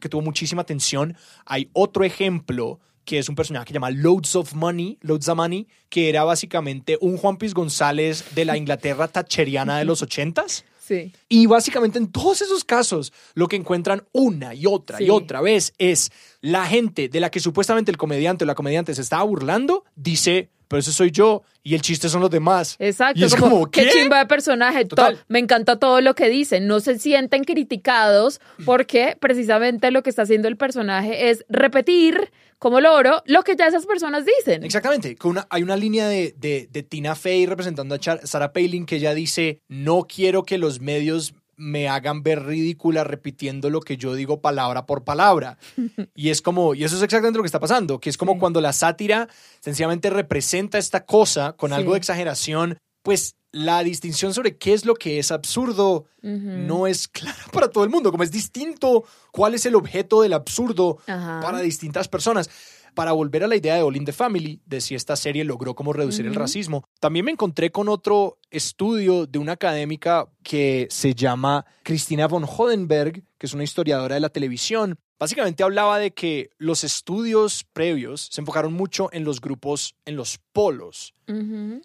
que 0.01 0.09
tuvo 0.11 0.21
muchísima 0.21 0.63
atención. 0.63 1.17
Hay 1.47 1.71
otro 1.73 2.05
ejemplo 2.05 2.81
que 3.05 3.19
es 3.19 3.29
un 3.29 3.35
personaje 3.35 3.65
que 3.67 3.71
se 3.71 3.75
llama 3.75 3.91
Loads 3.91 4.37
of 4.37 4.55
Money, 4.55 4.99
Loads 5.01 5.29
of 5.29 5.37
Money, 5.37 5.67
que 5.89 6.09
era 6.09 6.25
básicamente 6.25 6.97
un 7.01 7.17
Juan 7.17 7.37
Piz 7.39 7.55
González 7.55 8.25
de 8.35 8.45
la 8.45 8.57
Inglaterra 8.57 9.09
thatcheriana 9.09 9.79
de 9.79 9.85
los 9.85 10.03
ochentas. 10.03 10.65
Sí. 10.79 11.13
Y 11.29 11.47
básicamente 11.47 11.99
en 11.99 12.11
todos 12.11 12.43
esos 12.43 12.65
casos 12.65 13.13
lo 13.35 13.47
que 13.49 13.57
encuentran 13.57 14.03
una 14.13 14.55
y 14.55 14.67
otra 14.67 14.99
Sí. 14.99 15.05
y 15.05 15.11
otra 15.11 15.41
vez 15.41 15.73
es 15.79 16.11
la 16.41 16.67
gente 16.67 17.09
de 17.09 17.21
la 17.21 17.31
que 17.31 17.39
supuestamente 17.41 17.91
el 17.93 17.97
comediante 17.97 18.45
o 18.45 18.47
la 18.47 18.55
comediante 18.57 18.95
se 18.95 19.03
estaba 19.03 19.23
burlando, 19.23 19.85
dice, 19.95 20.49
pero 20.71 20.79
eso 20.79 20.93
soy 20.93 21.11
yo 21.11 21.43
y 21.65 21.75
el 21.75 21.83
chiste 21.83 22.09
son 22.09 22.21
los 22.21 22.31
demás. 22.31 22.77
Exacto, 22.79 23.19
Y 23.21 23.25
es 23.25 23.35
como, 23.35 23.51
como, 23.51 23.71
qué 23.73 23.83
¿qué? 23.87 23.91
chimba 23.91 24.21
de 24.21 24.27
personaje. 24.27 24.85
to- 24.85 24.95
Total. 24.95 25.19
me 25.27 25.41
encanta 25.41 25.81
todo 25.81 26.01
lo 26.01 26.15
que 26.15 26.29
dicen. 26.29 26.69
No 26.69 26.79
se 26.79 26.97
sienten 27.01 27.43
criticados 27.43 28.41
porque 28.65 29.17
precisamente 29.21 29.91
lo 29.91 30.05
que 30.05 30.11
está 30.11 30.23
haciendo 30.23 30.47
el 30.47 30.57
personaje 30.57 31.31
es 31.31 31.45
repetir 31.49 32.31
como 32.61 32.81
loro 32.81 33.23
lo 33.27 33.43
que 33.43 33.57
ya 33.57 33.67
esas 33.67 33.85
personas 33.85 34.25
dicen. 34.25 34.63
Exactamente, 34.63 35.17
que 35.17 35.27
una, 35.27 35.47
hay 35.51 35.63
una 35.65 35.77
línea 35.77 36.07
de, 36.09 36.35
de- 36.39 36.69
de 36.71 36.83
Tina 36.85 37.17
Fey 37.17 37.47
representando 37.47 37.95
a 37.95 37.99
Char- 37.99 38.21
Sarah 38.27 38.53
Palin 38.53 38.87
que 38.87 38.97
ella 38.97 39.13
dice, 39.15 39.61
no 39.69 40.07
quiero 40.07 40.45
que 40.45 40.57
los 40.59 40.81
medios 40.81 41.35
me 41.61 41.89
hagan 41.89 42.23
ver 42.23 42.45
ridícula 42.45 43.05
repitiendo 43.05 43.69
lo 43.69 43.81
que 43.81 43.99
yo 43.99 44.15
digo 44.15 44.41
palabra 44.41 44.87
por 44.87 45.05
palabra. 45.05 45.59
Y 46.15 46.31
es 46.31 46.43
como, 46.43 46.75
y 46.75 46.85
eso 46.85 46.97
es 46.97 47.03
exactamente 47.03 47.39
lo 47.39 47.43
que 47.43 47.49
está 47.49 47.61
pasando, 47.61 47.99
que 47.99 48.11
es 48.11 48.17
como 48.19 48.39
cuando 48.39 48.61
la 48.61 48.73
sátira 48.73 49.29
sencillamente 49.61 50.11
representa 50.11 50.77
esta 50.77 51.05
cosa 51.05 51.53
con 51.53 51.73
algo 51.73 51.93
de 51.93 51.99
exageración, 51.99 52.79
pues 53.03 53.37
la 53.53 53.83
distinción 53.83 54.35
sobre 54.35 54.57
qué 54.57 54.75
es 54.75 54.85
lo 54.85 54.95
que 54.95 55.19
es 55.19 55.31
absurdo 55.31 56.07
no 56.23 56.87
es 56.87 57.09
clara 57.09 57.45
para 57.53 57.69
todo 57.69 57.85
el 57.85 57.91
mundo, 57.91 58.11
como 58.11 58.23
es 58.23 58.31
distinto 58.31 59.05
cuál 59.33 59.55
es 59.55 59.67
el 59.67 59.75
objeto 59.75 60.23
del 60.23 60.35
absurdo 60.35 60.99
Ajá. 61.07 61.41
para 61.43 61.61
distintas 61.61 62.09
personas. 62.09 62.51
Para 62.95 63.13
volver 63.13 63.45
a 63.45 63.47
la 63.49 63.57
idea 63.57 63.75
de 63.77 63.83
All 63.83 63.97
in 63.97 64.05
the 64.05 64.13
Family, 64.13 64.61
de 64.67 64.81
si 64.81 64.95
esta 64.95 65.17
serie 65.17 65.45
logró 65.45 65.75
como 65.75 65.93
reducir 65.93 66.27
el 66.27 66.35
racismo, 66.35 66.85
también 67.01 67.25
me 67.25 67.31
encontré 67.33 67.71
con 67.71 67.89
otro 67.89 68.39
estudio 68.51 69.27
de 69.27 69.39
una 69.39 69.53
académica 69.53 70.29
que 70.43 70.87
se 70.91 71.15
llama 71.15 71.65
Cristina 71.83 72.27
von 72.27 72.45
Hodenberg, 72.45 73.23
que 73.39 73.47
es 73.47 73.55
una 73.55 73.65
historiadora 73.65 74.15
de 74.17 74.21
la 74.21 74.29
televisión. 74.29 74.99
Básicamente 75.19 75.63
hablaba 75.63 75.99
de 75.99 76.13
que 76.13 76.51
los 76.57 76.83
estudios 76.83 77.65
previos 77.75 78.29
se 78.31 78.41
enfocaron 78.41 78.73
mucho 78.73 79.11
en 79.13 79.25
los 79.25 79.41
grupos, 79.41 79.95
en 80.07 80.17
los 80.17 80.39
polos. 80.53 81.13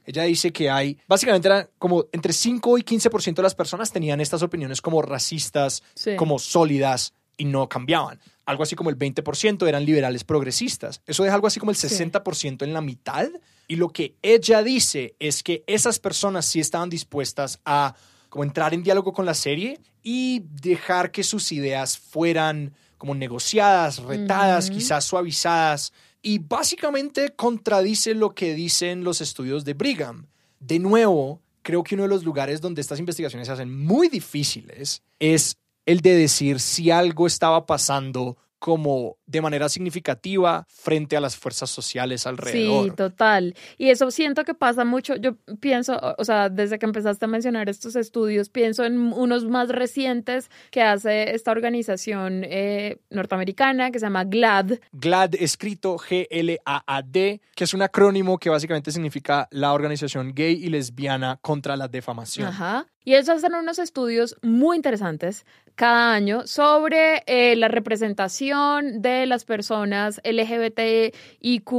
Ella 0.05 0.23
dice 0.23 0.51
que 0.53 0.69
hay, 0.69 0.97
básicamente 1.07 1.47
era 1.47 1.69
como 1.77 2.05
entre 2.13 2.33
5 2.33 2.77
y 2.77 2.83
15% 2.83 3.35
de 3.35 3.43
las 3.43 3.53
personas 3.55 3.91
tenían 3.91 4.21
estas 4.21 4.41
opiniones 4.41 4.81
como 4.81 5.01
racistas, 5.01 5.83
Sí. 5.95 6.15
como 6.15 6.39
sólidas 6.39 7.13
y 7.37 7.45
no 7.45 7.67
cambiaban. 7.69 8.19
Algo 8.45 8.63
así 8.63 8.75
como 8.75 8.89
el 8.89 8.97
20% 8.97 9.67
eran 9.67 9.85
liberales 9.85 10.23
progresistas. 10.23 11.01
Eso 11.05 11.23
deja 11.23 11.35
algo 11.35 11.47
así 11.47 11.59
como 11.59 11.71
el 11.71 11.77
60% 11.77 12.63
en 12.63 12.73
la 12.73 12.81
mitad. 12.81 13.27
Y 13.67 13.75
lo 13.77 13.89
que 13.89 14.15
ella 14.21 14.61
dice 14.61 15.15
es 15.19 15.41
que 15.41 15.63
esas 15.67 15.99
personas 15.99 16.45
sí 16.45 16.59
estaban 16.59 16.89
dispuestas 16.89 17.59
a 17.65 17.95
como 18.29 18.43
entrar 18.43 18.73
en 18.73 18.83
diálogo 18.83 19.13
con 19.13 19.25
la 19.25 19.33
serie 19.33 19.79
y 20.03 20.43
dejar 20.61 21.11
que 21.11 21.23
sus 21.23 21.51
ideas 21.51 21.97
fueran 21.97 22.73
como 22.97 23.15
negociadas, 23.15 23.99
retadas, 24.03 24.69
quizás 24.69 25.05
suavizadas. 25.05 25.93
Y 26.21 26.39
básicamente 26.39 27.33
contradice 27.35 28.13
lo 28.13 28.35
que 28.35 28.53
dicen 28.53 29.03
los 29.03 29.21
estudios 29.21 29.63
de 29.65 29.73
Brigham. 29.73 30.27
De 30.59 30.79
nuevo, 30.79 31.41
creo 31.61 31.83
que 31.83 31.95
uno 31.95 32.03
de 32.03 32.09
los 32.09 32.23
lugares 32.23 32.61
donde 32.61 32.81
estas 32.81 32.99
investigaciones 32.99 33.47
se 33.47 33.53
hacen 33.53 33.75
muy 33.75 34.07
difíciles 34.09 35.01
es 35.19 35.57
el 35.85 36.01
de 36.01 36.15
decir 36.15 36.59
si 36.59 36.91
algo 36.91 37.27
estaba 37.27 37.65
pasando 37.65 38.37
como 38.57 39.17
de 39.27 39.41
manera 39.41 39.69
significativa 39.69 40.65
frente 40.69 41.15
a 41.15 41.19
las 41.21 41.35
fuerzas 41.37 41.69
sociales 41.69 42.25
alrededor. 42.25 42.85
Sí, 42.85 42.91
total. 42.95 43.53
Y 43.77 43.89
eso 43.89 44.09
siento 44.09 44.43
que 44.43 44.55
pasa 44.55 44.83
mucho. 44.85 45.15
Yo 45.17 45.35
pienso, 45.59 45.99
o- 46.17 46.25
sea, 46.25 46.49
desde 46.49 46.79
que 46.79 46.87
empezaste 46.87 47.25
a 47.25 47.27
mencionar 47.27 47.69
estos 47.69 47.95
estudios, 47.95 48.49
pienso 48.49 48.83
en 48.83 48.97
unos 49.13 49.45
más 49.45 49.69
recientes 49.69 50.49
que 50.71 50.81
hace 50.81 51.35
esta 51.35 51.51
organización 51.51 52.41
eh, 52.43 52.97
norteamericana 53.11 53.91
que 53.91 53.99
se 53.99 54.07
llama 54.07 54.23
GLAD. 54.23 54.79
GLAD, 54.93 55.35
escrito 55.35 55.97
G-L-A-A-D, 55.99 57.41
que 57.55 57.63
es 57.63 57.73
un 57.73 57.81
acrónimo 57.83 58.39
que 58.39 58.49
básicamente 58.49 58.91
significa 58.91 59.47
la 59.51 59.73
Organización 59.73 60.33
Gay 60.33 60.63
y 60.63 60.69
Lesbiana 60.69 61.37
contra 61.41 61.75
la 61.77 61.87
Defamación. 61.87 62.47
Ajá. 62.47 62.87
Y 63.05 63.13
ellos 63.13 63.29
hacen 63.29 63.53
unos 63.53 63.79
estudios 63.79 64.35
muy 64.41 64.75
interesantes 64.75 65.45
cada 65.75 66.13
año 66.13 66.47
sobre 66.47 67.23
eh, 67.27 67.55
la 67.55 67.67
representación 67.67 69.01
de 69.01 69.25
las 69.27 69.45
personas 69.45 70.19
LGBTIQ 70.23 71.71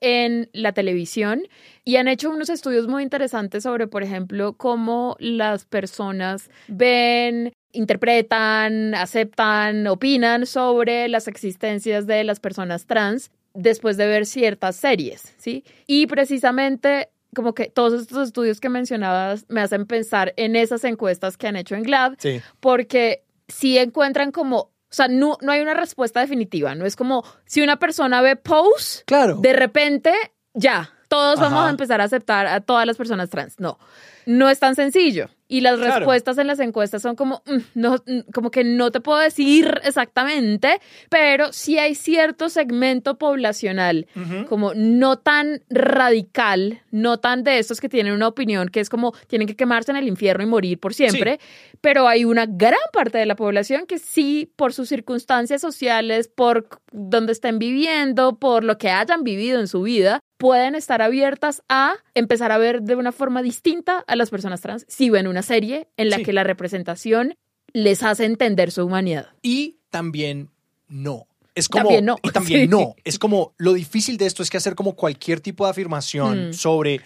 en 0.00 0.50
la 0.52 0.72
televisión. 0.72 1.42
Y 1.84 1.96
han 1.96 2.08
hecho 2.08 2.30
unos 2.30 2.50
estudios 2.50 2.88
muy 2.88 3.04
interesantes 3.04 3.62
sobre, 3.62 3.86
por 3.86 4.02
ejemplo, 4.02 4.54
cómo 4.54 5.16
las 5.20 5.64
personas 5.64 6.50
ven 6.66 7.52
interpretan, 7.72 8.94
aceptan, 8.94 9.86
opinan 9.86 10.46
sobre 10.46 11.08
las 11.08 11.28
existencias 11.28 12.06
de 12.06 12.24
las 12.24 12.40
personas 12.40 12.86
trans 12.86 13.30
después 13.54 13.96
de 13.96 14.06
ver 14.06 14.26
ciertas 14.26 14.76
series, 14.76 15.34
¿sí? 15.38 15.64
Y 15.86 16.06
precisamente 16.06 17.10
como 17.34 17.54
que 17.54 17.66
todos 17.70 18.00
estos 18.00 18.28
estudios 18.28 18.60
que 18.60 18.68
mencionabas 18.68 19.44
me 19.48 19.60
hacen 19.60 19.86
pensar 19.86 20.32
en 20.36 20.56
esas 20.56 20.84
encuestas 20.84 21.36
que 21.36 21.46
han 21.48 21.56
hecho 21.56 21.74
en 21.74 21.82
GLAD, 21.82 22.14
Sí. 22.18 22.40
porque 22.60 23.24
si 23.48 23.78
encuentran 23.78 24.32
como, 24.32 24.58
o 24.58 24.72
sea, 24.90 25.08
no, 25.08 25.36
no 25.42 25.52
hay 25.52 25.60
una 25.60 25.74
respuesta 25.74 26.20
definitiva, 26.20 26.74
no 26.74 26.86
es 26.86 26.96
como 26.96 27.24
si 27.44 27.60
una 27.62 27.78
persona 27.78 28.20
ve 28.22 28.36
Pose, 28.36 29.02
Claro. 29.06 29.36
de 29.36 29.52
repente 29.52 30.12
ya, 30.54 30.90
todos 31.08 31.38
vamos 31.38 31.66
a 31.66 31.70
empezar 31.70 32.00
a 32.00 32.04
aceptar 32.04 32.46
a 32.46 32.60
todas 32.60 32.86
las 32.86 32.96
personas 32.96 33.30
trans. 33.30 33.60
No, 33.60 33.78
no 34.24 34.48
es 34.50 34.58
tan 34.58 34.74
sencillo. 34.74 35.28
Y 35.48 35.60
las 35.60 35.76
Claro. 35.78 35.94
respuestas 35.96 36.38
en 36.38 36.48
las 36.48 36.58
encuestas 36.58 37.02
son 37.02 37.14
como, 37.14 37.42
mm, 37.46 37.56
no, 37.74 37.94
mm, 38.04 38.30
como 38.34 38.50
que 38.50 38.64
no 38.64 38.90
te 38.90 39.00
puedo 39.00 39.18
decir 39.20 39.80
exactamente, 39.84 40.80
pero 41.08 41.52
sí 41.52 41.78
hay 41.78 41.94
cierto 41.94 42.48
segmento 42.48 43.16
poblacional, 43.16 44.06
como 44.48 44.74
no 44.74 45.18
tan 45.18 45.62
radical, 45.70 46.80
no 46.90 47.18
tan 47.18 47.44
de 47.44 47.58
estos 47.58 47.80
que 47.80 47.88
tienen 47.88 48.12
una 48.12 48.28
opinión 48.28 48.68
que 48.68 48.80
es 48.80 48.88
como 48.88 49.12
tienen 49.28 49.46
que 49.46 49.54
quemarse 49.56 49.90
en 49.92 49.96
el 49.98 50.08
infierno 50.08 50.42
y 50.42 50.46
morir 50.46 50.78
por 50.80 50.94
siempre, 50.94 51.38
pero 51.80 52.08
hay 52.08 52.24
una 52.24 52.46
gran 52.46 52.78
parte 52.92 53.18
de 53.18 53.26
la 53.26 53.36
población 53.36 53.86
que 53.86 53.98
sí, 53.98 54.50
por 54.56 54.72
sus 54.72 54.88
circunstancias 54.88 55.60
sociales, 55.60 56.28
por 56.28 56.68
donde 56.98 57.32
estén 57.32 57.58
viviendo, 57.58 58.38
por 58.38 58.64
lo 58.64 58.78
que 58.78 58.88
hayan 58.88 59.22
vivido 59.22 59.60
en 59.60 59.68
su 59.68 59.82
vida, 59.82 60.20
pueden 60.38 60.74
estar 60.74 61.02
abiertas 61.02 61.62
a 61.68 61.94
empezar 62.14 62.52
a 62.52 62.58
ver 62.58 62.80
de 62.82 62.94
una 62.96 63.12
forma 63.12 63.42
distinta 63.42 64.02
a 64.06 64.16
las 64.16 64.30
personas 64.30 64.62
trans 64.62 64.86
si 64.88 65.10
ven 65.10 65.26
una 65.26 65.42
serie 65.42 65.88
en 65.98 66.08
la 66.08 66.16
Sí. 66.16 66.22
que 66.24 66.32
la 66.32 66.42
representación 66.44 67.34
les 67.74 68.02
hace 68.02 68.24
entender 68.24 68.70
su 68.70 68.84
humanidad. 68.84 69.28
Y 69.42 69.76
también 69.90 70.48
no. 70.88 71.26
Es 71.54 71.68
como, 71.68 71.84
También 71.84 72.04
no, 72.06 72.16
Y 72.22 72.30
también 72.30 72.60
sí. 72.62 72.66
no. 72.68 72.94
Es 73.04 73.18
como 73.18 73.54
lo 73.58 73.72
difícil 73.74 74.16
de 74.18 74.26
esto 74.26 74.42
es 74.42 74.50
que 74.50 74.56
hacer 74.56 74.74
como 74.74 74.94
cualquier 74.94 75.40
tipo 75.40 75.64
de 75.64 75.70
afirmación 75.70 76.50
Mm. 76.50 76.52
sobre 76.54 77.00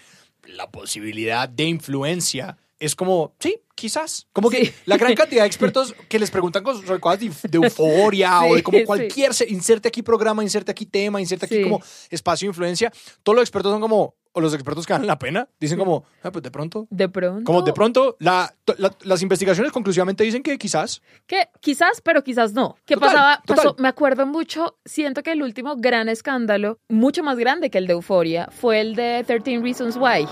la 0.45 0.69
posibilidad 0.71 1.47
de 1.49 1.65
influencia 1.65 2.57
es 2.81 2.95
como, 2.95 3.33
sí, 3.39 3.57
quizás. 3.75 4.27
Como 4.33 4.49
que 4.49 4.65
Sí. 4.65 4.73
la 4.85 4.97
gran 4.97 5.13
cantidad 5.15 5.43
de 5.43 5.47
expertos 5.47 5.95
que 6.09 6.19
les 6.19 6.29
preguntan 6.31 6.63
cosas 6.63 6.81
de, 6.85 7.57
euforia 7.57 8.41
o 8.45 8.55
de 8.55 8.63
como 8.63 8.79
Sí, 8.79 8.85
cualquier, 8.85 9.33
se- 9.33 9.49
inserte 9.49 9.87
aquí 9.87 10.01
programa, 10.01 10.43
inserte 10.43 10.71
aquí 10.71 10.85
tema, 10.85 11.21
inserte 11.21 11.45
aquí 11.45 11.55
Sí. 11.57 11.63
como 11.63 11.79
espacio 12.09 12.47
de 12.47 12.49
influencia, 12.49 12.91
todos 13.23 13.35
los 13.35 13.43
expertos 13.43 13.71
son 13.71 13.81
como, 13.81 14.15
o 14.33 14.39
los 14.41 14.53
expertos 14.53 14.85
que 14.87 14.93
valen 14.93 15.07
la 15.07 15.19
pena, 15.19 15.47
dicen 15.59 15.77
como, 15.77 16.05
ah, 16.23 16.31
pues 16.31 16.41
de 16.41 16.51
pronto. 16.51 16.87
De 16.89 17.07
pronto. 17.09 17.43
Como 17.43 17.61
de 17.63 17.73
pronto, 17.73 18.15
la- 18.19 18.53
la- 18.77 18.95
las 19.03 19.21
investigaciones 19.21 19.71
conclusivamente 19.71 20.23
dicen 20.23 20.41
que 20.41 20.57
quizás. 20.57 21.01
Que 21.27 21.49
quizás, 21.59 22.01
pero 22.01 22.23
quizás 22.23 22.53
no. 22.53 22.77
¿Qué 22.85 22.95
Total, 22.95 23.09
pasaba? 23.09 23.41
total. 23.45 23.55
Pasó- 23.57 23.75
me 23.79 23.87
acuerdo 23.89 24.25
mucho, 24.25 24.77
siento 24.85 25.21
que 25.21 25.31
el 25.33 25.43
último 25.43 25.75
gran 25.77 26.07
escándalo, 26.09 26.79
mucho 26.89 27.23
más 27.23 27.37
grande 27.37 27.69
que 27.69 27.77
el 27.77 27.87
de 27.87 27.93
Euforia, 27.93 28.49
fue 28.51 28.79
el 28.81 28.95
de 28.95 29.23
13 29.27 29.59
Reasons 29.59 29.97
Why. 29.97 30.25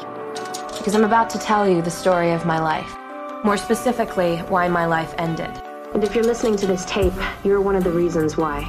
Because 0.79 0.95
I'm 0.95 1.03
about 1.03 1.29
to 1.31 1.37
tell 1.37 1.67
you 1.67 1.81
the 1.81 1.91
story 1.91 2.31
of 2.31 2.45
my 2.45 2.57
life. 2.57 2.95
More 3.43 3.57
specifically, 3.57 4.37
why 4.47 4.69
my 4.69 4.85
life 4.85 5.13
ended. 5.17 5.51
And 5.93 6.05
if 6.05 6.15
you're 6.15 6.23
listening 6.23 6.55
to 6.55 6.67
this 6.67 6.85
tape, 6.85 7.11
you're 7.43 7.59
one 7.59 7.75
of 7.75 7.83
the 7.83 7.91
reasons 7.91 8.37
why. 8.37 8.65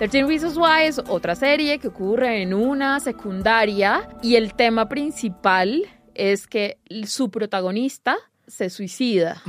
13 0.00 0.26
Reasons 0.26 0.56
Why 0.56 0.86
es 0.86 0.98
otra 0.98 1.36
serie 1.36 1.78
que 1.78 1.88
ocurre 1.88 2.42
en 2.42 2.54
una 2.54 2.98
secundaria 2.98 4.08
y 4.20 4.34
el 4.34 4.54
tema 4.54 4.88
principal 4.88 5.84
es 6.14 6.48
que 6.48 6.78
su 7.06 7.30
protagonista 7.30 8.16
se 8.48 8.68
suicida 8.68 9.42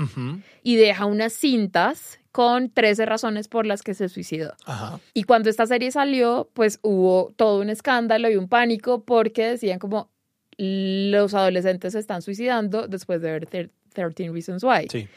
y 0.61 0.75
deja 0.75 1.05
unas 1.05 1.33
cintas 1.33 2.19
con 2.31 2.69
13 2.69 3.05
razones 3.07 3.47
por 3.47 3.65
las 3.65 3.81
que 3.81 3.93
se 3.93 4.09
suicidó. 4.09 4.53
Ajá. 4.65 4.99
Y 5.13 5.23
cuando 5.23 5.49
esta 5.49 5.65
serie 5.65 5.89
salió, 5.89 6.49
pues 6.53 6.79
hubo 6.83 7.33
todo 7.35 7.61
un 7.61 7.69
escándalo 7.69 8.29
y 8.29 8.35
un 8.35 8.47
pánico 8.47 9.03
porque 9.05 9.47
decían 9.47 9.79
como 9.79 10.11
los 10.57 11.33
adolescentes 11.33 11.93
se 11.93 11.99
están 11.99 12.21
suicidando 12.21 12.87
después 12.87 13.21
de 13.21 13.31
ver 13.31 13.47
thir- 13.49 13.69
13 13.93 14.29
Reasons 14.31 14.63
Why. 14.63 14.87
Sí. 14.89 15.07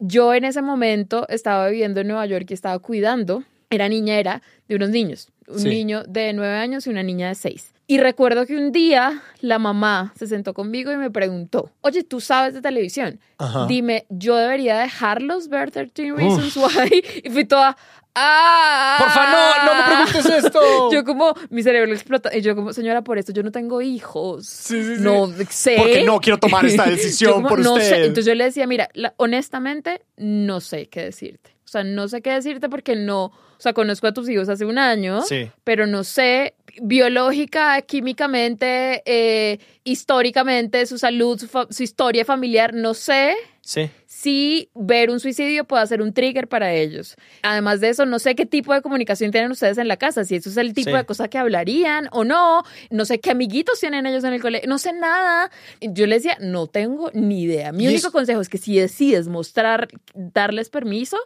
Yo 0.00 0.34
en 0.34 0.44
ese 0.44 0.60
momento 0.62 1.26
estaba 1.28 1.68
viviendo 1.68 2.00
en 2.00 2.08
Nueva 2.08 2.26
York 2.26 2.46
y 2.50 2.54
estaba 2.54 2.78
cuidando, 2.80 3.44
era 3.70 3.88
niñera 3.88 4.42
de 4.68 4.76
unos 4.76 4.90
niños, 4.90 5.28
un 5.46 5.60
Sí. 5.60 5.68
niño 5.68 6.02
de 6.04 6.32
nueve 6.32 6.54
años 6.56 6.86
y 6.86 6.90
una 6.90 7.02
niña 7.02 7.28
de 7.28 7.34
seis. 7.36 7.70
Y 7.86 7.98
recuerdo 7.98 8.46
que 8.46 8.56
un 8.56 8.72
día 8.72 9.22
la 9.40 9.58
mamá 9.58 10.12
se 10.16 10.26
sentó 10.26 10.54
conmigo 10.54 10.90
y 10.90 10.96
me 10.96 11.10
preguntó, 11.10 11.70
oye, 11.82 12.02
¿tú 12.02 12.20
sabes 12.20 12.54
de 12.54 12.62
televisión? 12.62 13.20
Ajá. 13.38 13.66
Dime, 13.66 14.06
¿yo 14.08 14.36
debería 14.36 14.78
dejarlos 14.78 15.48
ver 15.48 15.70
13 15.70 16.12
Reasons 16.12 16.56
Why? 16.56 17.04
Y 17.24 17.30
fui 17.30 17.44
toda, 17.44 17.76
¡ah! 18.14 18.96
Porfa, 18.98 19.30
no, 19.30 19.64
no 19.66 19.74
me 19.78 19.84
preguntes 20.12 20.44
esto. 20.44 20.60
Yo 20.92 21.04
como, 21.04 21.34
mi 21.50 21.62
cerebro 21.62 21.92
explota. 21.92 22.36
Y 22.36 22.40
yo 22.42 22.54
como, 22.54 22.72
señora, 22.72 23.02
por 23.02 23.18
esto 23.18 23.32
yo 23.32 23.42
no 23.42 23.50
tengo 23.50 23.80
hijos. 23.82 24.46
sí, 24.46 24.82
sí. 24.82 24.94
No 25.00 25.28
sé. 25.50 25.74
Porque 25.78 26.04
no 26.04 26.20
quiero 26.20 26.38
tomar 26.38 26.64
esta 26.64 26.84
decisión 26.90 27.32
como, 27.34 27.48
por 27.48 27.58
no 27.60 27.74
usted. 27.74 27.88
sé. 27.88 27.96
Entonces 28.02 28.26
yo 28.26 28.34
le 28.34 28.44
decía, 28.44 28.66
mira, 28.66 28.88
la- 28.94 29.14
honestamente, 29.16 30.02
no 30.16 30.60
sé 30.60 30.86
qué 30.88 31.04
decirte. 31.04 31.50
O 31.74 31.76
sea, 31.76 31.82
no 31.84 32.06
sé 32.06 32.22
qué 32.22 32.30
decirte 32.30 32.68
porque 32.68 32.94
no, 32.94 33.24
o 33.24 33.32
sea, 33.58 33.72
conozco 33.72 34.06
a 34.06 34.12
tus 34.12 34.28
hijos 34.28 34.48
hace 34.48 34.64
un 34.64 34.78
año, 34.78 35.22
Sí. 35.22 35.50
pero 35.64 35.88
no 35.88 36.04
sé 36.04 36.54
biológica, 36.80 37.82
químicamente, 37.82 39.02
eh, 39.06 39.58
históricamente, 39.82 40.86
su 40.86 40.98
salud, 40.98 41.38
su, 41.40 41.48
fa- 41.48 41.66
su 41.70 41.82
historia 41.82 42.24
familiar, 42.24 42.74
no 42.74 42.94
sé 42.94 43.34
Sí. 43.60 43.90
si 44.06 44.68
ver 44.74 45.10
un 45.10 45.18
suicidio 45.20 45.64
puede 45.64 45.86
ser 45.86 46.02
un 46.02 46.12
trigger 46.12 46.46
para 46.48 46.72
ellos. 46.74 47.16
Además 47.42 47.80
de 47.80 47.88
eso, 47.88 48.06
no 48.06 48.18
sé 48.18 48.34
qué 48.34 48.44
tipo 48.46 48.72
de 48.74 48.82
comunicación 48.82 49.30
tienen 49.30 49.50
ustedes 49.50 49.78
en 49.78 49.88
la 49.88 49.96
casa, 49.96 50.24
si 50.24 50.36
eso 50.36 50.50
es 50.50 50.56
el 50.58 50.74
tipo 50.74 50.90
Sí. 50.90 50.96
de 50.96 51.04
cosa 51.04 51.28
que 51.28 51.38
hablarían 51.38 52.08
o 52.12 52.24
no, 52.24 52.62
no 52.90 53.04
sé 53.04 53.18
qué 53.20 53.30
amiguitos 53.30 53.80
tienen 53.80 54.06
ellos 54.06 54.22
en 54.24 54.32
el 54.34 54.42
colegio, 54.42 54.68
no 54.68 54.78
sé 54.78 54.92
nada. 54.92 55.50
Yo 55.80 56.06
les 56.06 56.22
decía, 56.22 56.38
no 56.40 56.66
tengo 56.66 57.10
ni 57.14 57.42
idea. 57.42 57.72
Mi 57.72 57.86
único 57.88 58.08
es- 58.08 58.12
consejo 58.12 58.40
es 58.40 58.48
que 58.48 58.58
si 58.58 58.78
decides 58.78 59.26
mostrar, 59.28 59.88
darles 60.14 60.68
permiso, 60.70 61.16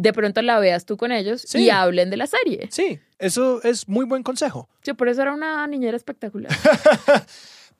de 0.00 0.12
pronto 0.12 0.40
la 0.42 0.58
veas 0.58 0.84
tú 0.86 0.96
con 0.96 1.12
ellos 1.12 1.42
Sí. 1.42 1.64
y 1.64 1.70
hablen 1.70 2.10
de 2.10 2.16
la 2.16 2.26
serie. 2.26 2.68
Sí, 2.70 2.98
eso 3.18 3.62
es 3.62 3.88
muy 3.88 4.04
buen 4.06 4.22
consejo. 4.22 4.68
Yo 4.84 4.94
por 4.94 5.08
eso 5.08 5.22
era 5.22 5.32
una 5.34 5.66
niñera 5.66 5.96
espectacular. 5.96 6.52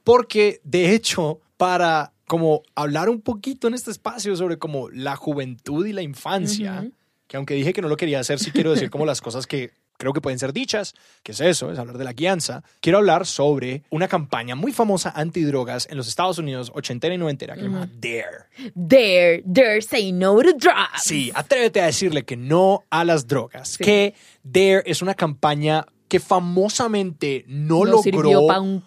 Porque, 0.04 0.60
de 0.64 0.94
hecho, 0.94 1.40
para 1.56 2.12
como 2.26 2.62
hablar 2.74 3.08
un 3.08 3.20
poquito 3.20 3.68
en 3.68 3.74
este 3.74 3.90
espacio 3.90 4.36
sobre 4.36 4.58
como 4.58 4.90
la 4.90 5.16
juventud 5.16 5.86
y 5.86 5.92
la 5.92 6.02
infancia, 6.02 6.90
que 7.26 7.36
aunque 7.36 7.54
dije 7.54 7.72
que 7.72 7.82
no 7.82 7.88
lo 7.88 7.96
quería 7.96 8.20
hacer, 8.20 8.38
sí 8.38 8.50
quiero 8.50 8.70
decir 8.72 8.90
como 8.90 9.06
las 9.06 9.20
cosas 9.20 9.46
que 9.46 9.70
creo 9.99 10.14
que 10.14 10.22
pueden 10.22 10.38
ser 10.38 10.55
dichas, 10.55 10.94
que 11.22 11.32
es 11.32 11.40
eso, 11.40 11.70
es 11.70 11.78
hablar 11.78 11.99
de 11.99 12.05
la 12.05 12.14
guianza. 12.14 12.62
Quiero 12.80 12.99
hablar 12.99 13.26
sobre 13.26 13.82
una 13.90 14.09
campaña 14.09 14.55
muy 14.55 14.72
famosa 14.72 15.12
antidrogas 15.14 15.86
en 15.90 15.99
los 15.99 16.09
Estados 16.09 16.38
Unidos, 16.38 16.72
ochentera 16.74 17.14
y 17.14 17.18
noventera, 17.18 17.55
que 17.55 17.61
se 17.61 17.66
llama 17.66 17.90
DARE. 18.01 18.72
Dare, 18.74 19.42
dare, 19.44 19.82
say 19.82 20.12
no 20.12 20.36
to 20.36 20.53
drugs. 20.53 21.03
Sí, 21.03 21.30
atrévete 21.34 21.80
a 21.82 21.86
decirle 21.86 22.24
que 22.24 22.36
no 22.36 22.84
a 22.88 23.05
las 23.05 23.26
drogas. 23.26 23.76
Que 23.76 24.14
DARE 24.42 24.82
es 24.86 25.03
una 25.03 25.14
campaña 25.14 25.84
que 26.09 26.20
famosamente 26.20 27.44
no, 27.46 27.84
No 27.84 27.99
sirvió 27.99 28.22
logró 28.22 28.62
un 28.62 28.84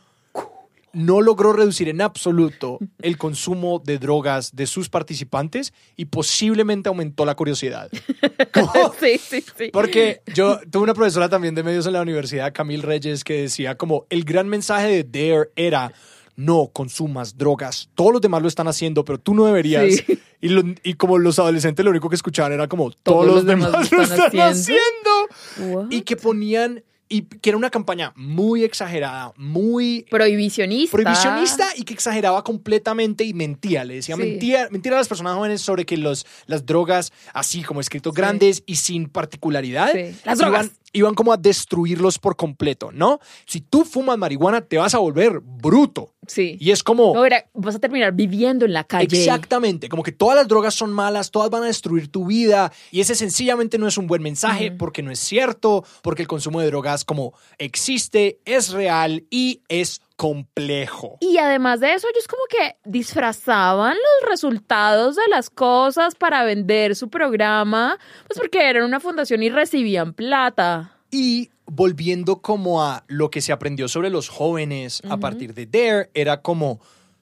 no 0.94 1.22
logró 1.22 1.54
reducir 1.54 1.88
en 1.90 2.02
absoluto 2.02 2.80
el 3.02 3.18
consumo 3.18 3.82
de 3.84 3.98
drogas 3.98 4.56
de 4.56 4.68
sus 4.68 4.90
participantes 4.90 5.74
y 5.96 6.06
posiblemente 6.06 6.90
aumentó 6.90 7.26
la 7.26 7.36
curiosidad. 7.36 7.90
¿Cómo? 8.54 8.94
sí, 9.00 9.18
sí, 9.18 9.44
sí. 9.58 9.70
Porque 9.72 10.22
yo 10.34 10.60
tuve 10.70 10.84
una 10.84 10.94
profesora 10.94 11.30
también 11.30 11.56
de 11.56 11.64
medios 11.64 11.86
en 11.86 11.94
la 11.94 12.02
universidad, 12.02 12.52
Camille 12.54 12.84
Reyes, 12.84 13.24
que 13.24 13.42
decía 13.44 13.76
como 13.76 14.06
el 14.10 14.24
gran 14.24 14.48
mensaje 14.50 15.04
de 15.04 15.04
DARE 15.04 15.50
era 15.56 15.94
no 16.38 16.70
consumas 16.74 17.38
drogas, 17.38 17.90
todos 17.94 18.14
los 18.14 18.22
demás 18.22 18.42
lo 18.42 18.48
están 18.48 18.68
haciendo, 18.68 19.04
pero 19.06 19.20
tú 19.20 19.34
no 19.36 19.46
deberías. 19.46 19.96
Sí. 19.98 20.20
Y, 20.42 20.50
lo- 20.50 20.64
y 20.84 20.94
como 20.96 21.20
los 21.20 21.38
adolescentes 21.38 21.84
lo 21.86 21.92
único 21.92 22.10
que 22.10 22.16
escuchaban 22.16 22.52
era 22.54 22.68
como 22.68 22.90
todos, 22.90 23.28
los, 23.28 23.46
demás, 23.46 23.92
lo 23.92 24.02
están 24.02 24.40
haciendo. 24.40 25.88
Y 25.92 26.02
que 26.02 26.16
ponían, 26.16 26.84
y 27.12 27.24
que 27.24 27.50
era 27.50 27.58
una 27.58 27.70
campaña 27.70 28.14
muy 28.16 28.64
exagerada, 28.64 29.34
muy 29.36 30.06
Prohibicionista. 30.10 30.92
prohibicionista 30.98 31.68
y 31.76 31.84
que 31.84 31.94
exageraba 31.94 32.44
completamente 32.44 33.24
y 33.26 33.34
mentía. 33.34 33.84
Le 33.84 33.96
decía 33.96 34.16
Sí. 34.16 34.22
mentía, 34.22 34.68
mentira 34.72 34.96
a 34.96 35.00
las 35.00 35.08
personas 35.10 35.36
jóvenes 35.36 35.62
sobre 35.62 35.86
que 35.86 35.98
los, 35.98 36.26
las 36.46 36.66
drogas, 36.66 37.12
así 37.34 37.64
como 37.64 37.82
escritos 37.82 38.14
grandes 38.14 38.64
y 38.66 38.78
sin 38.78 39.10
particularidad, 39.10 39.92
Sí. 39.92 40.16
Las 40.24 40.38
drogas. 40.40 40.66
iban 40.68 40.78
como 41.16 41.34
a 41.34 41.38
destruirlos 41.38 42.20
por 42.20 42.36
completo, 42.36 42.92
¿no? 42.92 43.20
Si 43.46 43.62
tú 43.62 43.86
fumas 43.86 44.18
marihuana, 44.18 44.62
te 44.62 44.78
vas 44.78 44.94
a 44.96 45.00
volver 45.00 45.40
bruto. 45.42 46.14
Sí. 46.28 46.58
Y 46.60 46.72
es 46.72 46.84
como... 46.84 47.14
No, 47.14 47.26
era, 47.26 47.46
vas 47.54 47.76
a 47.76 47.80
terminar 47.80 48.14
viviendo 48.14 48.66
en 48.66 48.74
la 48.74 48.84
calle. 48.84 49.18
Exactamente, 49.18 49.90
como 49.90 50.04
que 50.04 50.12
todas 50.12 50.36
las 50.36 50.48
drogas 50.48 50.74
son 50.74 50.92
malas, 50.92 51.32
todas 51.32 51.50
van 51.50 51.64
a 51.64 51.68
destruir 51.68 52.10
tu 52.10 52.28
vida 52.28 52.72
y 52.92 53.02
ese 53.02 53.16
sencillamente 53.16 53.78
no 53.78 53.88
es 53.88 53.98
un 53.98 54.08
buen 54.08 54.22
mensaje 54.22 54.72
porque 54.72 55.02
no 55.02 55.12
es 55.12 55.20
cierto, 55.20 55.84
porque 56.02 56.22
el 56.22 56.28
consumo 56.28 56.62
de 56.62 56.68
drogas 56.68 57.06
como 57.06 57.34
existe, 57.58 58.40
es 58.46 58.72
real 58.72 59.26
y 59.30 59.62
es 59.68 60.02
complejo. 60.22 61.18
Y 61.20 61.40
además 61.40 61.80
de 61.80 61.96
eso, 61.96 62.08
ellos 62.08 62.28
como 62.28 62.44
que 62.48 62.76
disfrazaban 62.86 63.96
los 63.96 64.30
resultados 64.30 65.16
de 65.16 65.28
las 65.32 65.50
cosas 65.50 66.14
para 66.14 66.44
vender 66.44 66.96
su 66.96 67.10
programa, 67.10 67.98
pues 68.28 68.38
porque 68.38 68.70
eran 68.70 68.84
una 68.84 69.00
fundación 69.00 69.42
y 69.42 69.50
recibían 69.50 70.14
plata. 70.14 70.96
Y 71.10 71.50
volviendo 71.66 72.40
como 72.40 72.84
a 72.84 73.04
lo 73.08 73.32
que 73.32 73.42
se 73.42 73.52
aprendió 73.52 73.88
sobre 73.88 74.12
los 74.12 74.30
jóvenes 74.30 75.02
a 75.10 75.18
partir 75.18 75.56
de 75.56 75.66
Dare, 75.66 76.12
era 76.14 76.44
como 76.44 76.80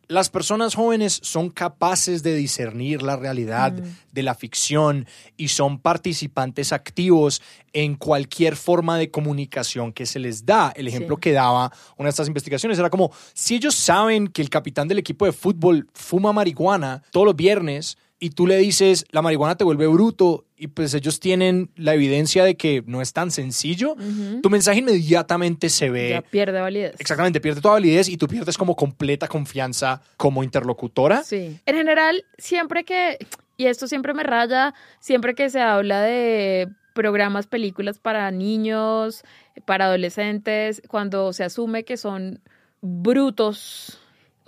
las 0.09 0.29
personas 0.31 0.73
jóvenes 0.73 1.19
son 1.23 1.51
capaces 1.51 2.23
de 2.23 2.35
discernir 2.35 3.03
la 3.03 3.15
realidad 3.15 3.71
de 3.71 4.23
la 4.23 4.33
ficción 4.33 5.05
y 5.37 5.49
son 5.49 5.77
participantes 5.79 6.73
activos 6.73 7.43
en 7.73 7.95
cualquier 7.95 8.55
forma 8.55 8.97
de 8.97 9.11
comunicación 9.11 9.93
que 9.93 10.07
se 10.07 10.17
les 10.17 10.47
da. 10.47 10.73
El 10.75 10.87
ejemplo 10.87 11.15
Sí. 11.17 11.21
que 11.21 11.31
daba 11.31 11.71
una 11.95 12.07
de 12.07 12.09
estas 12.09 12.27
investigaciones 12.27 12.79
era 12.79 12.89
como, 12.89 13.11
si 13.35 13.53
ellos 13.55 13.75
saben 13.75 14.27
que 14.27 14.41
el 14.41 14.49
capitán 14.49 14.87
del 14.87 14.97
equipo 14.97 15.25
de 15.27 15.31
fútbol 15.31 15.87
fuma 15.93 16.33
marihuana 16.33 17.03
todos 17.11 17.27
los 17.27 17.35
viernes 17.35 17.99
y 18.19 18.31
tú 18.31 18.47
le 18.47 18.57
dices, 18.57 19.05
la 19.11 19.21
marihuana 19.21 19.55
te 19.55 19.63
vuelve 19.63 19.85
bruto 19.85 20.43
y 20.59 20.67
pues 20.67 20.93
ellos 20.93 21.19
tienen 21.21 21.71
la 21.75 21.93
evidencia 21.93 22.43
de 22.43 22.55
que 22.57 22.83
no 22.85 23.01
es 23.01 23.13
tan 23.13 23.31
sencillo, 23.31 23.95
tu 24.43 24.49
mensaje 24.49 24.79
inmediatamente 24.79 25.69
se 25.69 25.89
ve... 25.89 26.09
Ya 26.09 26.21
pierde 26.21 26.59
validez. 26.59 26.95
Exactamente, 26.99 27.39
pierde 27.39 27.61
toda 27.61 27.75
validez 27.75 28.09
y 28.09 28.17
tú 28.17 28.27
pierdes 28.27 28.57
como 28.57 28.75
completa 28.75 29.29
confianza 29.29 30.01
como 30.17 30.43
interlocutora. 30.43 31.23
Sí. 31.23 31.57
En 31.65 31.75
general, 31.75 32.25
siempre 32.37 32.83
que, 32.83 33.17
y 33.55 33.67
esto 33.67 33.87
siempre 33.87 34.13
me 34.13 34.23
raya, 34.23 34.73
siempre 34.99 35.33
que 35.33 35.49
se 35.49 35.61
habla 35.61 36.01
de 36.01 36.67
programas, 36.93 37.47
películas 37.47 37.97
para 37.97 38.29
niños, 38.29 39.23
para 39.63 39.85
adolescentes, 39.85 40.81
cuando 40.89 41.31
se 41.31 41.45
asume 41.45 41.85
que 41.85 41.95
son 41.95 42.41
brutos 42.81 43.97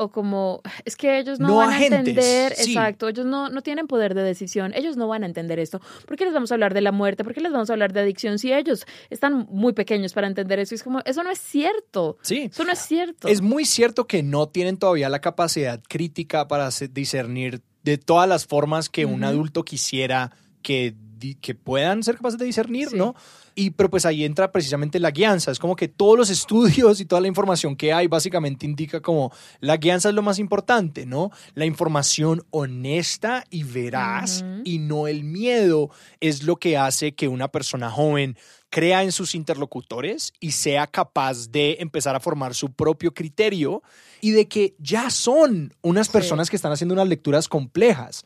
o 0.01 0.09
como 0.09 0.61
es 0.83 0.95
que 0.95 1.19
ellos 1.19 1.39
no, 1.39 1.47
No 1.47 1.55
van 1.57 1.71
a 1.71 1.83
entender, 1.85 2.55
sí. 2.55 2.71
exacto, 2.71 3.07
ellos 3.07 3.25
no, 3.25 3.49
no 3.49 3.61
tienen 3.61 3.85
poder 3.85 4.15
de 4.15 4.23
decisión, 4.23 4.73
ellos 4.73 4.97
no 4.97 5.07
van 5.07 5.23
a 5.23 5.27
entender 5.27 5.59
esto. 5.59 5.79
¿Por 6.07 6.17
qué 6.17 6.25
les 6.25 6.33
vamos 6.33 6.51
a 6.51 6.55
hablar 6.55 6.73
de 6.73 6.81
la 6.81 6.91
muerte? 6.91 7.23
¿Por 7.23 7.33
qué 7.33 7.41
les 7.41 7.51
vamos 7.51 7.69
a 7.69 7.73
hablar 7.73 7.93
de 7.93 7.99
adicción 7.99 8.39
si 8.39 8.51
ellos 8.51 8.85
están 9.11 9.47
muy 9.51 9.73
pequeños 9.73 10.13
para 10.13 10.25
entender 10.25 10.57
eso? 10.57 10.73
Y 10.73 10.77
es 10.77 10.83
como, 10.83 11.01
eso 11.05 11.23
no 11.23 11.29
es 11.29 11.39
cierto. 11.39 12.17
Sí. 12.23 12.49
Eso 12.51 12.63
no 12.63 12.71
es 12.71 12.79
cierto. 12.79 13.27
Es 13.27 13.41
muy 13.41 13.65
cierto 13.65 14.07
que 14.07 14.23
no 14.23 14.49
tienen 14.49 14.77
todavía 14.77 15.07
la 15.09 15.21
capacidad 15.21 15.79
crítica 15.87 16.47
para 16.47 16.69
discernir 16.91 17.61
de 17.83 17.97
todas 17.97 18.27
las 18.27 18.47
formas 18.47 18.89
que 18.89 19.05
un 19.05 19.23
adulto 19.23 19.63
quisiera 19.63 20.31
que, 20.63 20.95
que 21.41 21.55
puedan 21.55 22.03
ser 22.03 22.15
capaces 22.17 22.39
de 22.39 22.45
discernir, 22.45 22.89
Sí. 22.89 22.95
¿no? 22.97 23.15
Y 23.53 23.71
pero 23.71 23.89
pues 23.89 24.05
ahí 24.05 24.23
entra 24.23 24.51
precisamente 24.51 24.99
la 24.99 25.11
guianza. 25.11 25.51
Es 25.51 25.59
como 25.59 25.75
que 25.75 25.87
todos 25.87 26.17
los 26.17 26.29
estudios 26.29 26.99
y 27.01 27.05
toda 27.05 27.21
la 27.21 27.27
información 27.27 27.75
que 27.75 27.91
hay 27.93 28.07
básicamente 28.07 28.65
indica 28.65 29.01
como 29.01 29.31
la 29.59 29.77
guianza 29.77 30.09
es 30.09 30.15
lo 30.15 30.21
más 30.21 30.39
importante, 30.39 31.05
¿no? 31.05 31.31
La 31.53 31.65
información 31.65 32.43
honesta 32.49 33.43
y 33.49 33.63
veraz 33.63 34.43
y 34.63 34.79
no 34.79 35.07
el 35.07 35.23
miedo 35.23 35.89
es 36.19 36.43
lo 36.43 36.55
que 36.57 36.77
hace 36.77 37.13
que 37.13 37.27
una 37.27 37.49
persona 37.49 37.89
joven 37.91 38.37
crea 38.69 39.03
en 39.03 39.11
sus 39.11 39.35
interlocutores 39.35 40.31
y 40.39 40.51
sea 40.51 40.87
capaz 40.87 41.49
de 41.51 41.77
empezar 41.81 42.15
a 42.15 42.21
formar 42.21 42.55
su 42.55 42.71
propio 42.71 43.13
criterio 43.13 43.83
y 44.21 44.31
de 44.31 44.47
que 44.47 44.75
ya 44.79 45.09
son 45.09 45.73
unas 45.81 46.07
Sí. 46.07 46.13
personas 46.13 46.49
que 46.49 46.55
están 46.55 46.71
haciendo 46.71 46.93
unas 46.93 47.09
lecturas 47.09 47.49
complejas. 47.49 48.23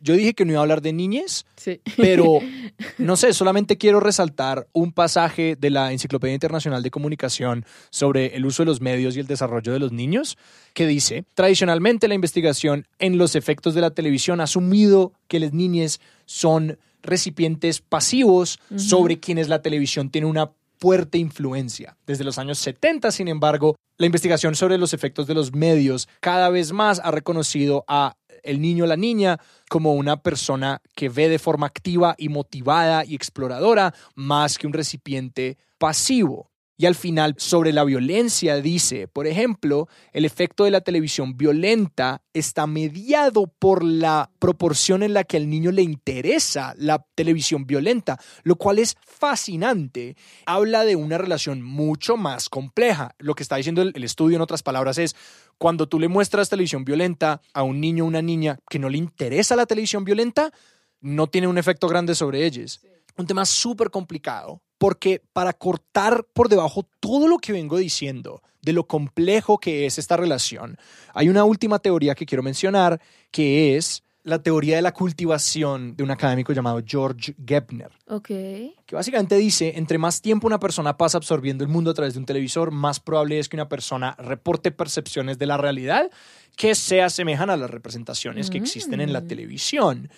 Yo 0.00 0.14
dije 0.14 0.34
que 0.34 0.44
no 0.44 0.52
iba 0.52 0.60
a 0.60 0.62
hablar 0.62 0.80
de 0.82 0.92
niñez, 0.92 1.44
Sí. 1.56 1.80
pero 1.96 2.38
no 2.98 3.16
sé, 3.16 3.32
solamente 3.32 3.76
quiero 3.78 4.00
resaltar 4.00 4.68
un 4.72 4.92
pasaje 4.92 5.56
de 5.58 5.70
la 5.70 5.92
Enciclopedia 5.92 6.34
Internacional 6.34 6.82
de 6.82 6.90
Comunicación 6.90 7.64
sobre 7.90 8.36
el 8.36 8.46
uso 8.46 8.62
de 8.62 8.66
los 8.66 8.80
medios 8.80 9.16
y 9.16 9.20
el 9.20 9.26
desarrollo 9.26 9.72
de 9.72 9.78
los 9.80 9.92
niños, 9.92 10.38
que 10.74 10.86
dice, 10.86 11.24
tradicionalmente 11.34 12.06
la 12.08 12.14
investigación 12.14 12.86
en 12.98 13.18
los 13.18 13.34
efectos 13.34 13.74
de 13.74 13.80
la 13.80 13.90
televisión 13.90 14.40
ha 14.40 14.44
asumido 14.44 15.12
que 15.26 15.40
las 15.40 15.52
niñas 15.52 16.00
son 16.26 16.78
recipientes 17.02 17.80
pasivos 17.80 18.58
sobre 18.76 19.18
quienes 19.18 19.48
la 19.48 19.62
televisión 19.62 20.10
tiene 20.10 20.26
una 20.26 20.50
fuerte 20.78 21.18
influencia. 21.18 21.96
Desde 22.06 22.22
los 22.24 22.38
años 22.38 22.58
70, 22.58 23.10
sin 23.10 23.26
embargo, 23.28 23.74
la 23.96 24.06
investigación 24.06 24.54
sobre 24.54 24.78
los 24.78 24.94
efectos 24.94 25.26
de 25.26 25.34
los 25.34 25.52
medios 25.52 26.08
cada 26.20 26.50
vez 26.50 26.72
más 26.72 27.00
ha 27.02 27.10
reconocido 27.10 27.84
a 27.88 28.14
el 28.48 28.60
niño 28.60 28.84
o 28.84 28.86
la 28.86 28.96
niña 28.96 29.38
como 29.68 29.94
una 29.94 30.22
persona 30.22 30.80
que 30.94 31.08
ve 31.08 31.28
de 31.28 31.38
forma 31.38 31.66
activa 31.66 32.14
y 32.18 32.28
motivada 32.28 33.04
y 33.04 33.14
exploradora 33.14 33.94
más 34.14 34.58
que 34.58 34.66
un 34.66 34.72
recipiente 34.72 35.58
pasivo. 35.78 36.47
Y 36.80 36.86
al 36.86 36.94
final, 36.94 37.34
sobre 37.38 37.72
la 37.72 37.82
violencia, 37.82 38.60
dice, 38.62 39.08
por 39.08 39.26
ejemplo, 39.26 39.88
el 40.12 40.24
efecto 40.24 40.62
de 40.62 40.70
la 40.70 40.80
televisión 40.80 41.36
violenta 41.36 42.22
está 42.32 42.68
mediado 42.68 43.48
por 43.48 43.82
la 43.82 44.30
proporción 44.38 45.02
en 45.02 45.12
la 45.12 45.24
que 45.24 45.38
al 45.38 45.50
niño 45.50 45.72
le 45.72 45.82
interesa 45.82 46.74
la 46.78 47.04
televisión 47.16 47.66
violenta, 47.66 48.20
lo 48.44 48.54
cual 48.54 48.78
es 48.78 48.94
fascinante. 49.04 50.16
Habla 50.46 50.84
de 50.84 50.94
una 50.94 51.18
relación 51.18 51.62
mucho 51.62 52.16
más 52.16 52.48
compleja. 52.48 53.12
Lo 53.18 53.34
que 53.34 53.42
está 53.42 53.56
diciendo 53.56 53.82
el, 53.82 54.04
estudio, 54.04 54.36
en 54.36 54.42
otras 54.42 54.62
palabras, 54.62 54.98
es 54.98 55.16
cuando 55.58 55.88
tú 55.88 55.98
le 55.98 56.06
muestras 56.06 56.48
televisión 56.48 56.84
violenta 56.84 57.40
a 57.54 57.64
un 57.64 57.80
niño 57.80 58.04
o 58.04 58.06
una 58.06 58.22
niña 58.22 58.60
que 58.70 58.78
no 58.78 58.88
le 58.88 58.98
interesa 58.98 59.56
la 59.56 59.66
televisión 59.66 60.04
violenta, 60.04 60.52
no 61.00 61.26
tiene 61.26 61.48
un 61.48 61.58
efecto 61.58 61.88
grande 61.88 62.14
sobre 62.14 62.46
ellos. 62.46 62.82
Un 63.16 63.26
tema 63.26 63.44
súper 63.44 63.90
complicado, 63.90 64.62
porque 64.78 65.22
para 65.32 65.52
cortar 65.52 66.24
por 66.32 66.48
debajo 66.48 66.88
todo 67.00 67.28
lo 67.28 67.38
que 67.38 67.52
vengo 67.52 67.76
diciendo 67.76 68.42
de 68.62 68.72
lo 68.72 68.86
complejo 68.86 69.58
que 69.58 69.86
es 69.86 69.98
esta 69.98 70.16
relación, 70.16 70.78
hay 71.14 71.28
una 71.28 71.44
última 71.44 71.78
teoría 71.78 72.14
que 72.14 72.26
quiero 72.26 72.42
mencionar, 72.42 73.00
que 73.30 73.76
es 73.76 74.02
la 74.24 74.42
teoría 74.42 74.76
de 74.76 74.82
la 74.82 74.92
cultivación 74.92 75.96
de 75.96 76.02
un 76.02 76.10
académico 76.10 76.52
llamado 76.52 76.82
George 76.84 77.34
Gebner 77.46 77.90
Ok. 78.08 78.26
que 78.26 78.74
básicamente 78.92 79.36
dice, 79.36 79.72
entre 79.76 79.96
más 79.96 80.20
tiempo 80.20 80.46
una 80.46 80.60
persona 80.60 80.98
pasa 80.98 81.16
absorbiendo 81.18 81.64
el 81.64 81.70
mundo 81.70 81.90
a 81.90 81.94
través 81.94 82.14
de 82.14 82.20
un 82.20 82.26
televisor, 82.26 82.70
más 82.70 83.00
probable 83.00 83.38
es 83.38 83.48
que 83.48 83.56
una 83.56 83.68
persona 83.68 84.14
reporte 84.18 84.70
percepciones 84.70 85.38
de 85.38 85.46
la 85.46 85.56
realidad 85.56 86.10
que 86.56 86.74
se 86.74 87.00
asemejan 87.00 87.48
a 87.48 87.56
las 87.56 87.70
representaciones 87.70 88.50
que 88.50 88.58
existen 88.58 89.00
en 89.00 89.12
la 89.12 89.22
televisión. 89.22 90.10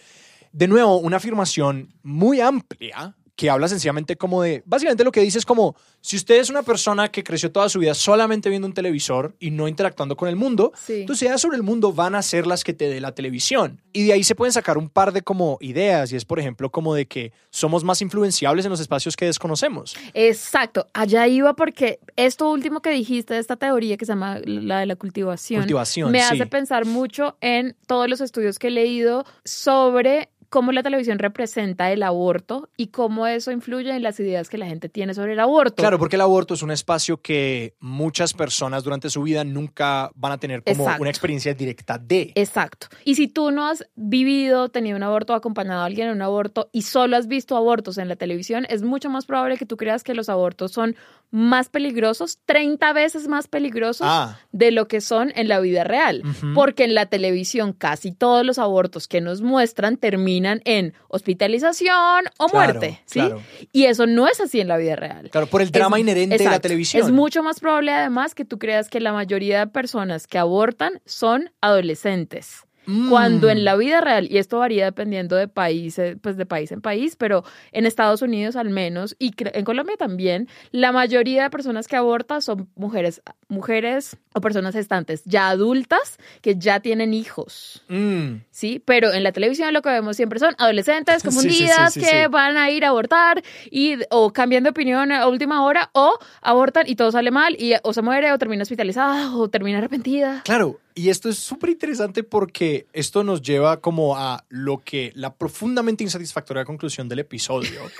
De 0.52 0.66
nuevo, 0.66 0.96
una 0.96 1.18
afirmación 1.18 1.94
muy 2.02 2.40
amplia 2.40 3.14
que 3.40 3.48
habla 3.48 3.68
sencillamente 3.68 4.16
como 4.16 4.42
de, 4.42 4.62
básicamente 4.66 5.02
lo 5.02 5.12
que 5.12 5.22
dice 5.22 5.38
es 5.38 5.46
como, 5.46 5.74
si 6.02 6.16
usted 6.16 6.34
es 6.40 6.50
una 6.50 6.62
persona 6.62 7.08
que 7.08 7.24
creció 7.24 7.50
toda 7.50 7.70
su 7.70 7.78
vida 7.78 7.94
solamente 7.94 8.50
viendo 8.50 8.68
un 8.68 8.74
televisor 8.74 9.34
y 9.40 9.50
no 9.50 9.66
interactuando 9.66 10.14
con 10.14 10.28
el 10.28 10.36
mundo, 10.36 10.72
Sí. 10.76 11.06
tus 11.06 11.22
ideas 11.22 11.40
sobre 11.40 11.56
el 11.56 11.62
mundo 11.62 11.90
van 11.94 12.14
a 12.14 12.20
ser 12.20 12.46
las 12.46 12.64
que 12.64 12.74
te 12.74 12.90
dé 12.90 13.00
la 13.00 13.12
televisión. 13.14 13.80
Y 13.94 14.04
de 14.04 14.12
ahí 14.12 14.24
se 14.24 14.34
pueden 14.34 14.52
sacar 14.52 14.76
un 14.76 14.90
par 14.90 15.12
de 15.14 15.22
como 15.22 15.56
ideas, 15.62 16.12
y 16.12 16.16
es 16.16 16.26
por 16.26 16.38
ejemplo 16.38 16.68
como 16.70 16.94
de 16.94 17.06
que 17.06 17.32
somos 17.48 17.82
más 17.82 18.02
influenciables 18.02 18.66
en 18.66 18.70
los 18.72 18.80
espacios 18.80 19.16
que 19.16 19.24
desconocemos. 19.24 19.96
Exacto, 20.12 20.86
allá 20.92 21.26
iba 21.26 21.54
porque 21.54 21.98
esto 22.16 22.50
último 22.50 22.80
que 22.82 22.90
dijiste 22.90 23.32
de 23.32 23.40
esta 23.40 23.56
teoría 23.56 23.96
que 23.96 24.04
se 24.04 24.12
llama 24.12 24.38
la 24.44 24.80
de 24.80 24.84
la 24.86 24.96
cultivación, 24.96 25.62
Cultivación, 25.62 26.12
me 26.12 26.18
sí. 26.20 26.26
hace 26.34 26.44
pensar 26.44 26.84
mucho 26.84 27.38
en 27.40 27.74
todos 27.86 28.06
los 28.06 28.20
estudios 28.20 28.58
que 28.58 28.66
he 28.66 28.70
leído 28.70 29.24
sobre 29.46 30.28
cómo 30.50 30.72
la 30.72 30.82
televisión 30.82 31.18
representa 31.18 31.90
el 31.92 32.02
aborto 32.02 32.68
y 32.76 32.88
cómo 32.88 33.26
eso 33.26 33.52
influye 33.52 33.94
en 33.94 34.02
las 34.02 34.18
ideas 34.20 34.50
que 34.50 34.58
la 34.58 34.66
gente 34.66 34.88
tiene 34.88 35.14
sobre 35.14 35.32
el 35.32 35.40
aborto. 35.40 35.76
Claro, 35.76 35.98
porque 35.98 36.16
el 36.16 36.22
aborto 36.22 36.54
es 36.54 36.62
un 36.62 36.72
espacio 36.72 37.22
que 37.22 37.74
muchas 37.78 38.34
personas 38.34 38.82
durante 38.82 39.08
su 39.08 39.22
vida 39.22 39.44
nunca 39.44 40.10
van 40.16 40.32
a 40.32 40.38
tener 40.38 40.62
como 40.62 40.82
Exacto. 40.82 41.02
una 41.02 41.10
experiencia 41.10 41.54
directa 41.54 41.98
de. 41.98 42.32
Exacto. 42.34 42.88
Y 43.04 43.14
si 43.14 43.28
tú 43.28 43.52
no 43.52 43.68
has 43.68 43.86
vivido, 43.94 44.68
tenido 44.68 44.96
un 44.96 45.04
aborto, 45.04 45.34
acompañado 45.34 45.82
a 45.82 45.84
alguien 45.84 46.08
en 46.08 46.14
un 46.14 46.22
aborto 46.22 46.68
y 46.72 46.82
solo 46.82 47.16
has 47.16 47.28
visto 47.28 47.56
abortos 47.56 47.96
en 47.98 48.08
la 48.08 48.16
televisión, 48.16 48.66
es 48.68 48.82
mucho 48.82 49.08
más 49.08 49.26
probable 49.26 49.56
que 49.56 49.66
tú 49.66 49.76
creas 49.76 50.02
que 50.02 50.14
los 50.14 50.28
abortos 50.28 50.72
son 50.72 50.96
más 51.32 51.68
peligrosos, 51.68 52.38
30 52.44 52.92
veces 52.92 53.28
más 53.28 53.46
peligrosos 53.46 54.06
Ah. 54.10 54.38
de 54.52 54.70
lo 54.72 54.88
que 54.88 55.00
son 55.00 55.32
en 55.36 55.46
la 55.48 55.60
vida 55.60 55.84
real. 55.84 56.22
Porque 56.54 56.84
en 56.84 56.94
la 56.94 57.06
televisión 57.06 57.72
casi 57.72 58.10
todos 58.12 58.44
los 58.44 58.58
abortos 58.58 59.06
que 59.06 59.20
nos 59.20 59.40
muestran 59.40 59.96
terminan 59.96 60.60
en 60.64 60.92
hospitalización 61.08 62.24
o 62.38 62.46
Claro, 62.48 62.72
muerte. 62.74 63.00
¿sí? 63.06 63.20
claro. 63.20 63.42
Y 63.72 63.84
eso 63.84 64.06
no 64.06 64.26
es 64.28 64.40
así 64.40 64.60
en 64.60 64.68
la 64.68 64.76
vida 64.76 64.96
real. 64.96 65.30
Claro, 65.30 65.46
por 65.46 65.62
el 65.62 65.70
drama 65.70 65.96
Es- 65.96 66.02
inherente 66.02 66.38
de 66.38 66.44
la 66.44 66.60
televisión. 66.60 67.02
Es 67.04 67.10
mucho 67.12 67.42
más 67.42 67.60
probable 67.60 67.92
además 67.92 68.34
que 68.34 68.44
tú 68.44 68.58
creas 68.58 68.88
que 68.88 69.00
la 69.00 69.12
mayoría 69.12 69.60
de 69.60 69.66
personas 69.68 70.26
que 70.26 70.38
abortan 70.38 71.00
son 71.06 71.50
adolescentes. 71.60 72.64
Mm. 72.86 73.08
Cuando 73.10 73.50
en 73.50 73.64
la 73.64 73.76
vida 73.76 74.00
real, 74.00 74.26
y 74.30 74.38
esto 74.38 74.58
varía 74.58 74.86
dependiendo 74.86 75.36
de 75.36 75.48
país, 75.48 76.00
pues 76.20 76.36
de 76.36 76.46
país 76.46 76.72
en 76.72 76.80
país, 76.80 77.16
pero 77.16 77.44
en 77.72 77.86
Estados 77.86 78.22
Unidos 78.22 78.56
al 78.56 78.70
menos, 78.70 79.16
y 79.18 79.32
en 79.38 79.64
Colombia 79.64 79.96
también, 79.96 80.48
la 80.72 80.92
mayoría 80.92 81.44
de 81.44 81.50
personas 81.50 81.86
que 81.86 81.96
abortan 81.96 82.42
son 82.42 82.68
mujeres, 82.74 83.22
mujeres 83.48 84.16
o 84.34 84.40
personas 84.40 84.74
gestantes 84.74 85.22
ya 85.24 85.48
adultas 85.48 86.18
que 86.40 86.56
ya 86.56 86.80
tienen 86.80 87.14
hijos. 87.14 87.82
Mm. 87.88 88.42
Sí, 88.50 88.82
pero 88.84 89.12
en 89.12 89.22
la 89.22 89.32
televisión 89.32 89.72
lo 89.74 89.82
que 89.82 89.90
vemos 89.90 90.16
siempre 90.16 90.38
son 90.38 90.54
adolescentes 90.58 91.16
sí, 91.22 91.28
confundidas 91.28 91.92
sí, 91.92 92.00
sí, 92.00 92.06
que 92.06 92.28
van 92.28 92.56
a 92.56 92.70
ir 92.70 92.84
a 92.84 92.88
abortar 92.88 93.42
y 93.70 93.96
o 94.10 94.32
cambian 94.32 94.64
de 94.64 94.70
opinión 94.70 95.12
a 95.12 95.26
última 95.26 95.62
hora 95.64 95.90
o 95.92 96.18
abortan 96.42 96.88
y 96.88 96.96
todo 96.96 97.12
sale 97.12 97.30
mal 97.30 97.56
y 97.58 97.74
o 97.82 97.92
se 97.92 98.02
muere 98.02 98.32
o 98.32 98.38
termina 98.38 98.62
hospitalizada 98.62 99.34
o 99.36 99.48
termina 99.48 99.78
arrepentida. 99.78 100.42
Claro, 100.44 100.78
y 100.94 101.08
esto 101.08 101.28
es 101.28 101.38
súper 101.38 101.70
interesante 101.70 102.22
porque 102.22 102.86
esto 102.92 103.24
nos 103.24 103.42
lleva 103.42 103.80
como 103.80 104.16
a 104.16 104.44
lo 104.48 104.78
que 104.78 105.12
la 105.14 105.34
profundamente 105.34 106.04
insatisfactoria 106.04 106.64
conclusión 106.64 107.08
del 107.08 107.20
episodio. 107.20 107.80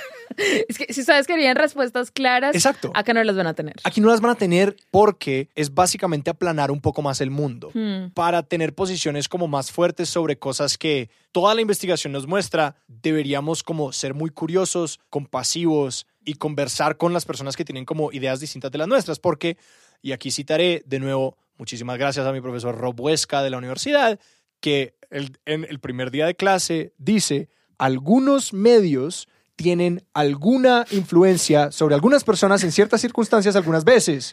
Es 0.69 0.79
que 0.79 0.93
si 0.95 1.01
ustedes 1.01 1.27
querían 1.27 1.57
respuestas 1.57 2.13
claras, 2.13 2.55
Exacto. 2.55 2.93
acá 2.95 3.13
no 3.13 3.23
las 3.25 3.37
van 3.37 3.49
a 3.49 3.55
tener. 3.55 3.75
Aquí 3.83 4.01
no 4.01 4.09
las 4.09 4.21
van 4.21 4.31
a 4.31 4.35
tener 4.37 4.77
porque 4.93 5.49
es 5.57 5.75
básicamente 5.75 6.31
aplanar 6.31 6.71
un 6.71 6.81
poco 6.81 7.03
más 7.03 7.21
el 7.21 7.31
mundo 7.31 7.71
Hmm. 7.75 8.11
para 8.15 8.43
tener 8.45 8.73
posiciones 8.75 9.29
como 9.29 9.49
más 9.49 9.73
fuertes 9.73 10.09
sobre 10.09 10.39
cosas 10.39 10.79
que 10.79 11.11
toda 11.33 11.55
la 11.55 11.61
investigación 11.63 12.13
nos 12.13 12.27
muestra. 12.29 12.77
Deberíamos 12.87 13.63
como 13.65 13.93
ser 13.93 14.15
muy 14.15 14.31
curiosos, 14.31 15.01
compasivos 15.11 16.07
y 16.25 16.35
conversar 16.35 16.97
con 16.97 17.13
las 17.13 17.25
personas 17.25 17.57
que 17.57 17.65
tienen 17.65 17.85
como 17.85 18.13
ideas 18.13 18.41
distintas 18.41 18.71
de 18.71 18.79
las 18.79 18.89
nuestras 18.89 19.19
porque, 19.19 19.57
y 20.03 20.13
aquí 20.13 20.31
citaré 20.31 20.83
de 20.87 20.99
nuevo, 20.99 21.37
muchísimas 21.59 21.99
gracias 21.99 22.27
a 22.27 22.33
mi 22.33 22.41
profesor 22.41 22.77
Rob 22.77 22.99
Huesca 23.01 23.43
de 23.43 23.51
la 23.51 23.59
universidad, 23.59 24.19
que 24.61 24.95
el- 25.11 25.39
en 25.47 25.65
el 25.65 25.81
primer 25.81 26.11
día 26.11 26.27
de 26.27 26.35
clase 26.35 26.93
dice, 26.99 27.49
algunos 27.79 28.53
medios 28.53 29.29
tienen 29.57 30.03
alguna 30.15 30.87
influencia 30.91 31.71
sobre 31.71 31.95
algunas 31.95 32.25
personas 32.25 32.65
en 32.65 32.73
ciertas 32.73 33.03
circunstancias 33.03 33.57
algunas 33.57 33.85
veces. 33.85 34.33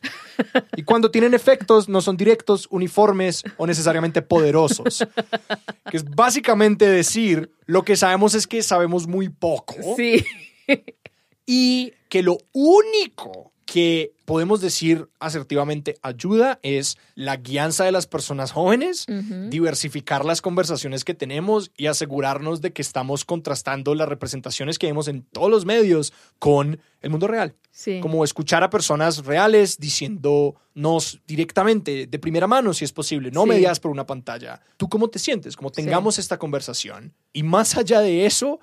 Y 0.78 0.84
cuando 0.84 1.12
tienen 1.12 1.34
efectos 1.34 1.90
no 1.90 2.00
son 2.00 2.16
directos, 2.16 2.66
uniformes 2.70 3.44
o 3.58 3.68
necesariamente 3.68 4.22
poderosos. 4.22 5.06
Que 5.92 5.98
es 5.98 6.06
básicamente 6.06 6.88
decir, 6.88 7.52
lo 7.66 7.84
que 7.84 7.98
sabemos 7.98 8.36
es 8.36 8.48
que 8.48 8.64
sabemos 8.64 9.06
muy 9.06 9.28
poco. 9.28 9.76
Sí. 9.98 10.24
Y 11.46 11.92
que 12.08 12.24
lo 12.24 12.38
único 12.54 13.52
que 13.68 14.14
podemos 14.24 14.62
decir 14.62 15.10
asertivamente 15.20 15.98
ayuda 16.02 16.58
es 16.64 16.98
la 17.16 17.36
guianza 17.36 17.84
de 17.84 17.92
las 17.92 18.08
personas 18.08 18.54
jóvenes, 18.54 19.06
Ujú. 19.10 19.50
diversificar 19.50 20.24
las 20.24 20.42
conversaciones 20.42 21.04
que 21.04 21.14
tenemos 21.14 21.70
y 21.76 21.88
asegurarnos 21.88 22.62
de 22.62 22.72
que 22.72 22.82
estamos 22.82 23.26
contrastando 23.26 23.94
las 23.94 24.08
representaciones 24.08 24.80
que 24.80 24.88
vemos 24.88 25.10
en 25.10 25.24
todos 25.24 25.52
los 25.52 25.66
medios 25.66 26.14
con 26.40 26.80
el 27.02 27.10
mundo 27.10 27.28
real. 27.28 27.56
Sí. 27.72 28.00
Como 28.02 28.24
escuchar 28.24 28.64
a 28.64 28.70
personas 28.70 29.26
reales 29.26 29.78
diciéndonos 29.80 31.20
directamente, 31.28 32.08
de 32.08 32.20
primera 32.20 32.48
mano, 32.48 32.74
si 32.74 32.86
es 32.86 32.94
posible, 32.94 33.32
no 33.32 33.44
Sí. 33.44 33.50
mediadas 33.50 33.80
por 33.82 33.92
una 33.92 34.06
pantalla. 34.06 34.62
¿Tú 34.78 34.88
cómo 34.90 35.10
te 35.10 35.20
sientes? 35.20 35.56
Como 35.58 35.72
tengamos 35.72 36.18
esta 36.20 36.38
conversación. 36.40 37.14
Y 37.34 37.44
más 37.44 37.78
allá 37.78 38.00
de 38.00 38.26
eso, 38.26 38.60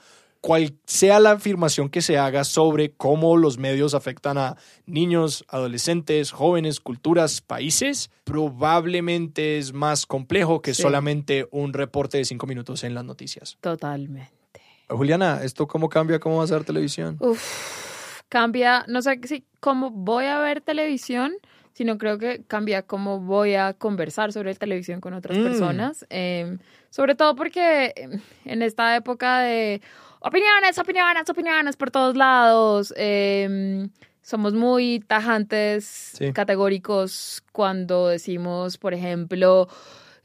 cual 0.46 0.74
sea 0.84 1.20
la 1.20 1.30
afirmación 1.30 1.88
que 1.88 2.02
se 2.02 2.18
haga 2.18 2.44
sobre 2.44 2.90
cómo 2.92 3.38
los 3.38 3.56
medios 3.56 3.94
afectan 3.94 4.36
a 4.36 4.56
niños, 4.84 5.42
adolescentes, 5.48 6.32
jóvenes, 6.32 6.80
culturas, 6.80 7.40
países, 7.40 8.10
probablemente 8.24 9.56
es 9.56 9.72
más 9.72 10.04
complejo 10.04 10.60
que 10.60 10.74
Sí. 10.74 10.82
solamente 10.82 11.48
un 11.50 11.72
reporte 11.72 12.18
de 12.18 12.26
cinco 12.26 12.46
minutos 12.46 12.84
en 12.84 12.92
las 12.94 13.04
noticias. 13.04 13.56
Totalmente. 13.62 14.30
Juliana, 14.90 15.40
¿esto 15.42 15.66
cómo 15.66 15.88
cambia 15.88 16.18
cómo 16.20 16.36
va 16.38 16.44
a 16.44 16.46
ser 16.46 16.62
televisión? 16.64 17.16
Uf, 17.20 18.20
cambia, 18.28 18.84
no 18.86 19.00
sé 19.00 19.18
si 19.24 19.44
cómo 19.60 19.90
voy 19.90 20.26
a 20.26 20.38
ver 20.40 20.60
televisión, 20.60 21.32
sino 21.72 21.96
creo 21.96 22.18
que 22.18 22.42
cambia 22.46 22.82
cómo 22.82 23.18
voy 23.18 23.54
a 23.54 23.72
conversar 23.72 24.32
sobre 24.32 24.54
televisión 24.54 25.00
con 25.00 25.14
otras 25.14 25.38
Mm. 25.38 25.42
personas. 25.42 26.06
Eh, 26.10 26.58
sobre 26.90 27.14
todo 27.14 27.34
porque 27.34 27.86
eh, 27.96 28.20
en 28.44 28.62
esta 28.62 28.94
época 28.94 29.40
de 29.40 29.80
opiniones, 30.24 30.78
opiniones, 30.78 31.28
opiniones 31.30 31.76
por 31.76 31.90
todos 31.90 32.16
lados, 32.16 32.92
eh, 32.96 33.86
somos 34.22 34.54
muy 34.54 35.00
tajantes, 35.06 36.12
Sí. 36.18 36.32
categóricos 36.32 37.42
cuando 37.52 38.08
decimos, 38.08 38.78
por 38.78 38.94
ejemplo, 38.94 39.68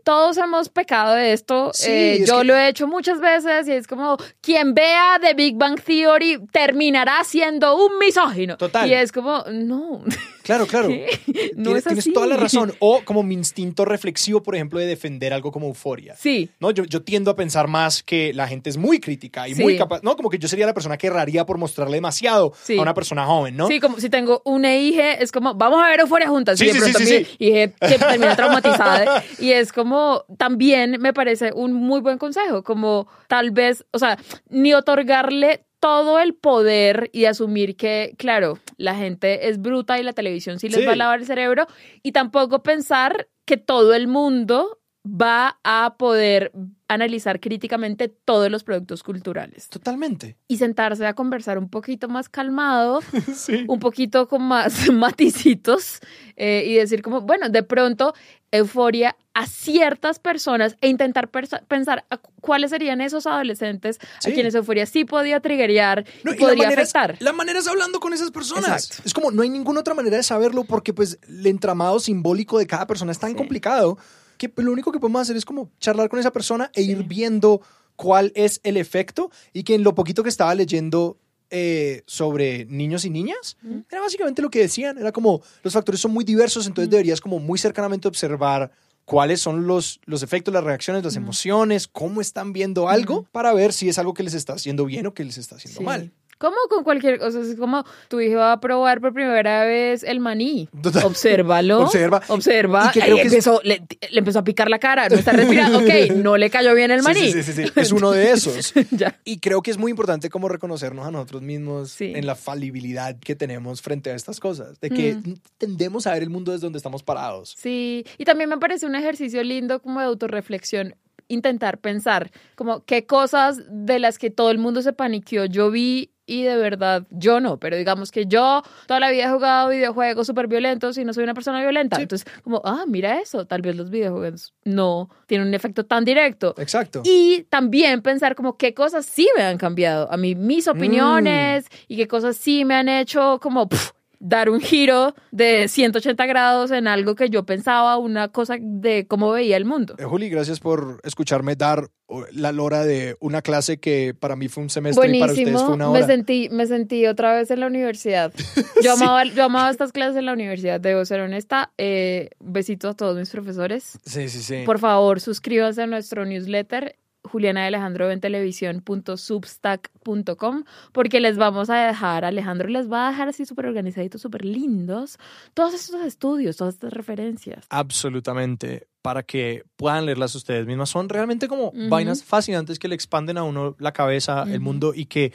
todos 0.06 0.38
hemos 0.38 0.70
pecado 0.70 1.14
de 1.14 1.34
esto. 1.34 1.72
Sí, 1.74 1.92
Eh, 1.92 2.24
yo 2.26 2.40
que- 2.40 2.44
lo 2.46 2.56
he 2.56 2.70
hecho 2.70 2.88
muchas 2.88 3.20
veces 3.20 3.68
y 3.68 3.74
es 3.74 3.86
como 3.88 4.18
quien 4.42 4.74
vea 4.74 5.20
The 5.22 5.34
Big 5.34 5.56
Bang 5.58 5.80
Theory 5.82 6.40
terminará 6.52 7.24
siendo 7.26 7.76
un 7.76 7.98
misógino. 8.00 8.56
Total. 8.58 8.90
Y 8.90 8.94
es 8.94 9.12
como, 9.12 9.44
no. 9.52 10.04
Claro, 10.50 10.66
claro. 10.68 10.88
¿Qué? 10.88 11.08
No 11.60 11.64
tienes, 11.66 11.80
es 11.80 11.84
tienes 11.86 12.04
así. 12.06 12.14
toda 12.14 12.26
la 12.26 12.38
razón. 12.38 12.74
O 12.80 13.02
como 13.04 13.22
mi 13.22 13.34
instinto 13.36 13.84
reflexivo, 13.86 14.42
por 14.42 14.56
ejemplo, 14.56 14.80
de 14.80 14.86
defender 14.86 15.34
algo 15.34 15.52
como 15.52 15.68
euforia. 15.68 16.16
Sí. 16.18 16.50
¿no? 16.60 16.72
Yo, 16.72 16.86
yo 16.86 17.02
tiendo 17.04 17.32
a 17.32 17.36
pensar 17.36 17.68
más 17.68 18.02
que 18.02 18.34
la 18.34 18.48
gente 18.48 18.70
es 18.70 18.78
muy 18.78 19.00
crítica 19.00 19.48
y 19.48 19.56
Sí. 19.56 19.62
muy 19.62 19.78
capaz, 19.78 20.02
¿no? 20.04 20.16
Como 20.16 20.30
que 20.30 20.40
yo 20.40 20.48
sería 20.48 20.66
la 20.66 20.74
persona 20.74 20.98
que 20.98 21.08
erraría 21.08 21.46
por 21.46 21.58
mostrarle 21.58 21.98
demasiado 21.98 22.54
Sí. 22.64 22.78
a 22.78 22.82
una 22.82 22.94
persona 22.94 23.26
joven, 23.26 23.58
¿no? 23.58 23.68
Sí, 23.68 23.80
como 23.82 24.00
si 24.00 24.10
tengo 24.10 24.42
una 24.46 24.76
hija, 24.78 25.14
es 25.14 25.32
como, 25.34 25.54
vamos 25.54 25.82
a 25.84 25.90
ver 25.90 26.00
Euforia 26.00 26.30
juntas. 26.30 26.58
Sí, 26.58 26.66
y 26.66 26.68
de 26.70 26.74
sí, 26.76 26.80
pronto 26.80 27.00
sí, 27.00 27.06
sí, 27.06 27.28
mi 27.40 27.48
hija 27.48 27.68
termina 28.10 28.36
traumatizada. 28.38 29.24
y 29.38 29.52
es 29.52 29.74
como, 29.74 30.24
también 30.38 30.98
me 31.02 31.14
parece 31.14 31.52
un 31.54 31.74
muy 31.74 32.00
buen 32.00 32.18
consejo, 32.18 32.64
como 32.64 33.08
tal 33.28 33.52
vez, 33.52 33.86
o 33.92 34.00
sea, 34.00 34.18
ni 34.50 34.74
otorgarle 34.74 35.66
todo 35.80 36.20
el 36.20 36.34
poder 36.36 37.10
y 37.14 37.26
asumir 37.26 37.76
que, 37.78 38.14
claro, 38.18 38.60
la 38.78 38.96
gente 38.96 39.50
es 39.50 39.60
bruta 39.62 40.00
y 40.00 40.04
la 40.04 40.14
televisión 40.14 40.60
sí 40.60 40.70
les 40.70 40.80
Sí. 40.82 40.86
va 40.86 40.94
a 40.94 40.96
lavar 40.96 41.20
el 41.20 41.26
cerebro, 41.26 41.68
y 42.04 42.12
tampoco 42.12 42.64
pensar 42.64 43.28
que 43.46 43.58
todo 43.58 43.94
el 43.94 44.08
mundo 44.08 44.79
va 45.10 45.58
a 45.64 45.96
poder 45.98 46.52
analizar 46.88 47.40
críticamente 47.40 48.08
todos 48.10 48.50
los 48.52 48.64
productos 48.64 49.04
culturales 49.04 49.70
Totalmente. 49.70 50.38
y 50.48 50.58
sentarse 50.58 51.06
a 51.06 51.14
conversar 51.14 51.58
un 51.58 51.70
poquito 51.70 52.08
más 52.10 52.30
calmado, 52.30 53.00
un 53.68 53.80
poquito 53.80 54.28
con 54.28 54.44
más 54.44 54.90
maticitos 54.94 56.00
eh, 56.36 56.64
y 56.68 56.76
decir 56.76 57.02
como, 57.02 57.22
bueno, 57.22 57.50
de 57.50 57.64
pronto 57.64 58.14
euforia 58.52 59.16
a 59.36 59.46
ciertas 59.46 60.18
personas 60.20 60.76
e 60.82 60.88
intentar 60.90 61.30
pensar 61.30 62.06
a 62.10 62.18
cu- 62.18 62.32
cuáles 62.42 62.72
serían 62.72 63.00
esos 63.02 63.28
adolescentes 63.28 64.00
Sí. 64.20 64.32
a 64.32 64.34
quienes 64.34 64.56
euforia 64.56 64.86
sí 64.88 65.06
podía 65.06 65.40
triggerear 65.40 66.06
No, 66.24 66.32
y 66.32 66.36
y 66.36 66.38
la 66.40 66.46
podría 66.48 66.64
manera, 66.66 66.82
es, 66.82 66.96
afectar. 66.96 67.18
la 67.22 67.34
manera 67.34 67.60
es 67.60 67.68
hablando 67.68 68.00
con 68.00 68.14
esas 68.14 68.32
personas. 68.32 68.86
Exacto. 68.86 69.04
Es 69.06 69.14
como, 69.14 69.32
no 69.32 69.44
hay 69.44 69.50
ninguna 69.50 69.80
otra 69.82 69.94
manera 69.94 70.18
de 70.18 70.24
saberlo 70.24 70.64
porque 70.64 70.94
pues 70.94 71.20
el 71.28 71.46
entramado 71.46 72.00
simbólico 72.00 72.58
de 72.58 72.66
cada 72.68 72.88
persona 72.88 73.12
es 73.12 73.20
tan 73.20 73.36
complicado 73.36 73.98
que 74.40 74.52
lo 74.56 74.72
único 74.72 74.92
que 74.92 75.00
podemos 75.00 75.22
hacer 75.22 75.38
es 75.38 75.46
como 75.46 75.70
charlar 75.80 76.10
con 76.10 76.18
esa 76.20 76.32
persona 76.32 76.72
e 76.74 76.82
ir 76.82 77.04
viendo 77.04 77.62
cuál 77.96 78.32
es 78.34 78.60
el 78.64 78.78
efecto. 78.78 79.30
Y 79.54 79.62
que 79.64 79.76
en 79.76 79.84
lo 79.84 79.94
poquito 79.94 80.24
que 80.24 80.30
estaba 80.30 80.56
leyendo 80.56 81.18
eh, 81.52 82.02
sobre 82.08 82.66
niños 82.66 83.06
y 83.06 83.10
niñas, 83.12 83.58
era 83.92 84.02
básicamente 84.02 84.42
lo 84.42 84.50
que 84.50 84.60
decían, 84.60 84.98
era 84.98 85.12
como 85.12 85.42
los 85.64 85.74
factores 85.74 86.00
son 86.02 86.12
muy 86.12 86.24
diversos, 86.24 86.66
entonces 86.68 86.90
deberías 86.90 87.22
como 87.22 87.40
muy 87.40 87.58
cercanamente 87.60 88.08
observar 88.08 88.72
cuáles 89.06 89.42
son 89.42 89.66
los, 89.66 90.00
los 90.06 90.22
efectos, 90.22 90.54
las 90.54 90.64
reacciones, 90.64 91.04
las 91.04 91.16
emociones, 91.16 91.88
cómo 91.88 92.22
están 92.22 92.54
viendo 92.54 92.88
algo 92.88 93.26
para 93.32 93.52
ver 93.54 93.74
si 93.74 93.90
es 93.90 93.98
algo 93.98 94.14
que 94.14 94.22
les 94.22 94.36
está 94.36 94.54
haciendo 94.54 94.86
bien 94.86 95.08
o 95.08 95.14
que 95.16 95.24
les 95.26 95.38
está 95.40 95.56
haciendo 95.56 95.80
Sí. 95.80 95.84
mal. 95.86 96.12
Como 96.40 96.56
con 96.70 96.84
cualquier 96.84 97.20
cosa, 97.20 97.42
es 97.42 97.56
como 97.56 97.84
tu 98.08 98.20
hijo 98.22 98.38
va 98.38 98.54
a 98.54 98.60
probar 98.60 99.02
por 99.02 99.14
primera 99.14 99.66
vez 99.66 100.04
el 100.04 100.20
maní. 100.20 100.68
Total. 100.82 101.04
Obsérvalo. 101.06 101.82
Observa. 101.82 102.22
Observa. 102.30 102.88
Y 102.90 102.92
que 102.94 103.02
Ahí 103.04 103.06
creo 103.12 103.16
que 103.18 103.22
es- 103.28 103.34
empezó, 103.34 103.62
le, 103.64 103.84
le 104.10 104.20
empezó 104.20 104.40
a 104.40 104.44
picar 104.44 104.70
la 104.70 104.80
cara, 104.80 105.08
no 105.10 105.16
está 105.16 105.32
respirando. 105.34 105.80
Ok, 105.80 106.16
no 106.16 106.38
le 106.38 106.50
cayó 106.50 106.74
bien 106.74 106.92
el 106.92 107.04
maní. 107.04 107.20
Sí, 107.32 107.44
sí, 107.44 107.54
sí, 107.54 107.66
sí. 107.66 107.72
Es 107.76 107.92
uno 107.92 108.12
de 108.12 108.32
esos. 108.32 108.74
Ya. 108.92 109.20
Y 109.26 109.40
creo 109.40 109.62
que 109.62 109.70
es 109.72 109.78
muy 109.78 109.92
importante 109.92 110.30
como 110.30 110.50
reconocernos 110.50 111.06
a 111.06 111.12
nosotros 111.12 111.42
mismos 111.42 111.92
Sí. 111.92 112.14
en 112.16 112.26
la 112.26 112.36
falibilidad 112.36 113.18
que 113.20 113.36
tenemos 113.36 113.82
frente 113.82 114.10
a 114.10 114.16
estas 114.16 114.40
cosas, 114.40 114.80
de 114.80 114.90
que 114.90 115.14
Mm. 115.16 115.34
tendemos 115.58 116.08
a 116.08 116.14
ver 116.14 116.24
el 116.24 116.30
mundo 116.30 116.52
desde 116.54 116.66
donde 116.66 116.78
estamos 116.78 117.04
parados. 117.04 117.56
Sí, 117.58 118.06
y 118.18 118.24
también 118.26 118.50
me 118.50 118.58
parece 118.58 118.86
un 118.86 118.96
ejercicio 118.96 119.44
lindo 119.44 119.82
como 119.82 120.00
de 120.00 120.06
autorreflexión 120.06 120.96
intentar 121.28 121.78
pensar 121.78 122.32
como 122.56 122.84
qué 122.86 123.06
cosas 123.06 123.60
de 123.70 124.00
las 124.00 124.18
que 124.18 124.30
todo 124.32 124.50
el 124.52 124.58
mundo 124.58 124.82
se 124.82 124.94
paniqueó 124.94 125.46
yo 125.46 125.70
vi 125.70 126.10
y 126.30 126.44
de 126.44 126.56
verdad 126.58 127.08
yo 127.10 127.40
no, 127.40 127.58
pero 127.58 127.76
digamos 127.76 128.12
que 128.12 128.28
yo 128.28 128.62
toda 128.86 129.00
la 129.00 129.10
vida 129.10 129.26
he 129.26 129.30
jugado 129.30 129.70
videojuegos 129.70 130.28
súper 130.28 130.48
violentos 130.48 130.98
y 130.98 131.04
no 131.04 131.12
soy 131.12 131.24
una 131.24 131.34
persona 131.34 131.60
violenta. 131.60 132.00
Entonces, 132.00 132.32
como, 132.44 132.62
ah, 132.64 132.84
mira 132.88 133.20
eso, 133.20 133.46
tal 133.46 133.64
vez 133.64 133.76
los 133.76 133.90
videojuegos 133.90 134.54
no 134.64 135.10
tienen 135.26 135.48
un 135.48 135.54
efecto 135.56 135.86
tan 135.86 136.06
directo. 136.06 136.54
Exacto. 136.58 137.02
Y 137.04 137.48
también 137.50 138.02
pensar 138.04 138.36
como 138.36 138.58
qué 138.58 138.76
cosas 138.76 139.06
sí 139.06 139.28
me 139.36 139.44
han 139.44 139.58
cambiado 139.58 140.12
a 140.12 140.18
mí, 140.18 140.36
mis 140.36 140.68
opiniones 140.68 141.66
y 141.88 141.98
qué 141.98 142.08
cosas 142.08 142.38
sí 142.38 142.64
me 142.64 142.76
han 142.76 142.90
hecho 142.90 143.40
como 143.42 143.68
pf, 143.68 143.92
dar 144.20 144.50
un 144.50 144.60
giro 144.60 145.16
de 145.32 145.68
180 145.68 146.26
grados 146.26 146.72
en 146.72 146.88
algo 146.88 147.16
que 147.16 147.30
yo 147.30 147.46
pensaba, 147.46 147.98
una 147.98 148.28
cosa 148.28 148.58
de 148.60 149.08
cómo 149.08 149.32
veía 149.32 149.58
el 149.58 149.66
mundo. 149.66 149.96
Eh, 149.98 150.04
Juli, 150.04 150.30
gracias 150.30 150.60
por 150.60 151.00
escucharme 151.04 151.56
dar 151.56 151.90
la 152.32 152.52
lora 152.52 152.84
de 152.84 153.16
una 153.20 153.42
clase 153.42 153.80
que 153.80 154.16
para 154.20 154.36
mí 154.36 154.48
fue 154.48 154.64
un 154.64 154.70
semestre 154.70 155.16
y 155.16 155.20
para 155.20 155.32
ustedes 155.32 155.62
fue 155.62 155.74
una 155.74 155.90
me 155.90 156.00
hora. 156.00 156.08
sentí, 156.08 156.50
me 156.50 156.66
sentí 156.66 157.06
otra 157.06 157.34
vez 157.36 157.52
en 157.52 157.60
la 157.60 157.68
universidad. 157.68 158.34
Yo, 158.84 158.94
amaba, 158.94 159.26
yo 159.26 159.44
amaba 159.44 159.70
estas 159.70 159.92
clases 159.92 160.18
en 160.18 160.26
la 160.26 160.34
universidad, 160.34 160.80
debo 160.80 161.04
ser 161.06 161.22
honesta. 161.22 161.72
Eh, 161.78 162.30
besitos 162.40 162.92
a 162.92 162.94
todos 162.96 163.18
mis 163.18 163.30
profesores. 163.30 164.00
Sí, 164.06 164.30
sí, 164.30 164.42
sí. 164.42 164.64
Por 164.66 164.80
favor, 164.80 165.20
suscríbanse 165.20 165.84
a 165.84 165.88
nuestro 165.88 166.26
newsletter 166.26 166.96
Juliana 167.32 167.62
de 167.62 167.68
Alejandro 167.68 168.12
en 168.12 168.20
televisión.substack.com 168.20 170.64
porque 170.92 171.20
les 171.20 171.38
vamos 171.38 171.70
a 171.70 171.88
dejar, 171.88 172.26
Alejandro 172.26 172.68
les 172.68 172.92
va 172.92 173.08
a 173.08 173.12
dejar 173.12 173.30
así 173.30 173.46
súper 173.46 173.68
organizaditos, 173.68 174.22
súper 174.22 174.46
lindos, 174.46 175.18
todos 175.54 175.74
estos 175.74 176.04
estudios, 176.04 176.58
todas 176.58 176.76
estas 176.76 176.94
referencias. 176.94 177.66
Absolutamente, 177.70 178.88
para 179.02 179.24
que 179.24 179.64
puedan 179.76 180.06
leerlas 180.06 180.36
ustedes 180.36 180.66
mismas. 180.66 180.90
Son 180.90 181.10
realmente 181.10 181.48
como 181.48 181.72
vainas 181.90 182.24
fascinantes 182.24 182.80
que 182.80 182.88
le 182.88 182.96
expanden 182.96 183.38
a 183.38 183.44
uno 183.44 183.76
la 183.80 183.92
cabeza, 183.92 184.44
el 184.44 184.60
mundo 184.60 184.94
y 184.96 185.06
que, 185.06 185.34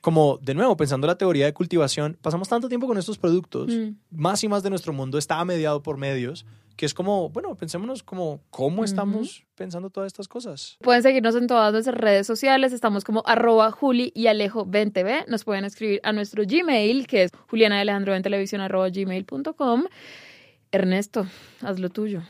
como 0.00 0.38
de 0.40 0.54
nuevo, 0.54 0.76
pensando 0.76 1.06
la 1.06 1.16
teoría 1.16 1.44
de 1.46 1.52
cultivación, 1.52 2.16
pasamos 2.22 2.48
tanto 2.48 2.68
tiempo 2.68 2.86
con 2.86 2.96
estos 2.98 3.18
productos, 3.18 3.68
Mm. 3.70 3.96
más 4.10 4.42
y 4.44 4.48
más 4.48 4.62
de 4.62 4.70
nuestro 4.70 4.92
mundo 4.92 5.18
está 5.18 5.44
mediado 5.44 5.82
por 5.82 5.96
medios, 5.98 6.46
que 6.76 6.86
es 6.86 6.94
como, 6.94 7.28
bueno, 7.28 7.54
pensémonos 7.56 8.02
como 8.02 8.40
cómo 8.48 8.84
estamos 8.84 9.44
pensando 9.54 9.90
todas 9.90 10.06
estas 10.06 10.28
cosas. 10.28 10.78
Pueden 10.80 11.02
seguirnos 11.02 11.34
en 11.36 11.46
todas 11.46 11.72
nuestras 11.74 11.94
redes 11.98 12.26
sociales. 12.26 12.72
Estamos 12.72 13.04
como 13.04 13.22
arroba 13.26 13.70
Juli 13.70 14.10
y 14.14 14.28
Alejo 14.28 14.64
20 14.64 15.26
Nos 15.28 15.44
pueden 15.44 15.66
escribir 15.66 16.00
a 16.04 16.12
nuestro 16.12 16.42
Gmail, 16.46 17.06
que 17.06 17.24
es 17.24 17.30
Juliana 17.50 17.78
Alejandro 17.80 18.14
en 18.14 18.22
televisión 18.22 18.62
arroba 18.62 18.88
gmail.com. 18.88 19.84
Ernesto, 20.72 21.26
haz 21.60 21.78
lo 21.78 21.90
tuyo. 21.90 22.22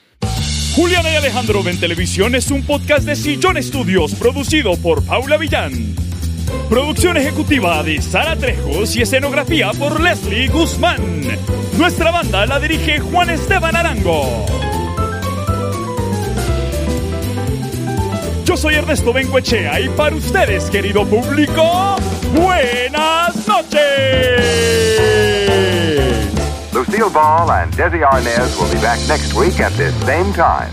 Juliana 0.74 1.12
y 1.12 1.16
Alejandro 1.16 1.62
ven 1.62 1.78
televisión 1.78 2.34
es 2.34 2.50
un 2.50 2.64
podcast 2.64 3.04
de 3.06 3.14
Sillón 3.14 3.56
Estudios 3.56 4.14
producido 4.16 4.76
por 4.78 5.04
Paula 5.06 5.36
Villán. 5.36 6.09
Producción 6.70 7.16
ejecutiva 7.16 7.82
de 7.82 8.00
Sara 8.00 8.36
Trejos 8.36 8.94
y 8.94 9.02
escenografía 9.02 9.72
por 9.76 10.00
Leslie 10.00 10.46
Guzmán. 10.46 11.00
Nuestra 11.76 12.12
banda 12.12 12.46
la 12.46 12.60
dirige 12.60 13.00
Juan 13.00 13.28
Esteban 13.28 13.74
Arango. 13.74 14.46
Yo 18.44 18.56
soy 18.56 18.74
Ernesto 18.76 19.12
Benguechea 19.12 19.80
y 19.80 19.88
para 19.88 20.14
ustedes, 20.14 20.70
querido 20.70 21.04
público, 21.04 21.96
buenas 22.34 23.48
noches. 23.48 23.80
Lucille 26.72 27.10
Ball 27.12 27.50
and 27.50 27.74
Desi 27.74 28.00
Arnaz 28.00 28.56
will 28.56 28.72
be 28.72 28.80
back 28.80 29.00
next 29.08 29.34
week 29.34 29.58
at 29.58 29.72
this 29.72 29.92
same 30.06 30.32
time. 30.34 30.70